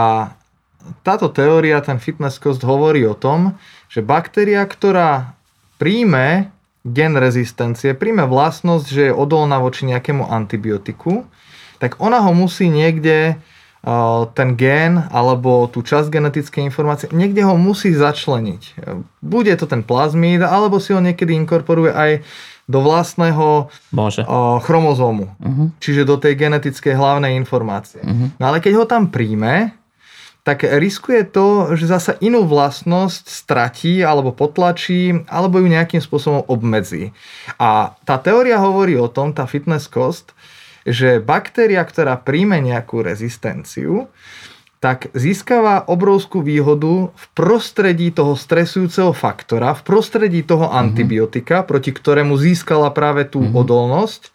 táto 1.04 1.28
teória, 1.28 1.84
ten 1.84 2.00
fitness 2.00 2.40
cost 2.40 2.64
hovorí 2.64 3.04
o 3.04 3.12
tom, 3.12 3.60
že 3.94 4.02
baktéria, 4.02 4.66
ktorá 4.66 5.38
príjme 5.78 6.50
gen 6.82 7.14
rezistencie, 7.14 7.94
príjme 7.94 8.26
vlastnosť, 8.26 8.86
že 8.90 9.02
je 9.08 9.14
odolná 9.14 9.62
voči 9.62 9.86
nejakému 9.86 10.26
antibiotiku, 10.26 11.22
tak 11.78 12.02
ona 12.02 12.18
ho 12.26 12.34
musí 12.34 12.66
niekde 12.66 13.38
ten 14.32 14.56
gén 14.56 14.96
alebo 15.12 15.68
tú 15.68 15.84
časť 15.84 16.08
genetickej 16.08 16.64
informácie, 16.64 17.12
niekde 17.12 17.44
ho 17.44 17.54
musí 17.60 17.92
začleniť. 17.92 18.80
Bude 19.20 19.52
to 19.60 19.68
ten 19.68 19.84
plazmíd, 19.84 20.40
alebo 20.40 20.80
si 20.80 20.96
ho 20.96 21.04
niekedy 21.04 21.36
inkorporuje 21.36 21.92
aj 21.92 22.10
do 22.64 22.80
vlastného 22.80 23.68
Môže. 23.92 24.24
chromozómu. 24.64 25.36
Uh-huh. 25.36 25.68
Čiže 25.84 26.08
do 26.08 26.16
tej 26.16 26.32
genetickej 26.32 26.96
hlavnej 26.96 27.36
informácie. 27.36 28.00
Uh-huh. 28.00 28.32
No 28.40 28.48
ale 28.48 28.64
keď 28.64 28.72
ho 28.80 28.84
tam 28.88 29.12
príjme, 29.12 29.76
tak 30.44 30.60
riskuje 30.60 31.24
to, 31.24 31.72
že 31.72 31.88
zasa 31.88 32.20
inú 32.20 32.44
vlastnosť 32.44 33.24
stratí 33.32 34.04
alebo 34.04 34.36
potlačí, 34.36 35.24
alebo 35.24 35.56
ju 35.56 35.72
nejakým 35.72 36.04
spôsobom 36.04 36.44
obmedzí. 36.52 37.16
A 37.56 37.96
tá 38.04 38.20
teória 38.20 38.60
hovorí 38.60 38.92
o 39.00 39.08
tom, 39.08 39.32
tá 39.32 39.48
fitness 39.48 39.88
cost, 39.88 40.36
že 40.84 41.16
baktéria, 41.16 41.80
ktorá 41.80 42.20
príjme 42.20 42.60
nejakú 42.60 43.00
rezistenciu, 43.00 44.12
tak 44.84 45.08
získava 45.16 45.88
obrovskú 45.88 46.44
výhodu 46.44 47.08
v 47.08 47.24
prostredí 47.32 48.12
toho 48.12 48.36
stresujúceho 48.36 49.16
faktora, 49.16 49.72
v 49.72 49.80
prostredí 49.80 50.44
toho 50.44 50.68
mm-hmm. 50.68 50.82
antibiotika, 50.84 51.64
proti 51.64 51.88
ktorému 51.88 52.36
získala 52.36 52.92
práve 52.92 53.24
tú 53.24 53.40
mm-hmm. 53.40 53.60
odolnosť. 53.64 54.28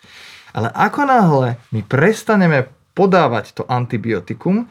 Ale 0.58 0.74
ako 0.74 1.06
náhle 1.06 1.50
my 1.70 1.86
prestaneme 1.86 2.66
podávať 2.98 3.62
to 3.62 3.64
antibiotikum, 3.70 4.66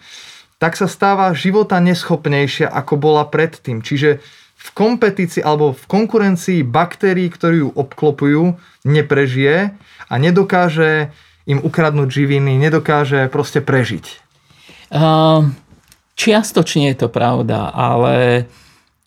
tak 0.59 0.75
sa 0.75 0.91
stáva 0.91 1.31
života 1.35 1.79
neschopnejšia, 1.79 2.67
ako 2.67 2.99
bola 2.99 3.25
predtým. 3.27 3.83
Čiže 3.83 4.19
v 4.59 4.69
kompetícii 4.75 5.39
alebo 5.39 5.71
v 5.71 5.85
konkurencii 5.87 6.67
baktérií, 6.67 7.31
ktoré 7.31 7.63
ju 7.63 7.71
obklopujú, 7.71 8.59
neprežije 8.83 9.73
a 10.11 10.15
nedokáže 10.19 11.15
im 11.47 11.63
ukradnúť 11.63 12.11
živiny, 12.11 12.59
nedokáže 12.59 13.31
proste 13.31 13.63
prežiť. 13.63 14.21
Uh, 14.91 15.47
čiastočne 16.19 16.91
je 16.93 17.07
to 17.07 17.09
pravda, 17.09 17.71
ale 17.71 18.45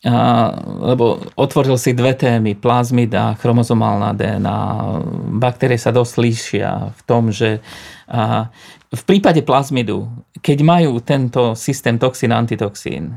uh, 0.06 0.48
lebo 0.92 1.22
otvoril 1.34 1.78
si 1.78 1.94
dve 1.94 2.14
témy, 2.14 2.58
plazmid 2.58 3.14
a 3.14 3.34
chromozomálna 3.38 4.14
DNA. 4.14 4.58
Baktérie 5.38 5.78
sa 5.78 5.94
dosť 5.94 6.14
líšia 6.18 6.70
v 6.94 7.00
tom, 7.06 7.30
že 7.30 7.58
uh, 8.10 8.46
v 8.92 9.02
prípade 9.08 9.40
plazmidu, 9.40 10.10
keď 10.44 10.58
majú 10.60 11.00
tento 11.00 11.56
systém 11.56 11.96
toxín, 11.96 12.34
antitoxín, 12.34 13.16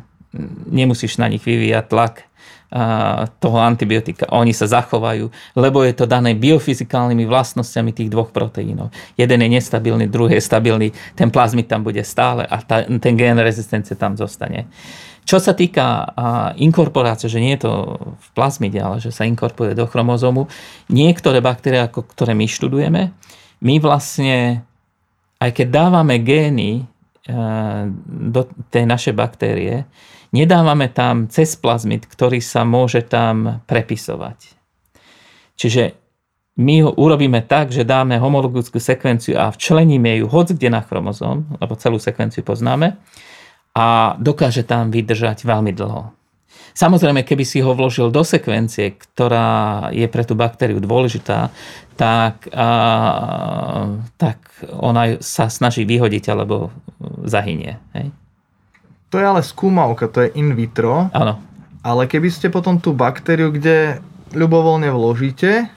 nemusíš 0.67 1.19
na 1.19 1.27
nich 1.27 1.43
vyvíjať 1.43 1.85
tlak, 1.87 2.15
toho 3.39 3.57
antibiotika. 3.61 4.27
Oni 4.33 4.51
sa 4.51 4.67
zachovajú, 4.67 5.29
lebo 5.55 5.85
je 5.85 5.93
to 5.95 6.09
dané 6.09 6.33
biofyzikálnymi 6.35 7.23
vlastnosťami 7.23 7.95
tých 7.95 8.09
dvoch 8.11 8.33
proteínov. 8.35 8.91
Jeden 9.15 9.39
je 9.45 9.49
nestabilný, 9.53 10.09
druhý 10.11 10.41
je 10.41 10.43
stabilný, 10.43 10.89
ten 11.15 11.31
plazmid 11.31 11.69
tam 11.69 11.85
bude 11.85 12.01
stále 12.03 12.43
a 12.43 12.57
ta, 12.59 12.83
ten 12.83 13.13
gén 13.15 13.37
rezistencie 13.39 13.95
tam 13.95 14.17
zostane. 14.17 14.67
Čo 15.25 15.41
sa 15.41 15.57
týka 15.57 16.05
inkorporácie, 16.61 17.25
že 17.25 17.41
nie 17.41 17.57
je 17.57 17.65
to 17.65 17.97
v 18.13 18.27
plazmide, 18.37 18.77
ale 18.77 19.01
že 19.01 19.09
sa 19.09 19.25
inkorporuje 19.25 19.73
do 19.73 19.89
chromozómu, 19.89 20.45
niektoré 20.87 21.41
baktérie, 21.41 21.81
ako 21.81 22.05
ktoré 22.05 22.37
my 22.37 22.45
študujeme, 22.45 23.01
my 23.65 23.75
vlastne, 23.81 24.61
aj 25.41 25.49
keď 25.49 25.67
dávame 25.73 26.21
gény 26.21 26.85
do 28.05 28.45
tej 28.69 28.85
našej 28.85 29.17
baktérie, 29.17 29.89
nedávame 30.29 30.93
tam 30.93 31.25
cez 31.25 31.57
plazmid, 31.57 32.05
ktorý 32.05 32.37
sa 32.37 32.61
môže 32.61 33.01
tam 33.01 33.65
prepisovať. 33.65 34.53
Čiže 35.57 35.97
my 36.61 36.85
ho 36.85 36.91
urobíme 36.93 37.41
tak, 37.49 37.73
že 37.73 37.81
dáme 37.81 38.21
homologickú 38.21 38.77
sekvenciu 38.77 39.41
a 39.41 39.49
včleníme 39.49 40.21
ju 40.21 40.29
hoď 40.29 40.53
kde 40.53 40.69
na 40.69 40.85
chromozom, 40.85 41.57
lebo 41.57 41.73
celú 41.75 41.97
sekvenciu 41.97 42.45
poznáme, 42.45 42.95
a 43.75 44.15
dokáže 44.17 44.63
tam 44.63 44.87
vydržať 44.89 45.43
veľmi 45.43 45.75
dlho. 45.75 46.15
Samozrejme, 46.75 47.23
keby 47.23 47.43
si 47.47 47.63
ho 47.63 47.71
vložil 47.71 48.11
do 48.11 48.23
sekvencie, 48.23 48.99
ktorá 48.99 49.87
je 49.95 50.07
pre 50.11 50.27
tú 50.27 50.35
baktériu 50.35 50.83
dôležitá, 50.83 51.51
tak, 51.95 52.51
a, 52.51 52.67
tak 54.19 54.39
ona 54.75 55.15
sa 55.23 55.47
snaží 55.47 55.87
vyhodiť 55.87 56.23
alebo 56.35 56.75
zahynie. 57.23 57.79
Hej? 57.95 58.11
To 59.11 59.15
je 59.19 59.25
ale 59.27 59.39
skúmavka, 59.39 60.11
to 60.11 60.27
je 60.27 60.35
in 60.35 60.51
vitro. 60.51 61.07
Áno. 61.15 61.39
Ale 61.79 62.11
keby 62.11 62.27
ste 62.27 62.51
potom 62.51 62.75
tú 62.83 62.91
baktériu, 62.91 63.55
kde 63.55 64.03
ľubovoľne 64.35 64.91
vložíte 64.91 65.71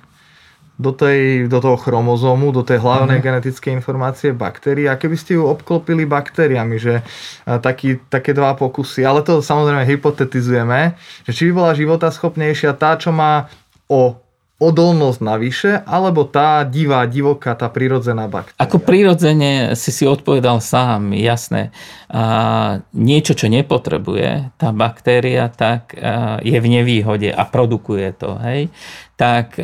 do, 0.78 0.94
tej, 0.94 1.50
do 1.50 1.58
toho 1.58 1.74
chromozómu, 1.74 2.54
do 2.54 2.62
tej 2.62 2.78
hlavnej 2.78 3.18
uh-huh. 3.18 3.42
genetickej 3.42 3.74
informácie 3.82 4.30
baktérií 4.30 4.86
a 4.86 4.94
keby 4.94 5.18
ste 5.18 5.34
ju 5.34 5.50
obklopili 5.50 6.06
baktériami, 6.06 6.78
že 6.78 7.02
taký, 7.44 7.98
také 8.06 8.30
dva 8.30 8.54
pokusy, 8.54 9.02
ale 9.02 9.26
to 9.26 9.42
samozrejme 9.42 9.82
hypotetizujeme, 9.82 10.94
že 11.26 11.32
či 11.34 11.50
by 11.50 11.52
bola 11.58 11.74
životaschopnejšia 11.74 12.78
tá, 12.78 12.94
čo 12.94 13.10
má 13.10 13.50
o 13.90 14.22
odolnosť 14.58 15.20
navyše, 15.22 15.70
alebo 15.86 16.26
tá 16.26 16.66
divá, 16.66 17.06
divoká, 17.06 17.54
tá 17.54 17.70
prirodzená 17.70 18.26
baktéria? 18.26 18.58
Ako 18.58 18.82
prirodzene 18.82 19.78
si 19.78 19.94
si 19.94 20.02
odpovedal 20.02 20.58
sám, 20.58 21.14
jasné. 21.14 21.70
A 22.10 22.82
niečo, 22.90 23.38
čo 23.38 23.46
nepotrebuje 23.46 24.58
tá 24.58 24.74
baktéria, 24.74 25.46
tak 25.46 25.94
je 26.42 26.58
v 26.58 26.66
nevýhode 26.74 27.30
a 27.30 27.42
produkuje 27.46 28.10
to. 28.18 28.34
Hej? 28.42 28.74
Tak 29.18 29.58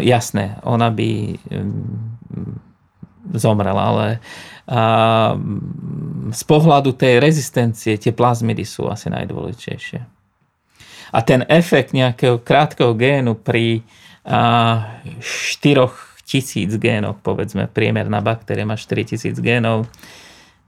jasné, 0.00 0.56
ona 0.64 0.88
by 0.88 1.36
zomrela, 3.36 3.82
ale 3.84 4.06
z 6.32 6.42
pohľadu 6.48 6.96
tej 6.96 7.20
rezistencie 7.20 8.00
tie 8.00 8.16
plazmidy 8.16 8.64
sú 8.64 8.88
asi 8.88 9.12
najdôležitejšie. 9.12 10.00
A 11.12 11.18
ten 11.20 11.44
efekt 11.52 11.92
nejakého 11.92 12.40
krátkeho 12.40 12.96
génu 12.96 13.36
pri 13.36 13.84
4 14.24 15.20
tisíc 16.24 16.72
génov, 16.80 17.20
povedzme, 17.20 17.68
priemerná 17.68 18.24
baktéria 18.24 18.64
má 18.64 18.80
4 18.80 19.04
tisíc 19.12 19.36
génov, 19.36 19.84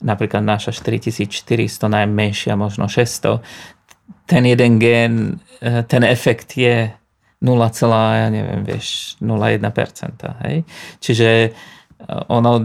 napríklad 0.05 0.45
naša 0.45 0.77
4400, 0.77 1.89
najmenšia 1.89 2.53
možno 2.53 2.85
600. 2.85 3.41
Ten 4.29 4.45
jeden 4.45 4.77
gén, 4.77 5.41
ten 5.89 6.05
efekt 6.05 6.53
je 6.61 6.93
0, 7.41 8.17
ja 8.17 8.29
neviem, 8.33 8.65
vieš, 8.65 9.21
0,1%. 9.21 10.25
Hej? 10.49 10.57
Čiže 11.05 11.29
e, 11.29 11.51
ono 12.33 12.65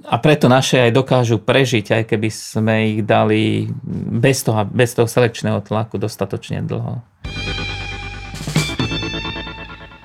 a 0.00 0.16
preto 0.16 0.48
naše 0.48 0.80
aj 0.88 0.96
dokážu 0.96 1.36
prežiť, 1.36 1.92
aj 1.92 2.02
keby 2.08 2.28
sme 2.32 2.74
ich 2.96 3.00
dali 3.04 3.68
bez 4.16 4.40
toho, 4.40 4.64
bez 4.64 4.96
toho 4.96 5.04
selekčného 5.04 5.60
tlaku 5.60 6.00
dostatočne 6.00 6.64
dlho. 6.64 7.04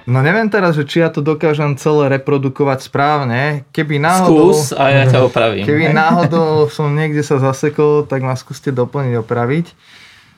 No 0.06 0.22
neviem 0.22 0.46
teraz, 0.54 0.78
že 0.78 0.86
či 0.86 1.02
ja 1.02 1.10
to 1.10 1.26
dokážem 1.26 1.74
celé 1.82 2.22
reprodukovať 2.22 2.86
správne. 2.86 3.66
Keby 3.74 3.98
náhodou... 3.98 4.54
Skús 4.54 4.70
a 4.78 4.94
ja 4.94 5.04
ťa 5.10 5.26
opravím. 5.26 5.66
Keby 5.66 5.90
náhodou 5.98 6.70
som 6.70 6.94
niekde 6.94 7.26
sa 7.26 7.42
zasekol, 7.42 8.06
tak 8.06 8.22
ma 8.22 8.38
skúste 8.38 8.70
doplniť, 8.70 9.18
opraviť. 9.18 9.66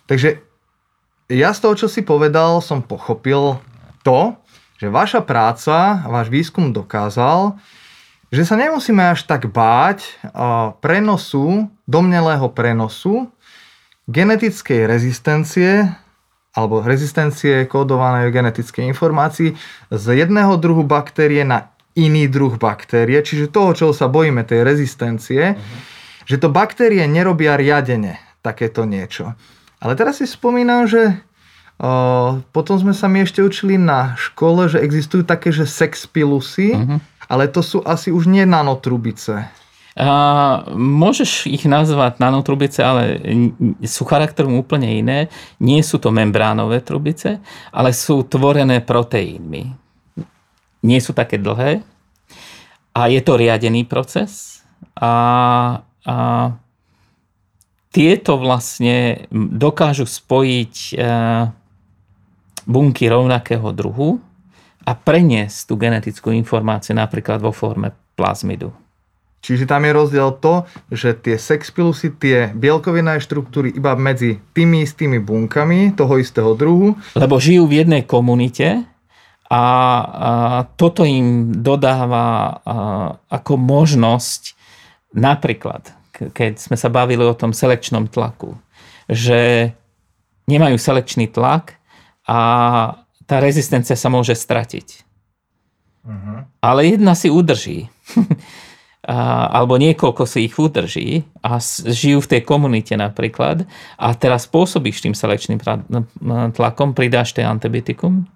Takže 0.07 0.47
ja 1.28 1.51
z 1.51 1.59
toho, 1.59 1.75
čo 1.75 1.88
si 1.91 2.03
povedal, 2.03 2.63
som 2.63 2.80
pochopil 2.80 3.59
to, 4.03 4.36
že 4.80 4.88
vaša 4.88 5.25
práca, 5.25 6.05
váš 6.07 6.32
výskum 6.32 6.71
dokázal, 6.71 7.59
že 8.32 8.43
sa 8.43 8.55
nemusíme 8.59 9.15
až 9.15 9.23
tak 9.23 9.47
báť 9.47 10.03
prenosu, 10.84 11.71
domnelého 11.88 12.51
prenosu 12.51 13.32
genetickej 14.07 14.88
rezistencie 14.88 15.88
alebo 16.51 16.84
rezistencie 16.84 17.67
kódovanej 17.67 18.32
genetickej 18.32 18.88
informácii 18.91 19.55
z 19.91 20.05
jedného 20.15 20.55
druhu 20.59 20.84
baktérie 20.84 21.47
na 21.47 21.71
iný 21.97 22.28
druh 22.30 22.55
baktérie, 22.59 23.19
čiže 23.23 23.51
toho, 23.51 23.73
čo 23.73 23.86
sa 23.95 24.05
bojíme, 24.05 24.45
tej 24.45 24.61
rezistencie, 24.61 25.53
uh-huh. 25.55 25.80
že 26.28 26.38
to 26.38 26.51
baktérie 26.51 27.03
nerobia 27.09 27.57
riadene 27.57 28.21
takéto 28.45 28.86
niečo. 28.86 29.34
Ale 29.78 29.93
teraz 29.93 30.17
si 30.17 30.25
spomínam, 30.25 30.89
že 30.89 31.21
potom 32.51 32.75
sme 32.82 32.89
sa 32.97 33.05
mi 33.05 33.21
ešte 33.21 33.45
učili 33.45 33.78
na 33.78 34.17
škole, 34.17 34.65
že 34.65 34.82
existujú 34.82 35.21
také, 35.21 35.53
že 35.53 35.69
sexpilusy, 35.69 36.73
uh-huh. 36.73 36.97
ale 37.30 37.45
to 37.45 37.61
sú 37.61 37.86
asi 37.86 38.09
už 38.09 38.25
nie 38.25 38.41
nanotrubice. 38.49 39.45
A 39.97 40.09
môžeš 40.73 41.49
ich 41.49 41.65
nazvať 41.69 42.17
nanotrubice, 42.17 42.82
ale 42.82 43.21
sú 43.86 44.05
charakterom 44.05 44.57
úplne 44.57 44.89
iné. 44.89 45.19
Nie 45.57 45.82
sú 45.86 46.01
to 46.01 46.13
membránové 46.13 46.82
trubice, 46.86 47.41
ale 47.73 47.93
sú 47.93 48.25
tvorené 48.25 48.82
proteínmi. 48.82 49.73
Nie 50.86 50.99
sú 51.01 51.17
také 51.17 51.41
dlhé 51.41 51.82
a 52.93 53.09
je 53.09 53.21
to 53.25 53.41
riadený 53.41 53.89
proces. 53.89 54.61
A, 54.97 55.82
a 56.05 56.15
tieto 57.92 58.38
vlastne 58.38 59.28
dokážu 59.34 60.06
spojiť 60.06 60.76
e, 60.76 60.94
bunky 62.68 63.06
rovnakého 63.08 63.72
druhu 63.72 64.20
a 64.84 64.92
preniesť 64.96 65.58
tú 65.68 65.74
genetickú 65.80 66.32
informáciu 66.36 66.96
napríklad 66.96 67.40
vo 67.40 67.56
forme 67.56 67.96
plazmidu. 68.20 68.76
Čiže 69.38 69.70
tam 69.70 69.86
je 69.88 69.96
rozdiel 69.96 70.30
to, 70.44 70.68
že 70.92 71.16
tie 71.24 71.40
sexpilusy, 71.40 72.20
tie 72.20 72.52
bielkovinné 72.52 73.22
štruktúry 73.24 73.72
iba 73.72 73.96
medzi 73.96 74.44
tými 74.52 74.84
istými 74.84 75.24
bunkami 75.24 75.96
toho 75.96 76.20
istého 76.20 76.52
druhu. 76.58 77.00
Lebo 77.16 77.40
žijú 77.40 77.70
v 77.70 77.86
jednej 77.86 78.04
komunite 78.04 78.84
a, 79.48 79.64
toto 80.76 81.08
im 81.08 81.56
dodáva 81.64 82.60
ako 83.32 83.54
možnosť 83.56 84.60
napríklad, 85.16 85.97
keď 86.34 86.57
sme 86.57 86.78
sa 86.80 86.89
bavili 86.89 87.22
o 87.22 87.38
tom 87.38 87.53
selekčnom 87.53 88.09
tlaku, 88.09 88.57
že 89.07 89.72
nemajú 90.49 90.76
selekčný 90.80 91.30
tlak 91.30 91.78
a 92.28 92.39
tá 93.28 93.36
rezistencia 93.43 93.95
sa 93.95 94.07
môže 94.07 94.36
stratiť. 94.36 95.03
Uh-huh. 96.07 96.47
Ale 96.63 96.88
jedna 96.88 97.13
si 97.13 97.28
udrží. 97.28 97.91
alebo 99.07 99.80
niekoľko 99.80 100.28
si 100.28 100.51
ich 100.51 100.55
udrží 100.59 101.24
a 101.39 101.63
žijú 101.88 102.20
v 102.20 102.32
tej 102.36 102.41
komunite 102.43 102.91
napríklad 102.99 103.63
a 103.95 104.07
teraz 104.11 104.51
pôsobíš 104.51 104.99
tým 104.99 105.15
selečným 105.15 105.63
tlakom, 106.51 106.91
pridáš 106.91 107.32
tej 107.32 107.47
antibiotikum, 107.47 108.28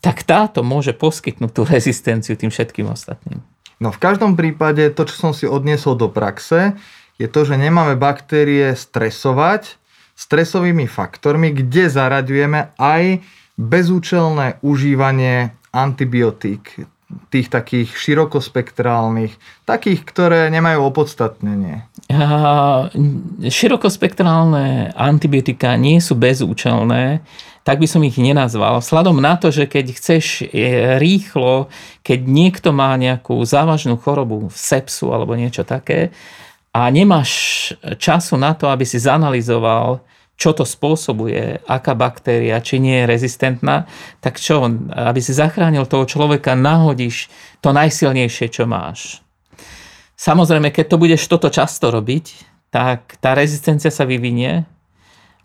tak 0.00 0.24
táto 0.24 0.64
môže 0.64 0.96
poskytnúť 0.96 1.52
tú 1.52 1.68
rezistenciu 1.68 2.32
tým 2.32 2.48
všetkým 2.48 2.88
ostatným. 2.88 3.44
No 3.76 3.92
v 3.92 4.00
každom 4.00 4.40
prípade 4.40 4.88
to, 4.96 5.04
čo 5.04 5.16
som 5.28 5.32
si 5.36 5.44
odniesol 5.44 6.00
do 6.00 6.08
praxe, 6.08 6.80
je 7.20 7.28
to, 7.28 7.44
že 7.44 7.60
nemáme 7.60 8.00
baktérie 8.00 8.72
stresovať 8.72 9.76
stresovými 10.16 10.88
faktormi, 10.88 11.52
kde 11.52 11.92
zaraďujeme 11.92 12.80
aj 12.80 13.20
bezúčelné 13.60 14.56
užívanie 14.64 15.52
antibiotík 15.72 16.88
tých 17.28 17.50
takých 17.50 17.90
širokospektrálnych, 17.90 19.34
takých, 19.66 20.00
ktoré 20.06 20.40
nemajú 20.48 20.80
opodstatnenie? 20.88 21.84
Širokospektrálne 23.42 24.94
antibiotika 24.94 25.74
nie 25.74 25.98
sú 25.98 26.14
bezúčelné, 26.14 27.20
tak 27.66 27.82
by 27.82 27.86
som 27.90 28.06
ich 28.06 28.14
nenazval. 28.14 28.78
Sladom 28.80 29.18
na 29.18 29.34
to, 29.36 29.50
že 29.50 29.66
keď 29.66 29.92
chceš 29.92 30.48
rýchlo, 31.02 31.66
keď 32.06 32.20
niekto 32.24 32.70
má 32.70 32.94
nejakú 32.94 33.42
závažnú 33.42 33.98
chorobu, 33.98 34.48
sepsu 34.54 35.10
alebo 35.10 35.34
niečo 35.34 35.66
také, 35.66 36.14
a 36.70 36.86
nemáš 36.90 37.30
času 37.98 38.38
na 38.38 38.54
to, 38.54 38.70
aby 38.70 38.86
si 38.86 38.98
zanalizoval 39.02 40.00
čo 40.40 40.56
to 40.56 40.64
spôsobuje, 40.64 41.68
aká 41.68 41.92
baktéria, 41.92 42.64
či 42.64 42.80
nie 42.80 43.04
je 43.04 43.10
rezistentná, 43.12 43.84
tak 44.24 44.40
čo, 44.40 44.64
aby 44.88 45.20
si 45.20 45.36
zachránil 45.36 45.84
toho 45.84 46.08
človeka, 46.08 46.56
nahodíš 46.56 47.28
to 47.60 47.76
najsilnejšie, 47.76 48.48
čo 48.48 48.64
máš. 48.64 49.20
Samozrejme, 50.16 50.72
keď 50.72 50.86
to 50.88 50.96
budeš 50.96 51.28
toto 51.28 51.52
často 51.52 51.92
robiť, 51.92 52.24
tak 52.72 53.20
tá 53.20 53.36
rezistencia 53.36 53.92
sa 53.92 54.08
vyvinie 54.08 54.64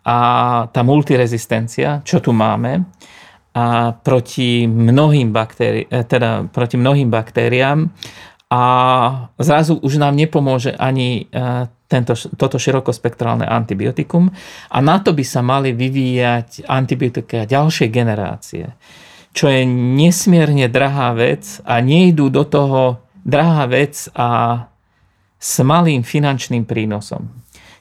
a 0.08 0.18
tá 0.72 0.80
multirezistencia, 0.80 2.00
čo 2.00 2.24
tu 2.24 2.32
máme, 2.32 2.88
a 3.56 3.92
proti 3.92 4.68
mnohým, 4.68 5.32
baktéri- 5.32 5.88
eh, 5.88 6.04
teda 6.04 6.48
proti 6.52 6.76
mnohým 6.76 7.08
baktériám 7.08 7.88
a 8.46 8.62
zrazu 9.42 9.74
už 9.82 9.98
nám 9.98 10.14
nepomôže 10.14 10.70
ani 10.70 11.26
eh, 11.26 11.66
tento, 11.90 12.14
toto 12.14 12.58
širokospektrálne 12.58 13.46
antibiotikum 13.46 14.30
a 14.70 14.78
na 14.82 15.02
to 15.02 15.14
by 15.14 15.24
sa 15.26 15.42
mali 15.42 15.74
vyvíjať 15.74 16.66
antibiotika 16.66 17.46
ďalšej 17.46 17.88
generácie, 17.90 18.64
čo 19.34 19.50
je 19.50 19.66
nesmierne 19.70 20.70
drahá 20.70 21.14
vec 21.14 21.58
a 21.66 21.82
nejdú 21.82 22.30
do 22.30 22.46
toho 22.46 23.02
drahá 23.26 23.66
vec 23.66 24.06
a 24.14 24.62
s 25.36 25.62
malým 25.62 26.06
finančným 26.06 26.66
prínosom. 26.66 27.26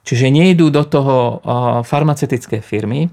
Čiže 0.06 0.30
nejdú 0.30 0.70
do 0.70 0.86
toho 0.86 1.42
farmaceutické 1.82 2.62
firmy, 2.62 3.10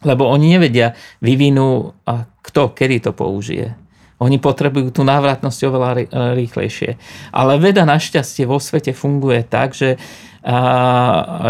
lebo 0.00 0.24
oni 0.32 0.56
nevedia, 0.56 0.96
vyvinú 1.20 1.92
a 2.08 2.24
kto 2.40 2.72
kedy 2.72 3.04
to 3.04 3.12
použije. 3.12 3.76
Oni 4.20 4.36
potrebujú 4.36 4.92
tú 4.92 5.00
návratnosť 5.00 5.60
oveľa 5.64 5.90
rýchlejšie. 6.36 7.00
Ale 7.32 7.56
veda 7.56 7.88
našťastie 7.88 8.44
vo 8.44 8.60
svete 8.60 8.92
funguje 8.92 9.40
tak, 9.48 9.72
že, 9.72 9.96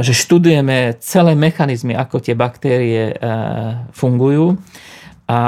že 0.01 0.13
študujeme 0.15 0.95
celé 1.03 1.35
mechanizmy, 1.35 1.99
ako 1.99 2.23
tie 2.23 2.39
baktérie 2.39 3.11
a, 3.11 3.91
fungujú 3.91 4.55
a 5.27 5.39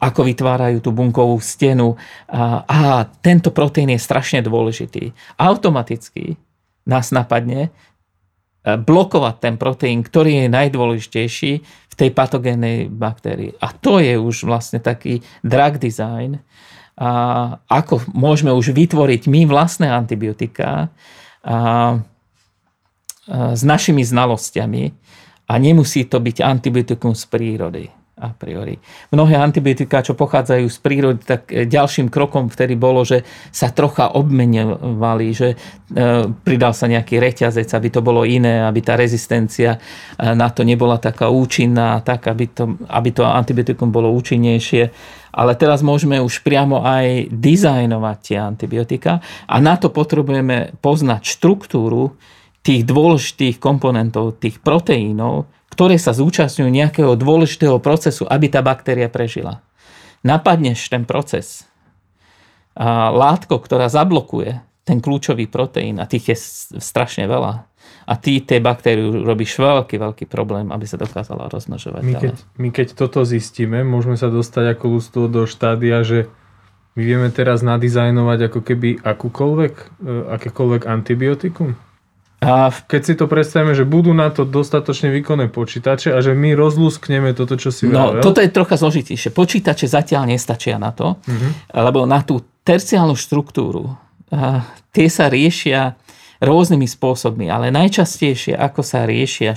ako 0.00 0.20
vytvárajú 0.28 0.80
tú 0.80 0.96
bunkovú 0.96 1.36
stenu. 1.44 2.00
A, 2.32 2.64
a 2.64 2.78
tento 3.20 3.52
proteín 3.52 3.92
je 3.92 4.00
strašne 4.00 4.40
dôležitý. 4.40 5.12
Automaticky 5.36 6.40
nás 6.88 7.12
napadne 7.12 7.68
blokovať 8.62 9.34
ten 9.42 9.54
proteín, 9.58 10.06
ktorý 10.06 10.46
je 10.46 10.54
najdôležitejší 10.54 11.52
v 11.92 11.94
tej 11.94 12.10
patogénnej 12.16 12.88
baktérii. 12.88 13.52
A 13.60 13.76
to 13.76 14.00
je 14.00 14.16
už 14.16 14.48
vlastne 14.48 14.80
taký 14.80 15.20
drug 15.44 15.76
design, 15.76 16.40
a 16.92 17.08
ako 17.72 18.04
môžeme 18.12 18.52
už 18.52 18.76
vytvoriť 18.76 19.24
my 19.24 19.48
vlastné 19.48 19.88
antibiotika 19.88 20.68
a, 20.76 20.84
a 21.48 21.56
s 23.56 23.62
našimi 23.64 24.04
znalosťami 24.04 24.84
a 25.48 25.52
nemusí 25.56 26.04
to 26.04 26.20
byť 26.20 26.44
antibiotikum 26.44 27.16
z 27.16 27.24
prírody 27.32 27.84
a 28.22 28.30
priori. 28.30 28.78
Mnohé 29.10 29.34
antibiotika, 29.34 29.98
čo 29.98 30.14
pochádzajú 30.14 30.66
z 30.70 30.78
prírody, 30.78 31.20
tak 31.26 31.50
e, 31.50 31.66
ďalším 31.66 32.06
krokom 32.06 32.46
vtedy 32.46 32.78
bolo, 32.78 33.02
že 33.02 33.26
sa 33.50 33.74
trocha 33.74 34.14
obmenovali, 34.14 35.26
že 35.34 35.48
e, 35.50 35.56
pridal 36.30 36.70
sa 36.70 36.86
nejaký 36.86 37.18
reťazec, 37.18 37.66
aby 37.66 37.88
to 37.90 37.98
bolo 37.98 38.22
iné, 38.22 38.62
aby 38.62 38.78
tá 38.78 38.94
rezistencia 38.94 39.74
e, 39.74 39.78
na 40.22 40.46
to 40.54 40.62
nebola 40.62 41.02
taká 41.02 41.26
účinná, 41.26 41.98
tak 42.06 42.30
aby 42.30 42.46
to, 42.54 42.78
aby 42.86 43.10
to 43.10 43.26
antibiotikum 43.26 43.90
bolo 43.90 44.14
účinnejšie. 44.14 44.94
Ale 45.32 45.58
teraz 45.58 45.82
môžeme 45.82 46.22
už 46.22 46.46
priamo 46.46 46.86
aj 46.86 47.32
dizajnovať 47.34 48.16
tie 48.22 48.38
antibiotika 48.38 49.18
a 49.48 49.56
na 49.58 49.74
to 49.80 49.88
potrebujeme 49.90 50.76
poznať 50.78 51.24
štruktúru 51.24 52.14
tých 52.62 52.86
dôležitých 52.86 53.58
komponentov, 53.58 54.38
tých 54.38 54.62
proteínov, 54.62 55.50
ktoré 55.72 55.96
sa 55.96 56.12
zúčastňujú 56.12 56.68
nejakého 56.68 57.16
dôležitého 57.16 57.80
procesu, 57.80 58.28
aby 58.28 58.52
tá 58.52 58.60
baktéria 58.60 59.08
prežila. 59.08 59.64
Napadneš 60.20 60.92
ten 60.92 61.08
proces 61.08 61.64
a 62.76 63.08
látko, 63.08 63.56
ktorá 63.56 63.88
zablokuje 63.88 64.60
ten 64.84 65.00
kľúčový 65.00 65.48
proteín, 65.48 65.96
a 66.02 66.08
tých 66.08 66.34
je 66.34 66.36
strašne 66.80 67.24
veľa, 67.24 67.64
a 68.02 68.12
ty 68.18 68.42
tej 68.42 68.58
baktériu 68.58 69.22
robíš 69.22 69.56
veľký, 69.56 69.94
veľký 69.94 70.24
problém, 70.26 70.68
aby 70.74 70.84
sa 70.84 70.98
dokázala 70.98 71.46
rozmnožovať. 71.48 72.02
My 72.02 72.14
keď, 72.18 72.34
my 72.58 72.68
keď 72.74 72.88
toto 72.98 73.22
zistíme, 73.22 73.86
môžeme 73.86 74.18
sa 74.18 74.26
dostať 74.26 74.74
ako 74.76 74.84
ľudstvo 74.98 75.22
do 75.30 75.46
štádia, 75.46 76.02
že 76.02 76.26
my 76.98 77.02
vieme 77.06 77.28
teraz 77.30 77.62
nadizajnovať 77.62 78.38
ako 78.52 78.60
keby 78.60 78.88
akúkoľvek, 79.00 79.74
e, 79.78 79.84
akékoľvek 80.34 80.82
antibiotikum? 80.84 81.78
A 82.42 82.74
keď 82.74 83.00
si 83.06 83.14
to 83.14 83.30
predstavíme, 83.30 83.70
že 83.70 83.86
budú 83.86 84.10
na 84.10 84.26
to 84.34 84.42
dostatočne 84.42 85.14
výkonné 85.14 85.46
počítače 85.46 86.10
a 86.10 86.18
že 86.18 86.34
my 86.34 86.58
rozlúskneme 86.58 87.38
toto, 87.38 87.54
čo 87.54 87.70
si 87.70 87.86
No, 87.86 88.18
vravel. 88.18 88.22
toto 88.26 88.42
je 88.42 88.50
trocha 88.50 88.74
zložitejšie. 88.74 89.30
Počítače 89.30 89.86
zatiaľ 89.86 90.26
nestačia 90.26 90.74
na 90.74 90.90
to, 90.90 91.22
uh-huh. 91.22 91.50
lebo 91.70 92.02
na 92.02 92.18
tú 92.26 92.42
terciálnu 92.66 93.14
štruktúru 93.14 93.94
a 94.34 94.66
tie 94.90 95.06
sa 95.06 95.30
riešia 95.30 95.94
rôznymi 96.42 96.90
spôsobmi, 96.90 97.46
ale 97.46 97.70
najčastejšie, 97.70 98.58
ako 98.58 98.82
sa 98.82 99.06
riešia 99.06 99.54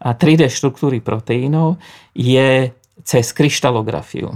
3D 0.00 0.48
štruktúry 0.48 1.04
proteínov, 1.04 1.76
je 2.16 2.72
cez 3.04 3.26
kryštalografiu. 3.36 4.32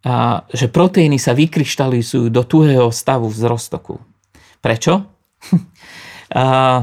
A, 0.00 0.40
že 0.48 0.72
proteíny 0.72 1.20
sa 1.20 1.36
vykryštalizujú 1.36 2.32
do 2.32 2.40
tuhého 2.48 2.88
stavu 2.88 3.28
z 3.28 3.44
roztoku. 3.44 4.00
Prečo? 4.64 5.04
A, 6.30 6.82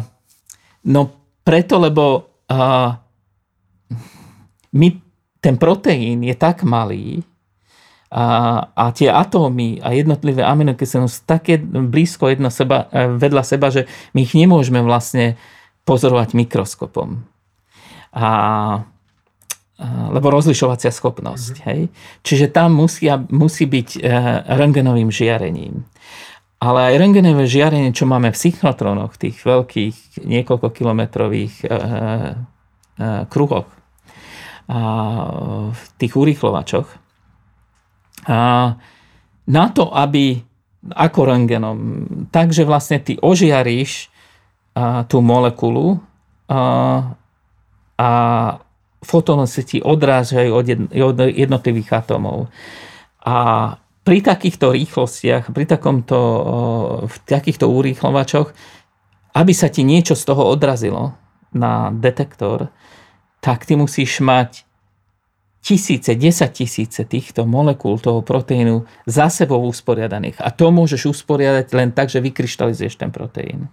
no 0.87 1.01
preto, 1.43 1.79
lebo 1.79 2.27
a, 2.51 2.99
my, 4.75 4.87
ten 5.39 5.55
proteín 5.55 6.23
je 6.27 6.35
tak 6.35 6.67
malý, 6.67 7.23
a, 8.07 8.23
a 8.71 8.83
tie 8.95 9.11
atómy 9.11 9.83
a 9.83 9.91
jednotlivé 9.91 10.39
aminokyseliny 10.39 11.11
sú 11.11 11.27
také 11.27 11.59
blízko 11.59 12.31
jedno 12.31 12.47
seba, 12.47 12.87
e, 12.87 13.19
vedľa 13.19 13.43
seba, 13.43 13.67
že 13.67 13.83
my 14.15 14.23
ich 14.23 14.31
nemôžeme 14.31 14.79
vlastne 14.79 15.35
pozorovať 15.83 16.31
mikroskopom. 16.35 17.27
A, 18.15 18.27
lebo 20.09 20.33
rozlišovacia 20.33 20.89
schopnosť. 20.89 21.53
Mm-hmm. 21.61 21.67
Hej? 21.69 21.81
Čiže 22.23 22.45
tam 22.49 22.79
musia, 22.79 23.19
musí 23.29 23.67
byť 23.67 23.89
e, 23.99 24.09
rengenovým 24.55 25.11
žiarením. 25.11 25.83
Ale 26.57 26.79
aj 26.89 26.95
rengenové 26.97 27.45
žiarenie, 27.45 27.93
čo 27.93 28.09
máme 28.09 28.33
v 28.33 28.41
synchrotronoch, 28.41 29.13
tých 29.13 29.37
veľkých 29.45 30.25
niekoľko 30.25 30.67
kilometrových 30.73 31.53
e, 31.61 31.67
e, 31.69 31.75
kruhoch, 33.29 33.69
a 34.67 34.79
v 35.71 35.83
tých 35.95 36.13
urýchlovačoch, 36.17 36.87
a 38.27 38.75
na 39.47 39.65
to, 39.71 39.87
aby 39.95 40.43
ako 40.91 41.19
rengenom, 41.23 41.77
takže 42.27 42.67
vlastne 42.67 42.99
ty 42.99 43.15
ožiaríš 43.15 44.11
a, 44.75 45.07
tú 45.07 45.23
molekulu 45.23 46.03
a, 46.51 46.59
a 47.95 48.09
fotóny 49.03 49.47
sa 49.47 49.61
ti 49.63 49.79
odrážajú 49.79 50.51
od 50.51 50.65
jednotlivých 51.31 52.03
atómov. 52.03 52.51
A 53.23 53.35
pri 54.07 54.23
takýchto 54.23 54.71
rýchlostiach, 54.71 55.51
pri 55.51 55.67
takomto, 55.67 56.19
v 57.11 57.15
takýchto 57.27 57.67
urýchlovačoch, 57.67 58.55
aby 59.35 59.51
sa 59.51 59.67
ti 59.67 59.83
niečo 59.83 60.15
z 60.15 60.23
toho 60.23 60.47
odrazilo 60.47 61.19
na 61.51 61.91
detektor, 61.91 62.71
tak 63.43 63.67
ty 63.67 63.75
musíš 63.75 64.23
mať 64.23 64.63
tisíce, 65.59 66.15
desať 66.15 66.63
tisíce 66.63 67.03
týchto 67.03 67.43
molekúl 67.43 67.99
toho 67.99 68.23
proteínu 68.23 68.87
za 69.03 69.27
sebou 69.27 69.59
usporiadaných. 69.67 70.39
A 70.39 70.55
to 70.55 70.71
môžeš 70.71 71.11
usporiadať 71.11 71.67
len 71.75 71.91
tak, 71.91 72.07
že 72.07 72.23
vykryštalizuješ 72.23 72.95
ten 72.95 73.11
proteín. 73.11 73.67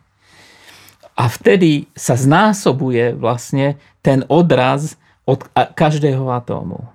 A 1.14 1.30
vtedy 1.30 1.86
sa 1.94 2.18
znásobuje 2.18 3.14
vlastne 3.14 3.78
ten 4.02 4.26
odraz 4.26 4.98
od 5.30 5.46
každého 5.54 6.26
atómu 6.34 6.93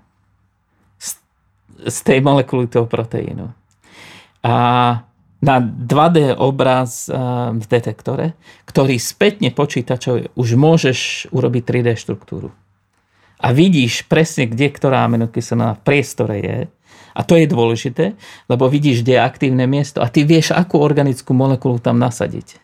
z 1.88 1.98
tej 2.04 2.20
molekuly 2.20 2.68
toho 2.68 2.90
proteínu. 2.90 3.48
A 4.44 4.56
na 5.40 5.56
2D 5.64 6.36
obraz 6.36 7.08
v 7.56 7.64
detektore, 7.64 8.36
ktorý 8.68 9.00
spätne 9.00 9.56
počítačov 9.56 10.36
už 10.36 10.50
môžeš 10.60 11.32
urobiť 11.32 11.64
3D 11.64 11.96
štruktúru 11.96 12.52
a 13.40 13.56
vidíš 13.56 14.04
presne, 14.12 14.52
kde 14.52 14.68
ktorá 14.68 15.08
aminokyselina 15.08 15.80
v 15.80 15.84
priestore 15.88 16.36
je. 16.44 16.58
A 17.16 17.22
to 17.24 17.40
je 17.40 17.48
dôležité, 17.48 18.20
lebo 18.52 18.68
vidíš, 18.68 19.04
kde 19.04 19.16
je 19.18 19.24
aktívne 19.24 19.66
miesto 19.66 20.04
a 20.04 20.12
ty 20.12 20.28
vieš, 20.28 20.52
akú 20.52 20.80
organickú 20.80 21.32
molekulu 21.32 21.80
tam 21.80 22.00
nasadiť. 22.00 22.60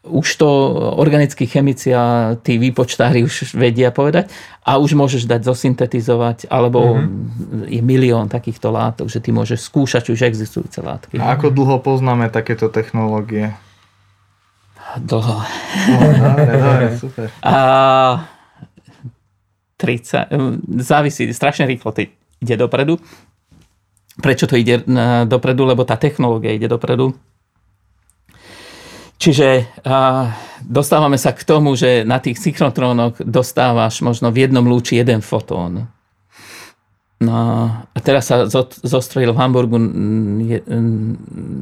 Už 0.00 0.26
to 0.40 0.48
organickí 0.96 1.44
chemici 1.44 1.92
a 1.92 2.32
tí 2.40 2.56
výpočtári 2.56 3.20
už 3.20 3.52
vedia 3.52 3.92
povedať 3.92 4.32
a 4.64 4.80
už 4.80 4.96
môžeš 4.96 5.28
dať 5.28 5.44
zosyntetizovať, 5.44 6.48
alebo 6.48 6.96
mm-hmm. 6.96 7.68
je 7.68 7.80
milión 7.84 8.24
takýchto 8.32 8.72
látok, 8.72 9.12
že 9.12 9.20
ty 9.20 9.28
môžeš 9.28 9.60
skúšať 9.60 10.08
už 10.08 10.24
existujúce 10.24 10.80
látky. 10.80 11.20
A 11.20 11.36
ako 11.36 11.52
dlho 11.52 11.84
poznáme 11.84 12.32
takéto 12.32 12.72
technológie? 12.72 13.52
Dlho. 14.98 15.36
No, 15.44 15.98
dobre, 16.16 16.52
dobre, 16.56 16.86
super. 17.04 17.26
A 17.44 17.56
30, 19.80 20.28
závisí, 20.84 21.28
strašne 21.32 21.64
rýchlo 21.64 21.92
to 21.92 22.04
ide 22.40 22.56
dopredu. 22.56 23.00
Prečo 24.20 24.44
to 24.44 24.60
ide 24.60 24.84
dopredu? 25.24 25.64
Lebo 25.64 25.88
tá 25.88 25.96
technológia 25.96 26.52
ide 26.52 26.68
dopredu. 26.68 27.16
Čiže 29.20 29.68
a, 29.84 30.32
dostávame 30.64 31.20
sa 31.20 31.36
k 31.36 31.44
tomu, 31.44 31.76
že 31.76 32.08
na 32.08 32.16
tých 32.18 32.40
synchrotrónoch 32.40 33.20
dostávaš 33.20 34.00
možno 34.00 34.32
v 34.32 34.48
jednom 34.48 34.64
lúči 34.64 34.96
jeden 34.96 35.20
fotón. 35.20 35.92
No 37.20 37.36
a 37.84 37.98
teraz 38.00 38.32
sa 38.32 38.48
zostrojil 38.80 39.36
v 39.36 39.40
Hamburgu 39.44 39.76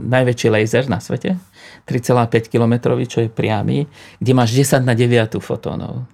najväčší 0.06 0.54
laser 0.54 0.86
na 0.86 1.02
svete, 1.02 1.34
3,5 1.82 2.46
km, 2.46 2.94
čo 3.02 3.26
je 3.26 3.28
priamy, 3.28 3.90
kde 4.22 4.32
máš 4.38 4.54
10 4.54 4.86
na 4.86 4.94
9 4.94 5.34
fotónov 5.42 6.06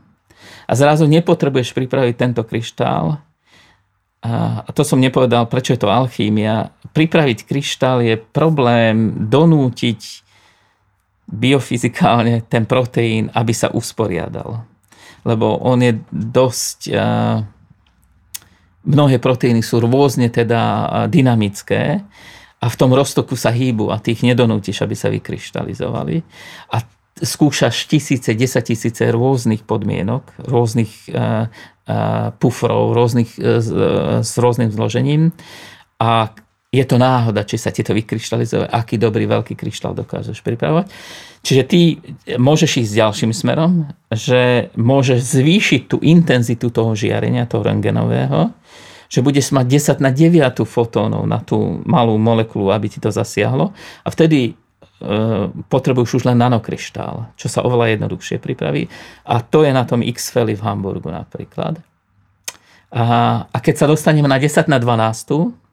a 0.65 0.73
zrazu 0.73 1.05
nepotrebuješ 1.05 1.77
pripraviť 1.77 2.15
tento 2.17 2.43
kryštál. 2.45 3.21
A 4.25 4.71
to 4.73 4.83
som 4.89 4.97
nepovedal, 4.97 5.45
prečo 5.45 5.77
je 5.77 5.81
to 5.85 5.93
alchímia. 5.93 6.73
Pripraviť 6.97 7.45
kryštál 7.45 8.01
je 8.01 8.17
problém 8.17 9.29
donútiť 9.29 10.24
biofyzikálne 11.29 12.45
ten 12.47 12.69
proteín, 12.69 13.33
aby 13.33 13.53
sa 13.57 13.73
usporiadal. 13.73 14.65
Lebo 15.25 15.59
on 15.65 15.81
je 15.81 15.93
dosť... 16.13 16.81
Mnohé 18.85 19.17
proteíny 19.17 19.65
sú 19.65 19.81
rôzne 19.81 20.29
teda 20.29 20.61
dynamické 21.09 22.05
a 22.61 22.67
v 22.69 22.77
tom 22.77 22.93
roztoku 22.93 23.33
sa 23.33 23.49
hýbu 23.49 23.89
a 23.89 23.97
tých 23.97 24.21
nedonútiš, 24.21 24.85
aby 24.85 24.93
sa 24.93 25.09
vykryštalizovali. 25.09 26.21
A 26.69 26.85
skúšaš 27.17 27.89
tisíce, 27.89 28.37
desať 28.37 28.77
tisíce 28.77 29.09
rôznych 29.09 29.65
podmienok, 29.65 30.37
rôznych 30.45 30.93
uh, 31.17 31.49
pufrov, 32.37 32.93
rôznych, 32.93 33.37
s 34.21 34.33
rôznym 34.37 34.73
zložením 34.73 35.33
a 36.01 36.33
je 36.75 36.85
to 36.85 36.99
náhoda, 36.99 37.47
či 37.47 37.55
sa 37.55 37.71
ti 37.71 37.87
to 37.87 37.95
vykryštalizuje, 37.95 38.67
aký 38.67 38.99
dobrý 38.99 39.31
veľký 39.31 39.55
kryštál 39.55 39.95
dokážeš 39.95 40.43
pripravovať. 40.43 40.91
Čiže 41.47 41.63
ty 41.71 41.81
môžeš 42.35 42.83
ísť 42.83 42.99
ďalším 42.99 43.31
smerom, 43.31 43.95
že 44.11 44.75
môžeš 44.75 45.39
zvýšiť 45.39 45.83
tú 45.87 46.03
intenzitu 46.03 46.75
toho 46.75 46.99
žiarenia, 46.99 47.47
toho 47.47 47.63
rengenového, 47.63 48.51
že 49.07 49.23
budeš 49.23 49.55
mať 49.55 49.95
10 50.01 50.03
na 50.03 50.11
9 50.11 50.67
fotónov 50.67 51.23
na 51.31 51.39
tú 51.39 51.85
malú 51.87 52.19
molekulu, 52.19 52.75
aby 52.75 52.91
ti 52.91 52.99
to 52.99 53.15
zasiahlo. 53.15 53.71
A 54.03 54.09
vtedy 54.11 54.59
E, 55.05 55.51
potrebuješ 55.69 56.23
už 56.23 56.25
len 56.25 56.41
nanokryštál, 56.41 57.37
čo 57.37 57.47
sa 57.51 57.61
oveľa 57.61 57.99
jednoduchšie 57.99 58.41
pripraví. 58.41 58.89
A 59.29 59.45
to 59.45 59.67
je 59.67 59.75
na 59.75 59.85
tom 59.85 60.01
X-Feli 60.01 60.57
v 60.57 60.65
Hamburgu 60.65 61.13
napríklad. 61.13 61.83
A, 62.95 63.05
a 63.45 63.57
keď 63.59 63.85
sa 63.85 63.87
dostaneme 63.91 64.31
na 64.31 64.41
10 64.41 64.71
na 64.71 64.79
12, 64.79 65.64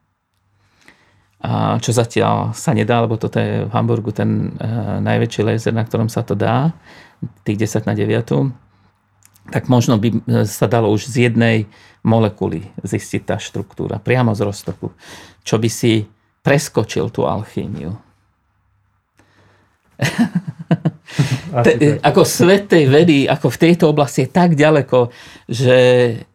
a 1.42 1.82
čo 1.82 1.90
zatiaľ 1.90 2.54
sa 2.54 2.72
nedá, 2.78 3.02
lebo 3.02 3.18
toto 3.18 3.42
je 3.42 3.66
v 3.66 3.72
Hamburgu 3.74 4.14
ten 4.14 4.54
uh, 4.62 5.02
najväčší 5.02 5.42
laser, 5.42 5.74
na 5.74 5.82
ktorom 5.82 6.06
sa 6.06 6.22
to 6.22 6.38
dá, 6.38 6.70
tých 7.42 7.66
10 7.66 7.90
na 7.90 7.94
9, 7.98 9.50
tak 9.50 9.66
možno 9.66 9.98
by 9.98 10.22
sa 10.46 10.70
dalo 10.70 10.94
už 10.94 11.10
z 11.10 11.30
jednej 11.30 11.66
molekuly 12.06 12.70
zistiť 12.86 13.22
tá 13.26 13.38
štruktúra, 13.42 13.98
priamo 13.98 14.38
z 14.38 14.46
roztoku, 14.46 14.94
čo 15.42 15.58
by 15.58 15.70
si 15.70 16.06
preskočil 16.46 17.10
tú 17.10 17.26
alchýmiu 17.26 17.94
Te, 21.66 22.00
ako 22.00 22.24
svet 22.24 22.72
tej 22.72 22.88
vedy, 22.88 23.28
ako 23.28 23.52
v 23.52 23.62
tejto 23.68 23.92
oblasti 23.92 24.24
je 24.24 24.30
tak 24.32 24.56
ďaleko, 24.56 25.12
že 25.52 25.78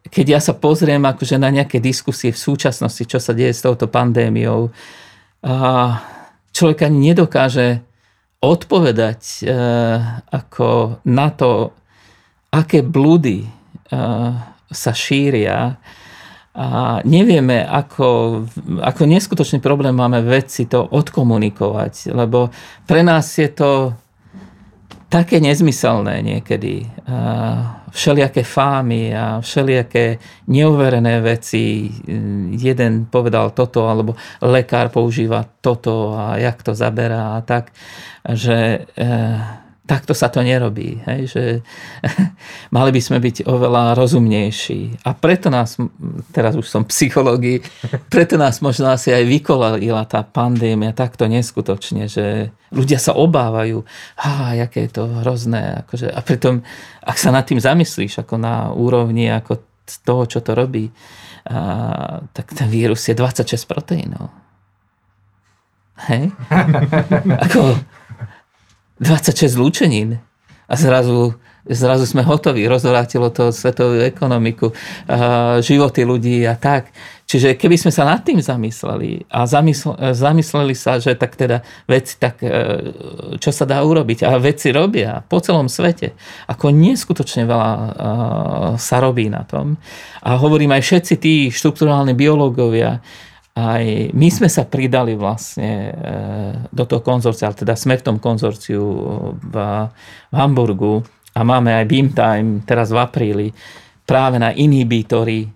keď 0.07 0.25
ja 0.37 0.39
sa 0.39 0.53
pozriem 0.53 1.01
akože 1.01 1.41
na 1.41 1.49
nejaké 1.49 1.81
diskusie 1.81 2.29
v 2.29 2.39
súčasnosti, 2.39 3.03
čo 3.03 3.17
sa 3.17 3.33
deje 3.33 3.53
s 3.53 3.65
touto 3.65 3.89
pandémiou, 3.89 4.69
a 5.47 5.57
človek 6.51 6.89
ani 6.89 7.13
nedokáže 7.13 7.85
odpovedať 8.41 9.21
e, 9.41 9.43
ako 10.33 11.01
na 11.09 11.29
to, 11.33 11.73
aké 12.53 12.81
blúdy 12.81 13.45
e, 13.45 13.47
sa 14.69 14.91
šíria. 14.93 15.77
A 16.57 16.67
nevieme, 17.05 17.61
ako, 17.61 18.41
ako 18.81 19.01
neskutočný 19.05 19.61
problém 19.61 19.93
máme 19.93 20.25
veci 20.25 20.65
to 20.65 20.81
odkomunikovať, 20.81 22.09
lebo 22.17 22.49
pre 22.89 23.05
nás 23.05 23.29
je 23.37 23.49
to 23.53 23.93
také 25.09 25.39
nezmyselné 25.39 26.21
niekedy. 26.21 26.83
Všelijaké 27.91 28.43
fámy 28.43 29.15
a 29.15 29.41
všelijaké 29.41 30.17
neuverené 30.47 31.21
veci. 31.21 31.91
Jeden 32.51 33.07
povedal 33.07 33.55
toto, 33.55 33.87
alebo 33.87 34.15
lekár 34.43 34.91
používa 34.91 35.47
toto 35.61 36.13
a 36.13 36.37
jak 36.37 36.63
to 36.63 36.75
zaberá 36.75 37.39
a 37.39 37.41
tak, 37.41 37.71
že 38.27 38.83
eh, 38.83 39.66
takto 39.87 40.11
sa 40.11 40.27
to 40.27 40.43
nerobí. 40.43 40.99
Hej? 41.07 41.21
Že, 41.31 41.43
mali 42.75 42.91
by 42.91 43.01
sme 43.01 43.17
byť 43.23 43.47
oveľa 43.47 43.95
rozumnejší. 43.95 45.07
A 45.07 45.15
preto 45.15 45.47
nás, 45.47 45.79
teraz 46.35 46.59
už 46.59 46.67
som 46.67 46.83
psychológii, 46.83 47.63
preto 48.13 48.35
nás 48.35 48.59
možno 48.59 48.91
asi 48.91 49.15
aj 49.15 49.23
vykolila 49.23 50.03
tá 50.05 50.27
pandémia 50.27 50.91
takto 50.91 51.25
neskutočne, 51.31 52.11
že 52.11 52.51
ľudia 52.75 52.99
sa 52.99 53.15
obávajú, 53.15 53.87
a 54.19 54.59
aké 54.59 54.91
je 54.91 54.99
to 54.99 55.03
hrozné. 55.23 55.87
Akože, 55.87 56.11
a 56.11 56.19
pritom, 56.19 56.59
ak 56.99 57.15
sa 57.15 57.31
nad 57.31 57.47
tým 57.47 57.63
zamyslíš, 57.63 58.27
ako 58.27 58.35
na 58.35 58.75
úrovni 58.75 59.31
ako 59.31 59.63
toho, 60.03 60.27
čo 60.27 60.43
to 60.43 60.51
robí, 60.51 60.91
a, 61.47 62.19
tak 62.35 62.51
ten 62.51 62.67
vírus 62.67 63.07
je 63.07 63.15
26 63.15 63.63
proteínov. 63.71 64.27
Hej? 66.05 66.29
Ako 67.49 67.73
26 68.99 69.57
zlúčenín. 69.57 70.19
A 70.67 70.73
zrazu 70.75 71.39
zrazu 71.69 72.07
sme 72.07 72.23
hotoví, 72.23 72.63
rozvrátilo 72.67 73.27
to 73.31 73.51
svetovú 73.51 73.99
ekonomiku, 73.99 74.71
životy 75.59 76.07
ľudí 76.07 76.47
a 76.47 76.55
tak. 76.55 76.91
Čiže 77.27 77.59
keby 77.59 77.75
sme 77.75 77.91
sa 77.91 78.07
nad 78.07 78.23
tým 78.23 78.39
zamysleli 78.39 79.27
a 79.27 79.43
zamysleli 80.15 80.75
sa, 80.79 80.95
že 80.95 81.11
tak 81.19 81.35
teda 81.35 81.59
veci, 81.83 82.15
tak 82.15 82.39
e, 82.39 82.47
čo 83.35 83.51
sa 83.51 83.67
dá 83.67 83.83
urobiť 83.83 84.23
a 84.23 84.39
veci 84.39 84.71
robia 84.71 85.19
po 85.27 85.43
celom 85.43 85.67
svete, 85.67 86.15
ako 86.47 86.71
neskutočne 86.71 87.43
veľa 87.43 87.71
e, 87.75 87.89
sa 88.79 89.03
robí 89.03 89.27
na 89.27 89.43
tom. 89.43 89.75
A 90.23 90.39
hovorím 90.39 90.71
aj 90.71 90.87
všetci 90.87 91.13
tí 91.19 91.33
štruktúrálni 91.51 92.15
biológovia, 92.15 93.03
aj 93.57 94.13
my 94.13 94.29
sme 94.29 94.45
sa 94.53 94.69
pridali 94.69 95.17
vlastne 95.17 95.89
e, 95.89 95.93
do 96.69 96.85
toho 96.85 97.01
konzorcia, 97.01 97.49
teda 97.57 97.73
sme 97.73 97.97
v 97.97 98.05
tom 98.05 98.17
konzorciu 98.21 98.85
v, 99.33 99.55
v 100.29 100.35
Hamburgu, 100.37 101.01
a 101.37 101.45
máme 101.45 101.69
aj 101.69 101.85
Beam 101.85 102.09
Time 102.13 102.65
teraz 102.65 102.89
v 102.89 102.97
apríli 102.97 103.47
práve 104.05 104.41
na 104.41 104.53
inhibítory 104.53 105.45
e, 105.45 105.49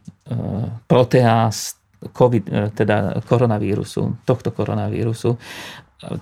proteáz 0.86 1.78
COVID, 2.10 2.43
e, 2.49 2.52
teda 2.74 3.22
koronavírusu, 3.26 4.26
tohto 4.26 4.54
koronavírusu, 4.54 5.30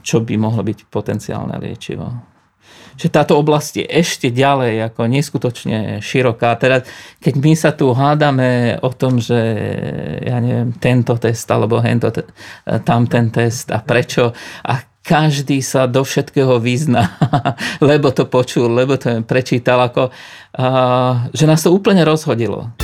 čo 0.04 0.18
by 0.20 0.36
mohlo 0.36 0.60
byť 0.64 0.92
potenciálne 0.92 1.56
liečivo. 1.60 2.29
Že 3.00 3.08
táto 3.16 3.40
oblasť 3.40 3.80
je 3.80 3.86
ešte 3.88 4.28
ďalej 4.28 4.92
ako 4.92 5.08
neskutočne 5.08 6.04
široká. 6.04 6.52
Teda, 6.60 6.84
keď 7.24 7.34
my 7.40 7.54
sa 7.56 7.72
tu 7.72 7.96
hádame 7.96 8.76
o 8.84 8.92
tom, 8.92 9.24
že 9.24 9.40
ja 10.20 10.44
neviem, 10.44 10.76
tento 10.76 11.16
test 11.16 11.48
alebo 11.48 11.80
hento, 11.80 12.12
tam 12.84 13.08
ten 13.08 13.32
test 13.32 13.72
a 13.72 13.80
prečo 13.80 14.36
a 14.68 14.84
každý 15.00 15.64
sa 15.64 15.88
do 15.88 16.04
všetkého 16.04 16.60
vyzná, 16.60 17.18
lebo 17.90 18.12
to 18.12 18.28
počul, 18.28 18.68
lebo 18.68 19.00
to 19.00 19.24
prečítal, 19.24 19.80
ako, 19.90 20.12
že 21.32 21.46
nás 21.48 21.64
to 21.64 21.72
úplne 21.72 22.04
rozhodilo. 22.04 22.76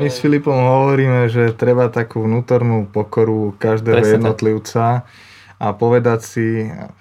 My 0.00 0.08
s 0.08 0.16
Filipom 0.20 0.56
hovoríme, 0.56 1.28
že 1.28 1.52
treba 1.52 1.92
takú 1.92 2.24
vnútornú 2.24 2.88
pokoru 2.88 3.52
každého 3.60 4.00
Presne 4.00 4.16
jednotlivca 4.16 5.04
a 5.60 5.76
povedať 5.76 6.20
si, 6.24 6.46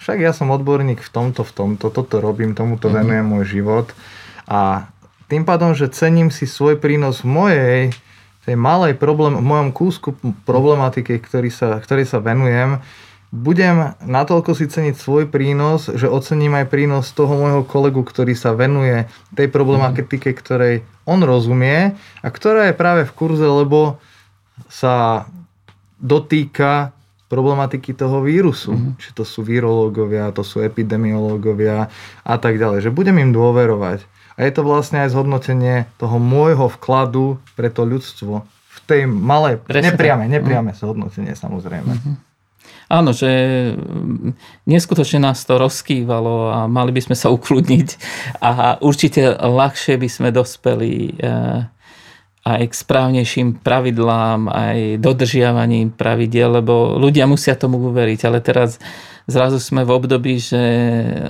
však 0.04 0.20
ja 0.20 0.36
som 0.36 0.52
odborník 0.52 1.00
v 1.00 1.10
tomto, 1.10 1.48
v 1.48 1.52
tomto, 1.56 1.88
toto 1.88 2.20
robím, 2.20 2.52
tomuto 2.52 2.92
mm-hmm. 2.92 3.00
venujem 3.00 3.26
môj 3.26 3.44
život 3.48 3.88
a 4.44 4.92
tým 5.32 5.48
pádom, 5.48 5.72
že 5.72 5.94
cením 5.94 6.28
si 6.28 6.44
svoj 6.44 6.76
prínos 6.76 7.24
v 7.24 7.32
mojej 7.32 7.80
tej 8.44 8.58
malej 8.60 8.98
problém, 8.98 9.38
v 9.38 9.46
mojom 9.46 9.70
kúsku 9.72 10.18
problematiky, 10.44 11.22
ktorý 11.22 11.54
sa, 11.54 11.78
ktorý 11.80 12.04
sa 12.04 12.18
venujem, 12.18 12.82
budem 13.30 13.94
natoľko 14.02 14.58
si 14.58 14.66
ceniť 14.66 14.98
svoj 14.98 15.30
prínos, 15.30 15.86
že 15.86 16.10
ocením 16.10 16.58
aj 16.58 16.66
prínos 16.74 17.14
toho 17.14 17.30
môjho 17.30 17.62
kolegu, 17.62 18.02
ktorý 18.02 18.34
sa 18.34 18.58
venuje 18.58 19.06
tej 19.38 19.54
problematike, 19.54 20.34
ktorej 20.34 20.82
on 21.06 21.22
rozumie 21.22 21.94
a 22.26 22.28
ktorá 22.28 22.74
je 22.74 22.76
práve 22.76 23.06
v 23.06 23.14
kurze, 23.14 23.46
lebo 23.46 24.02
sa 24.66 25.30
dotýka 26.02 26.90
problematiky 27.30 27.94
toho 27.94 28.26
vírusu. 28.26 28.74
Mm-hmm. 28.74 28.98
Či 28.98 29.10
to 29.14 29.24
sú 29.24 29.46
virológovia, 29.46 30.34
to 30.34 30.42
sú 30.42 30.66
epidemiológovia 30.66 31.88
a 32.26 32.36
tak 32.42 32.58
ďalej. 32.58 32.90
Že 32.90 32.92
budem 32.92 33.22
im 33.22 33.32
dôverovať. 33.32 34.04
A 34.36 34.48
je 34.48 34.52
to 34.56 34.66
vlastne 34.66 35.06
aj 35.06 35.14
zhodnotenie 35.14 35.86
toho 36.02 36.18
môjho 36.18 36.68
vkladu 36.80 37.38
pre 37.54 37.70
to 37.70 37.86
ľudstvo 37.86 38.44
v 38.50 38.80
tej 38.90 39.02
malej, 39.06 39.62
nepriame, 39.70 40.26
nepriame 40.26 40.74
mm-hmm. 40.74 40.82
zhodnotenie 40.82 41.34
samozrejme. 41.38 41.94
Mm-hmm. 41.94 42.16
Áno, 42.90 43.14
že 43.14 43.30
mm, 43.78 44.34
neskutočne 44.66 45.22
nás 45.30 45.46
to 45.46 45.62
rozkývalo 45.62 46.50
a 46.50 46.60
mali 46.66 46.90
by 46.90 47.06
sme 47.06 47.14
sa 47.14 47.30
ukludniť 47.30 47.90
a 48.42 48.82
určite 48.82 49.38
ľahšie 49.38 50.02
by 50.02 50.10
sme 50.10 50.30
dospeli 50.34 51.22
eh, 51.22 51.70
aj 52.58 52.72
k 52.72 52.74
správnejším 52.74 53.62
pravidlám, 53.62 54.50
aj 54.50 54.78
dodržiavaním 54.98 55.94
pravidel, 55.94 56.58
lebo 56.64 56.98
ľudia 56.98 57.30
musia 57.30 57.54
tomu 57.54 57.78
uveriť, 57.78 58.20
ale 58.26 58.42
teraz 58.42 58.82
zrazu 59.30 59.62
sme 59.62 59.86
v 59.86 59.94
období, 59.94 60.42
že 60.42 60.62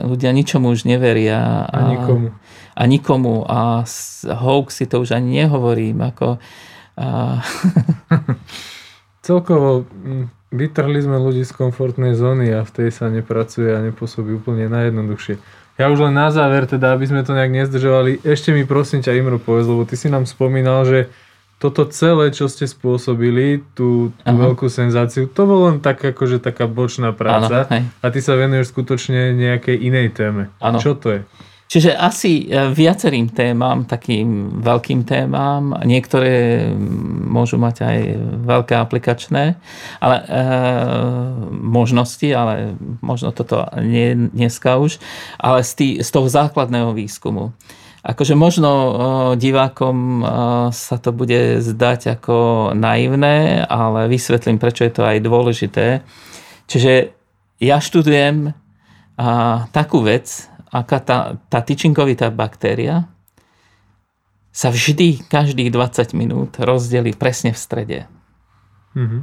ľudia 0.07 0.31
ničomu 0.31 0.71
už 0.71 0.87
neveria. 0.87 1.67
A, 1.67 1.75
a 1.75 1.79
nikomu. 1.91 2.27
A 2.77 2.81
nikomu. 2.87 3.35
A 3.43 3.83
hoaxy 4.23 4.87
to 4.87 5.03
už 5.03 5.11
ani 5.11 5.43
nehovorím. 5.43 5.99
Ako, 5.99 6.39
a... 6.95 7.07
Celkovo 9.27 9.83
vytrhli 10.49 10.99
sme 11.03 11.21
ľudí 11.21 11.45
z 11.45 11.53
komfortnej 11.53 12.17
zóny 12.17 12.49
a 12.55 12.65
v 12.65 12.71
tej 12.71 12.89
sa 12.89 13.11
nepracuje 13.11 13.69
a 13.69 13.83
nepôsobí 13.83 14.39
úplne 14.39 14.65
najjednoduchšie. 14.71 15.58
Ja 15.79 15.87
už 15.87 16.11
len 16.11 16.13
na 16.13 16.27
záver, 16.27 16.67
teda, 16.67 16.91
aby 16.91 17.07
sme 17.07 17.23
to 17.23 17.31
nejak 17.31 17.55
nezdržovali, 17.55 18.19
ešte 18.27 18.51
mi 18.51 18.67
prosím 18.67 18.99
ťa 18.99 19.15
Imro 19.15 19.39
povedz, 19.39 19.63
lebo 19.63 19.87
ty 19.87 19.95
si 19.95 20.11
nám 20.11 20.27
spomínal, 20.27 20.83
že 20.83 21.07
toto 21.59 21.87
celé, 21.87 22.31
čo 22.35 22.47
ste 22.47 22.67
spôsobili, 22.67 23.63
tú, 23.75 24.15
tú 24.15 24.31
veľkú 24.35 24.67
senzáciu, 24.67 25.27
to 25.27 25.43
bolo 25.43 25.71
len 25.71 25.79
tak, 25.83 25.99
akože 26.03 26.39
taká 26.39 26.67
bočná 26.67 27.11
práca 27.11 27.67
ano, 27.67 27.87
a 27.99 28.05
ty 28.11 28.19
sa 28.23 28.35
venuješ 28.35 28.71
skutočne 28.71 29.35
nejakej 29.35 29.75
inej 29.75 30.15
téme. 30.15 30.51
Ano. 30.59 30.79
Čo 30.79 30.95
to 30.99 31.19
je? 31.19 31.21
Čiže 31.69 31.93
asi 31.93 32.49
e, 32.49 32.73
viacerým 32.73 33.29
témam, 33.29 33.85
takým 33.85 34.57
veľkým 34.57 35.05
témam, 35.05 35.77
niektoré 35.85 36.65
môžu 37.29 37.61
mať 37.61 37.75
aj 37.85 37.97
veľké 38.41 38.73
aplikačné 38.73 39.53
ale, 40.01 40.17
e, 40.25 40.43
možnosti, 41.53 42.25
ale 42.33 42.73
možno 43.05 43.29
toto 43.29 43.69
nie 43.85 44.17
dneska 44.33 44.81
už, 44.81 44.97
ale 45.37 45.61
z, 45.61 45.71
tý, 45.77 45.87
z 46.01 46.09
toho 46.09 46.25
základného 46.25 46.89
výskumu. 46.97 47.53
Akože 48.01 48.33
možno 48.33 48.69
e, 48.73 48.91
divákom 49.37 49.95
e, 49.95 50.23
sa 50.73 50.97
to 50.97 51.13
bude 51.13 51.61
zdať 51.61 52.17
ako 52.17 52.37
naivné, 52.73 53.61
ale 53.61 54.09
vysvetlím, 54.09 54.57
prečo 54.57 54.89
je 54.89 54.93
to 54.97 55.05
aj 55.05 55.21
dôležité. 55.21 56.01
Čiže 56.65 57.13
ja 57.61 57.77
študujem 57.77 58.57
takú 59.75 59.99
vec, 59.99 60.47
aká 60.69 60.97
tá, 61.01 61.17
tá 61.49 61.59
tyčinkovitá 61.61 62.29
baktéria 62.29 63.09
sa 64.49 64.73
vždy 64.73 65.29
každých 65.29 65.69
20 65.73 66.17
minút 66.17 66.57
rozdelí 66.57 67.13
presne 67.13 67.53
v 67.53 67.59
strede. 67.59 67.99
Mm-hmm. 68.97 69.21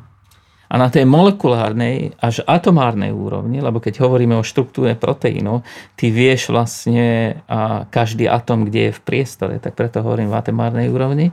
A 0.66 0.74
na 0.82 0.90
tej 0.90 1.06
molekulárnej 1.06 2.18
až 2.18 2.42
atomárnej 2.42 3.14
úrovni, 3.14 3.62
lebo 3.62 3.78
keď 3.78 4.02
hovoríme 4.02 4.34
o 4.34 4.42
štruktúre 4.42 4.98
proteínu, 4.98 5.62
ty 5.94 6.10
vieš 6.10 6.50
vlastne 6.50 7.38
a 7.46 7.86
každý 7.86 8.26
atom, 8.26 8.66
kde 8.66 8.90
je 8.90 8.96
v 8.98 9.04
priestore, 9.06 9.62
tak 9.62 9.78
preto 9.78 10.02
hovorím 10.02 10.34
v 10.34 10.38
atomárnej 10.42 10.90
úrovni, 10.90 11.30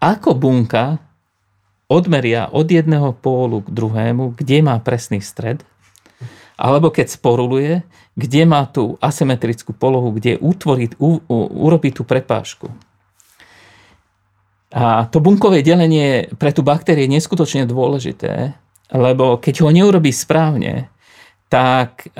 ako 0.00 0.32
bunka 0.32 0.96
odmeria 1.92 2.48
od 2.48 2.64
jedného 2.64 3.12
pólu 3.20 3.60
k 3.60 3.68
druhému, 3.68 4.32
kde 4.32 4.64
má 4.64 4.80
presný 4.80 5.20
stred, 5.20 5.60
alebo 6.54 6.90
keď 6.90 7.06
sporuluje, 7.10 7.82
kde 8.14 8.42
má 8.46 8.66
tú 8.70 8.94
asymetrickú 9.02 9.74
polohu, 9.74 10.14
kde 10.14 10.38
utvorí, 10.38 10.90
u, 11.02 11.18
u, 11.26 11.36
urobí 11.66 11.90
tú 11.90 12.06
prepážku. 12.06 12.70
A 14.74 15.06
to 15.06 15.22
bunkové 15.22 15.62
delenie 15.62 16.30
pre 16.34 16.50
tú 16.50 16.66
baktérie 16.66 17.06
je 17.06 17.14
neskutočne 17.14 17.62
dôležité, 17.66 18.58
lebo 18.90 19.38
keď 19.38 19.62
ho 19.62 19.70
neurobí 19.70 20.10
správne, 20.10 20.90
tak 21.46 22.10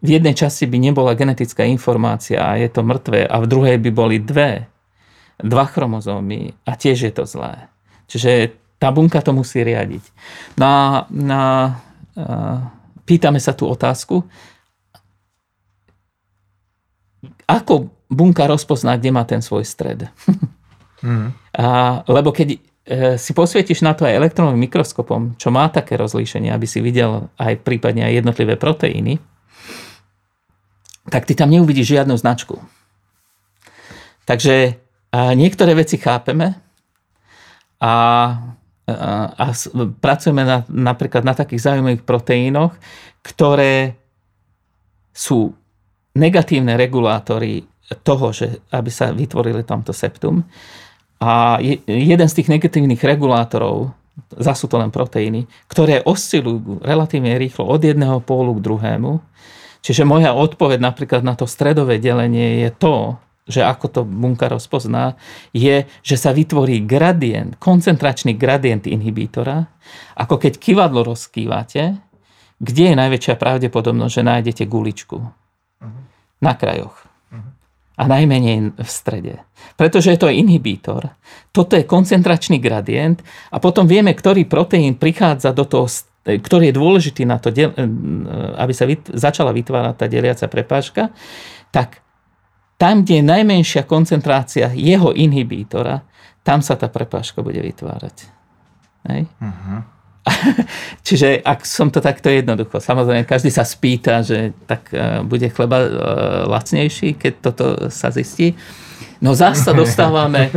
v 0.00 0.08
jednej 0.08 0.36
časti 0.36 0.68
by 0.68 0.76
nebola 0.80 1.16
genetická 1.16 1.64
informácia 1.64 2.40
a 2.40 2.56
je 2.56 2.68
to 2.68 2.84
mŕtve 2.84 3.24
a 3.24 3.36
v 3.40 3.46
druhej 3.48 3.76
by 3.80 3.90
boli 3.92 4.16
dve, 4.20 4.68
dva 5.40 5.64
chromozómy 5.68 6.52
a 6.68 6.76
tiež 6.76 7.08
je 7.08 7.12
to 7.12 7.24
zlé. 7.24 7.68
Čiže 8.08 8.56
tá 8.80 8.88
bunka 8.92 9.20
to 9.20 9.36
musí 9.36 9.60
riadiť. 9.60 10.04
Na, 10.56 11.04
na, 11.12 11.76
pýtame 13.10 13.42
sa 13.42 13.50
tú 13.50 13.66
otázku, 13.66 14.22
ako 17.50 17.90
bunka 18.06 18.46
rozpozná, 18.46 18.94
kde 18.94 19.10
má 19.10 19.26
ten 19.26 19.42
svoj 19.42 19.66
stred. 19.66 20.06
mm. 21.02 21.34
a, 21.58 21.66
lebo 22.06 22.30
keď 22.30 22.54
e, 22.54 22.58
si 23.18 23.34
posvietiš 23.34 23.82
na 23.82 23.98
to 23.98 24.06
aj 24.06 24.14
elektronovým 24.14 24.70
mikroskopom, 24.70 25.34
čo 25.34 25.50
má 25.50 25.66
také 25.74 25.98
rozlíšenie, 25.98 26.54
aby 26.54 26.66
si 26.70 26.78
videl 26.78 27.26
aj 27.34 27.66
prípadne 27.66 28.06
aj 28.06 28.22
jednotlivé 28.22 28.54
proteíny, 28.54 29.18
tak 31.10 31.26
ty 31.26 31.34
tam 31.34 31.50
neuvidíš 31.50 31.98
žiadnu 31.98 32.14
značku. 32.14 32.62
Takže 34.30 34.78
a 35.10 35.34
niektoré 35.34 35.74
veci 35.74 35.98
chápeme 35.98 36.54
a, 37.82 37.92
a, 38.90 39.50
pracujeme 40.02 40.42
na, 40.42 40.66
napríklad 40.66 41.22
na 41.22 41.34
takých 41.34 41.70
zaujímavých 41.70 42.04
proteínoch, 42.04 42.74
ktoré 43.22 43.94
sú 45.10 45.52
negatívne 46.16 46.74
regulátory 46.74 47.66
toho, 48.02 48.30
že 48.30 48.62
aby 48.70 48.90
sa 48.90 49.10
vytvorili 49.10 49.66
tomto 49.66 49.90
septum. 49.90 50.46
A 51.20 51.60
jeden 51.84 52.28
z 52.30 52.36
tých 52.40 52.48
negatívnych 52.48 53.02
regulátorov, 53.02 53.92
zase 54.40 54.64
sú 54.64 54.66
to 54.72 54.80
len 54.80 54.88
proteíny, 54.88 55.44
ktoré 55.68 56.00
oscilujú 56.00 56.80
relatívne 56.80 57.36
rýchlo 57.36 57.68
od 57.68 57.80
jedného 57.84 58.24
pólu 58.24 58.56
k 58.56 58.64
druhému. 58.64 59.20
Čiže 59.80 60.08
moja 60.08 60.36
odpoveď 60.36 60.80
napríklad 60.80 61.22
na 61.24 61.36
to 61.36 61.48
stredové 61.48 62.00
delenie 62.00 62.64
je 62.64 62.70
to, 62.72 63.16
že 63.50 63.66
ako 63.66 63.86
to 63.90 64.00
bunka 64.06 64.46
rozpozná, 64.46 65.18
je, 65.50 65.84
že 66.00 66.16
sa 66.16 66.30
vytvorí 66.30 66.86
gradient, 66.86 67.58
koncentračný 67.58 68.38
gradient 68.38 68.86
inhibítora, 68.86 69.66
ako 70.14 70.38
keď 70.38 70.56
kivadlo 70.56 71.02
rozkývate, 71.02 71.98
kde 72.60 72.84
je 72.92 72.94
najväčšia 72.94 73.34
pravdepodobnosť, 73.40 74.12
že 74.14 74.22
nájdete 74.22 74.64
guličku? 74.68 75.16
Uh-huh. 75.16 76.00
Na 76.44 76.54
krajoch. 76.54 76.94
Uh-huh. 77.32 77.50
A 77.96 78.02
najmenej 78.04 78.76
v 78.76 78.90
strede. 78.90 79.42
Pretože 79.74 80.12
je 80.12 80.20
to 80.20 80.28
inhibítor. 80.28 81.12
Toto 81.50 81.74
je 81.74 81.88
koncentračný 81.88 82.60
gradient 82.60 83.24
a 83.48 83.58
potom 83.58 83.88
vieme, 83.88 84.12
ktorý 84.12 84.44
proteín 84.44 84.96
prichádza 85.00 85.50
do 85.50 85.64
toho 85.64 85.88
ktorý 86.20 86.68
je 86.68 86.76
dôležitý 86.76 87.24
na 87.24 87.40
to, 87.40 87.48
aby 88.60 88.72
sa 88.76 88.84
začala 89.16 89.56
vytvárať 89.56 89.94
tá 89.96 90.04
deliaca 90.04 90.46
prepážka, 90.52 91.08
tak 91.72 92.04
tam, 92.80 93.04
kde 93.04 93.20
je 93.20 93.24
najmenšia 93.28 93.84
koncentrácia 93.84 94.72
jeho 94.72 95.12
inhibítora, 95.12 96.00
tam 96.40 96.64
sa 96.64 96.80
tá 96.80 96.88
prepážka 96.88 97.44
bude 97.44 97.60
vytvárať. 97.60 98.24
Hej? 99.04 99.28
Uh-huh. 99.36 99.84
Čiže 101.06 101.44
ak 101.44 101.68
som 101.68 101.92
to 101.92 102.00
takto 102.00 102.32
jednoducho, 102.32 102.80
samozrejme 102.80 103.28
každý 103.28 103.52
sa 103.52 103.68
spýta, 103.68 104.24
že 104.24 104.56
tak 104.64 104.88
uh, 104.96 105.20
bude 105.20 105.52
chleba 105.52 105.78
uh, 105.84 105.88
lacnejší, 106.48 107.20
keď 107.20 107.32
toto 107.44 107.64
sa 107.92 108.08
zistí. 108.08 108.56
No 109.20 109.36
zase 109.36 109.60
sa 109.60 109.76
dostávame 109.84 110.48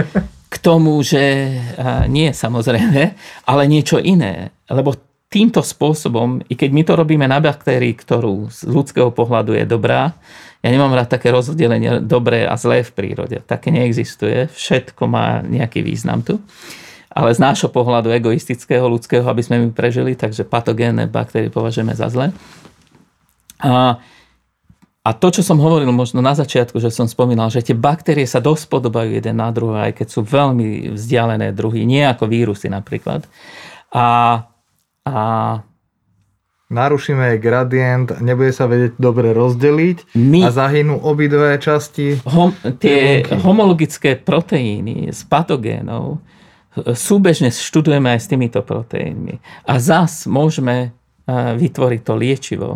k 0.48 0.56
tomu, 0.64 0.96
že 1.04 1.52
uh, 1.76 2.08
nie 2.08 2.32
samozrejme, 2.32 3.02
ale 3.44 3.64
niečo 3.68 4.00
iné. 4.00 4.56
Lebo 4.72 4.96
týmto 5.34 5.66
spôsobom, 5.66 6.46
i 6.46 6.54
keď 6.54 6.70
my 6.70 6.84
to 6.86 6.94
robíme 6.94 7.26
na 7.26 7.42
baktérii, 7.42 7.98
ktorú 7.98 8.54
z 8.54 8.70
ľudského 8.70 9.10
pohľadu 9.10 9.58
je 9.58 9.66
dobrá, 9.66 10.14
ja 10.64 10.70
nemám 10.72 10.94
rád 10.96 11.18
také 11.18 11.34
rozdelenie 11.34 12.00
dobré 12.06 12.46
a 12.46 12.56
zlé 12.56 12.86
v 12.86 12.96
prírode. 12.96 13.42
Také 13.44 13.74
neexistuje. 13.74 14.48
Všetko 14.48 15.10
má 15.10 15.44
nejaký 15.44 15.84
význam 15.84 16.24
tu. 16.24 16.40
Ale 17.12 17.36
z 17.36 17.44
nášho 17.44 17.68
pohľadu 17.68 18.14
egoistického, 18.16 18.88
ľudského, 18.88 19.28
aby 19.28 19.44
sme 19.44 19.60
my 19.60 19.70
prežili, 19.76 20.16
takže 20.16 20.48
patogénne 20.48 21.10
baktérie 21.12 21.52
považujeme 21.52 21.92
za 21.98 22.08
zlé. 22.08 22.32
A, 23.60 24.00
a 25.04 25.10
to, 25.12 25.28
čo 25.36 25.44
som 25.44 25.60
hovoril 25.60 25.92
možno 25.92 26.24
na 26.24 26.32
začiatku, 26.32 26.80
že 26.80 26.96
som 26.96 27.12
spomínal, 27.12 27.52
že 27.52 27.62
tie 27.62 27.76
baktérie 27.76 28.26
sa 28.26 28.40
dosť 28.40 28.72
podobajú 28.72 29.20
jeden 29.20 29.44
na 29.44 29.52
druhé, 29.52 29.92
aj 29.92 29.94
keď 30.00 30.08
sú 30.10 30.24
veľmi 30.24 30.96
vzdialené 30.96 31.52
druhy, 31.52 31.84
nie 31.84 32.02
ako 32.08 32.26
vírusy 32.32 32.72
napríklad. 32.72 33.28
A, 33.94 34.48
a 35.04 35.60
narušíme 36.72 37.36
jej 37.36 37.40
gradient, 37.40 38.08
nebude 38.24 38.50
sa 38.56 38.66
vedieť 38.66 38.98
dobre 38.98 39.36
rozdeliť 39.36 40.18
My, 40.18 40.48
a 40.48 40.50
zahynú 40.50 40.98
obidve 41.04 41.60
časti. 41.60 42.18
Hom, 42.26 42.56
tie 42.80 43.22
homologické 43.44 44.18
proteíny 44.18 45.12
z 45.14 45.22
patogénov 45.30 46.18
e, 46.74 46.98
súbežne 46.98 47.54
študujeme 47.54 48.10
aj 48.16 48.20
s 48.24 48.28
týmito 48.32 48.66
proteínmi. 48.66 49.38
A 49.70 49.78
zas 49.78 50.26
môžeme 50.26 50.76
e, 50.82 50.90
vytvoriť 51.60 52.02
to 52.02 52.14
liečivo 52.18 52.72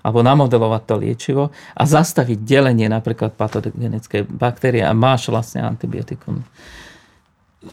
alebo 0.00 0.24
namodelovať 0.24 0.82
to 0.88 0.94
liečivo 0.96 1.44
a 1.52 1.82
zastaviť 1.84 2.40
delenie 2.40 2.88
napríklad 2.88 3.36
patogenickej 3.36 4.32
baktérie 4.32 4.80
a 4.80 4.96
máš 4.96 5.28
vlastne 5.28 5.60
antibiotikum 5.60 6.40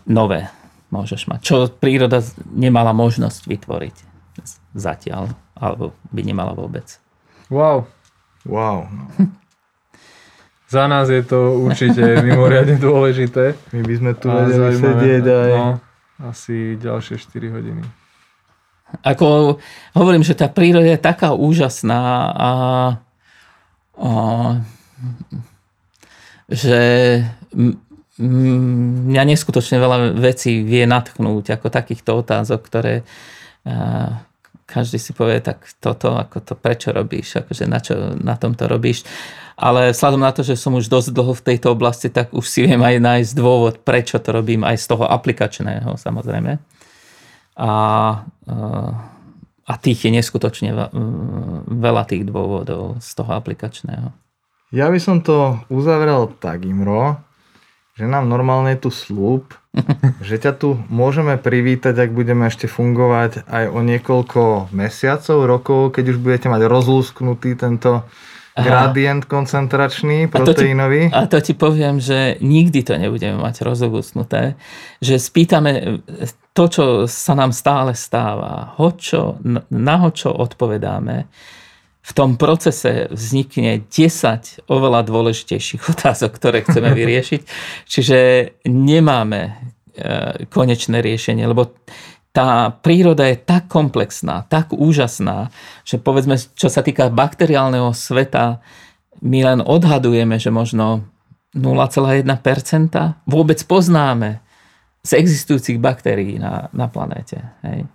nové 0.03 0.51
môžeš 0.89 1.27
mať, 1.27 1.39
čo 1.43 1.55
príroda 1.67 2.23
nemala 2.51 2.95
možnosť 2.95 3.47
vytvoriť 3.47 3.95
zatiaľ 4.77 5.33
alebo 5.57 5.97
by 6.13 6.21
nemala 6.21 6.53
vôbec. 6.53 6.85
Wow. 7.49 7.89
Wow. 8.45 8.87
Za 10.67 10.83
nás 10.91 11.07
je 11.07 11.23
to 11.23 11.63
určite 11.63 12.03
mimoriadne 12.27 12.75
dôležité. 12.75 13.55
My 13.71 13.81
by 13.87 13.93
sme 13.95 14.11
tu 14.19 14.27
vedeli 14.27 14.75
sedieť 14.75 15.23
aj... 15.23 15.51
No, 15.55 15.67
asi 16.27 16.75
ďalšie 16.75 17.15
4 17.23 17.55
hodiny. 17.55 17.83
Ako 19.03 19.59
hovorím, 19.95 20.23
že 20.23 20.35
tá 20.35 20.47
príroda 20.47 20.87
je 20.87 20.99
taká 20.99 21.35
úžasná 21.35 22.31
a, 22.31 22.51
a 23.99 24.11
že 26.47 26.79
mňa 28.21 29.23
neskutočne 29.33 29.77
veľa 29.77 30.17
vecí 30.17 30.65
vie 30.65 30.89
natchnúť 30.89 31.57
ako 31.57 31.67
takýchto 31.69 32.25
otázok, 32.25 32.59
ktoré 32.65 33.05
každý 34.67 34.99
si 34.99 35.15
povie, 35.15 35.39
tak 35.39 35.63
toto, 35.79 36.19
ako 36.19 36.43
to, 36.43 36.53
prečo 36.59 36.91
robíš, 36.91 37.39
akože 37.39 37.63
na 37.71 37.79
čo 37.79 38.19
na 38.19 38.35
tom 38.35 38.51
to 38.51 38.67
robíš. 38.67 39.07
Ale 39.57 39.95
vzhľadom 39.95 40.21
na 40.21 40.35
to, 40.35 40.43
že 40.43 40.59
som 40.59 40.75
už 40.75 40.91
dosť 40.91 41.15
dlho 41.15 41.33
v 41.33 41.45
tejto 41.49 41.73
oblasti, 41.73 42.11
tak 42.11 42.35
už 42.35 42.45
si 42.45 42.67
viem 42.67 42.77
aj 42.77 42.99
nájsť 42.99 43.31
dôvod, 43.33 43.81
prečo 43.81 44.19
to 44.19 44.29
robím, 44.35 44.67
aj 44.67 44.77
z 44.77 44.85
toho 44.91 45.07
aplikačného 45.07 45.97
samozrejme. 45.97 46.61
A, 47.57 47.71
a 49.65 49.73
tých 49.81 50.05
je 50.05 50.11
neskutočne 50.13 50.75
veľa 51.65 52.03
tých 52.05 52.27
dôvodov 52.27 53.01
z 53.01 53.09
toho 53.17 53.31
aplikačného. 53.33 54.13
Ja 54.75 54.91
by 54.91 54.99
som 54.99 55.23
to 55.23 55.63
uzavrel 55.71 56.27
tak, 56.37 56.67
Imro, 56.67 57.26
že 57.97 58.05
nám 58.05 58.29
normálne 58.29 58.77
tu 58.77 58.93
slúb, 58.93 59.49
že 60.27 60.37
ťa 60.37 60.53
tu 60.53 60.77
môžeme 60.87 61.35
privítať, 61.41 61.97
ak 61.97 62.13
budeme 62.13 62.45
ešte 62.45 62.69
fungovať 62.69 63.49
aj 63.49 63.65
o 63.73 63.79
niekoľko 63.81 64.69
mesiacov, 64.69 65.37
rokov, 65.49 65.81
keď 65.97 66.13
už 66.13 66.17
budete 66.21 66.47
mať 66.47 66.61
rozlúsknutý 66.69 67.57
tento 67.57 68.05
Aha. 68.57 68.61
gradient 68.61 69.25
koncentračný, 69.25 70.29
proteínový. 70.29 71.09
A 71.09 71.09
to, 71.09 71.13
ti, 71.13 71.17
a 71.17 71.23
to 71.25 71.37
ti 71.41 71.53
poviem, 71.53 71.97
že 71.97 72.37
nikdy 72.41 72.85
to 72.85 72.97
nebudeme 72.97 73.37
mať 73.37 73.65
rozlúsknuté. 73.65 74.57
Že 75.01 75.15
spýtame 75.17 76.01
to, 76.57 76.63
čo 76.65 76.85
sa 77.05 77.37
nám 77.37 77.53
stále 77.53 77.93
stáva, 77.93 78.73
hočo, 78.81 79.37
na 79.69 79.95
hočo 80.01 80.33
odpovedáme, 80.33 81.29
v 82.07 82.11
tom 82.15 82.39
procese 82.39 83.11
vznikne 83.11 83.83
10 83.83 84.63
oveľa 84.71 85.03
dôležitejších 85.03 85.83
otázok, 85.93 86.31
ktoré 86.31 86.63
chceme 86.63 86.95
vyriešiť. 86.95 87.41
Čiže 87.83 88.19
nemáme 88.71 89.41
e, 89.43 89.51
konečné 90.47 91.03
riešenie, 91.03 91.43
lebo 91.43 91.75
tá 92.31 92.69
príroda 92.69 93.27
je 93.27 93.41
tak 93.41 93.65
komplexná, 93.67 94.45
tak 94.47 94.71
úžasná, 94.71 95.49
že 95.81 95.97
povedzme, 95.97 96.37
čo 96.37 96.69
sa 96.69 96.85
týka 96.85 97.09
bakteriálneho 97.09 97.91
sveta, 97.91 98.61
my 99.25 99.39
len 99.41 99.59
odhadujeme, 99.65 100.37
že 100.37 100.53
možno 100.53 101.09
0,1% 101.57 102.29
vôbec 103.25 103.59
poznáme 103.65 104.45
z 105.01 105.11
existujúcich 105.17 105.81
baktérií 105.81 106.37
na, 106.37 106.69
na 106.77 106.85
planéte. 106.85 107.41
Hej. 107.65 107.89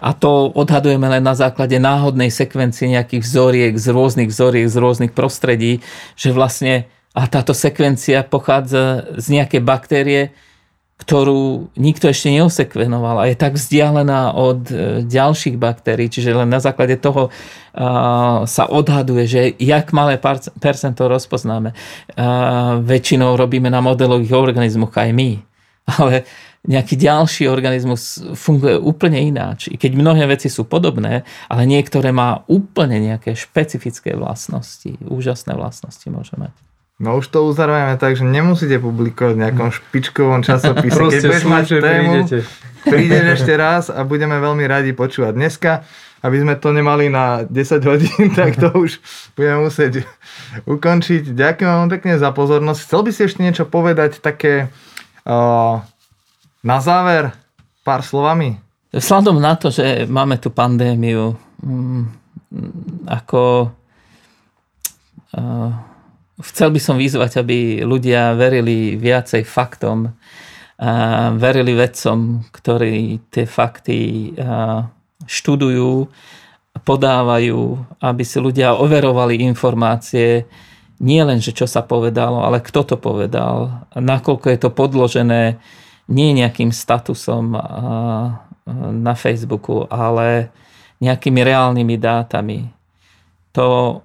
A 0.00 0.12
to 0.12 0.52
odhadujeme 0.52 1.08
len 1.08 1.24
na 1.24 1.32
základe 1.32 1.80
náhodnej 1.80 2.28
sekvencie 2.32 2.90
nejakých 2.92 3.22
vzoriek 3.22 3.72
z 3.76 3.86
rôznych 3.92 4.28
vzoriek, 4.30 4.66
z 4.68 4.76
rôznych 4.76 5.12
prostredí, 5.16 5.80
že 6.18 6.32
vlastne 6.32 6.88
a 7.16 7.24
táto 7.24 7.56
sekvencia 7.56 8.20
pochádza 8.28 9.08
z 9.16 9.40
nejakej 9.40 9.62
baktérie, 9.64 10.22
ktorú 10.96 11.72
nikto 11.76 12.08
ešte 12.08 12.32
neosekvenoval 12.32 13.20
a 13.20 13.28
je 13.28 13.36
tak 13.36 13.56
vzdialená 13.56 14.32
od 14.32 14.60
e, 14.68 14.74
ďalších 15.04 15.56
baktérií, 15.60 16.08
čiže 16.08 16.32
len 16.32 16.48
na 16.48 16.60
základe 16.60 16.96
toho 16.96 17.28
sa 18.48 18.64
odhaduje, 18.72 19.24
že 19.28 19.40
jak 19.60 19.92
malé 19.92 20.16
percento 20.56 21.04
rozpoznáme. 21.12 21.76
Väčšinou 22.80 23.36
robíme 23.36 23.68
na 23.68 23.84
modelových 23.84 24.32
organizmoch 24.32 24.96
aj 24.96 25.12
my. 25.12 25.44
Ale 26.00 26.24
nejaký 26.66 26.98
ďalší 26.98 27.46
organizmus 27.46 28.18
funguje 28.34 28.76
úplne 28.76 29.22
ináč. 29.22 29.70
I 29.70 29.78
keď 29.78 29.94
mnohé 29.94 30.26
veci 30.26 30.50
sú 30.50 30.66
podobné, 30.66 31.22
ale 31.46 31.62
niektoré 31.64 32.10
má 32.10 32.42
úplne 32.50 32.98
nejaké 32.98 33.38
špecifické 33.38 34.18
vlastnosti, 34.18 34.98
úžasné 35.06 35.54
vlastnosti 35.54 36.06
môže 36.10 36.34
mať. 36.34 36.52
No 36.96 37.20
už 37.20 37.28
to 37.28 37.44
uzavrieme 37.44 38.00
tak, 38.00 38.16
že 38.16 38.24
nemusíte 38.24 38.80
publikovať 38.80 39.36
v 39.36 39.42
nejakom 39.44 39.68
špičkovom 39.68 40.40
časopise. 40.40 40.96
Keď 40.96 41.22
budeš 41.28 41.44
mať 41.44 41.64
tému, 41.76 42.24
prídeš 42.88 43.24
ešte 43.36 43.52
raz 43.52 43.92
a 43.92 44.00
budeme 44.00 44.40
veľmi 44.40 44.64
radi 44.64 44.96
počúvať. 44.96 45.36
Dneska, 45.36 45.84
aby 46.24 46.36
sme 46.40 46.54
to 46.56 46.72
nemali 46.72 47.12
na 47.12 47.44
10 47.44 47.84
hodín, 47.84 48.32
tak 48.38 48.56
to 48.56 48.72
už 48.72 48.96
budeme 49.36 49.68
musieť 49.68 50.08
ukončiť. 50.64 51.36
Ďakujem 51.36 51.68
vám 51.68 51.90
pekne 51.92 52.16
za 52.16 52.32
pozornosť. 52.32 52.80
Chcel 52.88 53.00
by 53.04 53.10
si 53.12 53.20
ešte 53.28 53.40
niečo 53.44 53.64
povedať 53.68 54.24
také 54.24 54.72
uh, 55.28 55.84
na 56.66 56.82
záver, 56.82 57.30
pár 57.86 58.02
slovami. 58.02 58.58
Vzhľadom 58.90 59.38
na 59.38 59.54
to, 59.54 59.70
že 59.70 60.10
máme 60.10 60.42
tu 60.42 60.50
pandémiu, 60.50 61.38
mm, 61.62 62.02
ako 63.06 63.70
chcel 66.40 66.68
by 66.72 66.80
som 66.80 66.96
vyzvať, 66.96 67.44
aby 67.44 67.84
ľudia 67.84 68.32
verili 68.34 68.96
viacej 68.96 69.44
faktom 69.44 70.16
verili 71.36 71.72
vedcom, 71.72 72.44
ktorí 72.52 73.32
tie 73.32 73.48
fakty 73.48 74.32
študujú, 75.24 76.04
podávajú, 76.84 77.60
aby 78.04 78.22
si 78.22 78.36
ľudia 78.36 78.76
overovali 78.76 79.40
informácie, 79.40 80.44
nie 81.00 81.20
len, 81.24 81.40
že 81.40 81.56
čo 81.56 81.64
sa 81.64 81.80
povedalo, 81.84 82.44
ale 82.44 82.60
kto 82.60 82.84
to 82.84 82.96
povedal, 83.00 83.84
nakoľko 83.96 84.46
je 84.52 84.58
to 84.60 84.70
podložené 84.72 85.42
nie 86.06 86.30
nejakým 86.34 86.70
statusom 86.70 87.54
na 88.92 89.14
Facebooku, 89.14 89.86
ale 89.90 90.50
nejakými 91.02 91.40
reálnymi 91.42 91.96
dátami. 91.98 92.60
To, 93.54 94.00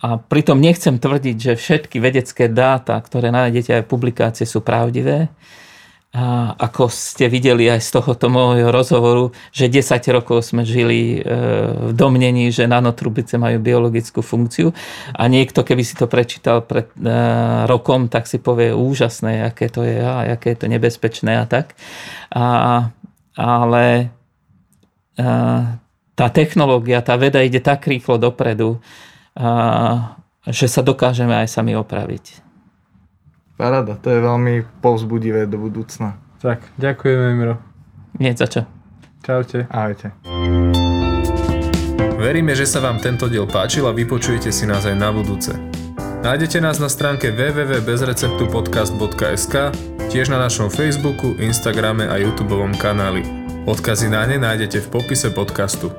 a 0.00 0.20
pritom 0.20 0.60
nechcem 0.60 1.00
tvrdiť, 1.00 1.36
že 1.40 1.52
všetky 1.56 1.96
vedecké 1.98 2.50
dáta, 2.50 2.98
ktoré 3.00 3.32
nájdete 3.32 3.80
aj 3.80 3.90
publikácie, 3.90 4.44
sú 4.44 4.60
pravdivé. 4.60 5.32
A 6.14 6.54
ako 6.54 6.86
ste 6.94 7.26
videli 7.26 7.66
aj 7.66 7.82
z 7.82 7.98
tohoto 7.98 8.30
môjho 8.30 8.70
rozhovoru, 8.70 9.34
že 9.50 9.66
10 9.66 9.98
rokov 10.14 10.46
sme 10.46 10.62
žili 10.62 11.18
e, 11.18 11.26
v 11.74 11.90
domnení, 11.90 12.54
že 12.54 12.70
nanotrubice 12.70 13.34
majú 13.34 13.58
biologickú 13.58 14.22
funkciu 14.22 14.70
a 15.10 15.22
niekto, 15.26 15.66
keby 15.66 15.82
si 15.82 15.98
to 15.98 16.06
prečítal 16.06 16.62
pred 16.62 16.86
e, 17.02 17.10
rokom, 17.66 18.06
tak 18.06 18.30
si 18.30 18.38
povie 18.38 18.70
úžasné, 18.70 19.42
aké 19.42 19.66
to 19.66 19.82
je 19.82 19.98
a 19.98 20.38
aké 20.38 20.54
je 20.54 20.58
to 20.62 20.66
nebezpečné 20.70 21.34
a 21.34 21.50
tak. 21.50 21.74
A, 22.30 22.46
ale 23.34 24.14
a, 25.18 25.82
tá 26.14 26.26
technológia, 26.30 27.02
tá 27.02 27.18
veda 27.18 27.42
ide 27.42 27.58
tak 27.58 27.90
rýchlo 27.90 28.22
dopredu, 28.22 28.78
a, 29.34 30.14
že 30.46 30.70
sa 30.70 30.78
dokážeme 30.78 31.34
aj 31.42 31.50
sami 31.50 31.74
opraviť. 31.74 32.43
Parada, 33.54 33.94
to 33.94 34.10
je 34.10 34.18
veľmi 34.18 34.66
povzbudivé 34.82 35.46
do 35.46 35.62
budúcna. 35.62 36.18
Tak, 36.42 36.58
ďakujeme 36.76 37.38
Miro. 37.38 37.62
Nie, 38.18 38.34
za 38.34 38.50
čo. 38.50 38.66
Čaute. 39.24 39.64
Ahojte. 39.72 40.12
Veríme, 42.20 42.52
že 42.52 42.68
sa 42.68 42.84
vám 42.84 43.00
tento 43.00 43.24
diel 43.30 43.48
páčil 43.48 43.88
a 43.88 43.96
vypočujete 43.96 44.52
si 44.52 44.66
nás 44.66 44.84
aj 44.84 44.96
na 44.98 45.08
budúce. 45.14 45.54
Nájdete 46.24 46.56
nás 46.60 46.78
na 46.80 46.88
stránke 46.88 47.30
www.bezreceptupodcast.sk, 47.32 49.54
tiež 50.08 50.28
na 50.32 50.38
našom 50.40 50.70
Facebooku, 50.72 51.36
Instagrame 51.36 52.08
a 52.08 52.16
YouTube 52.16 52.56
kanáli. 52.80 53.20
Odkazy 53.64 54.08
na 54.08 54.26
ne 54.28 54.38
nájdete 54.40 54.80
v 54.88 54.90
popise 54.92 55.30
podcastu. 55.32 55.92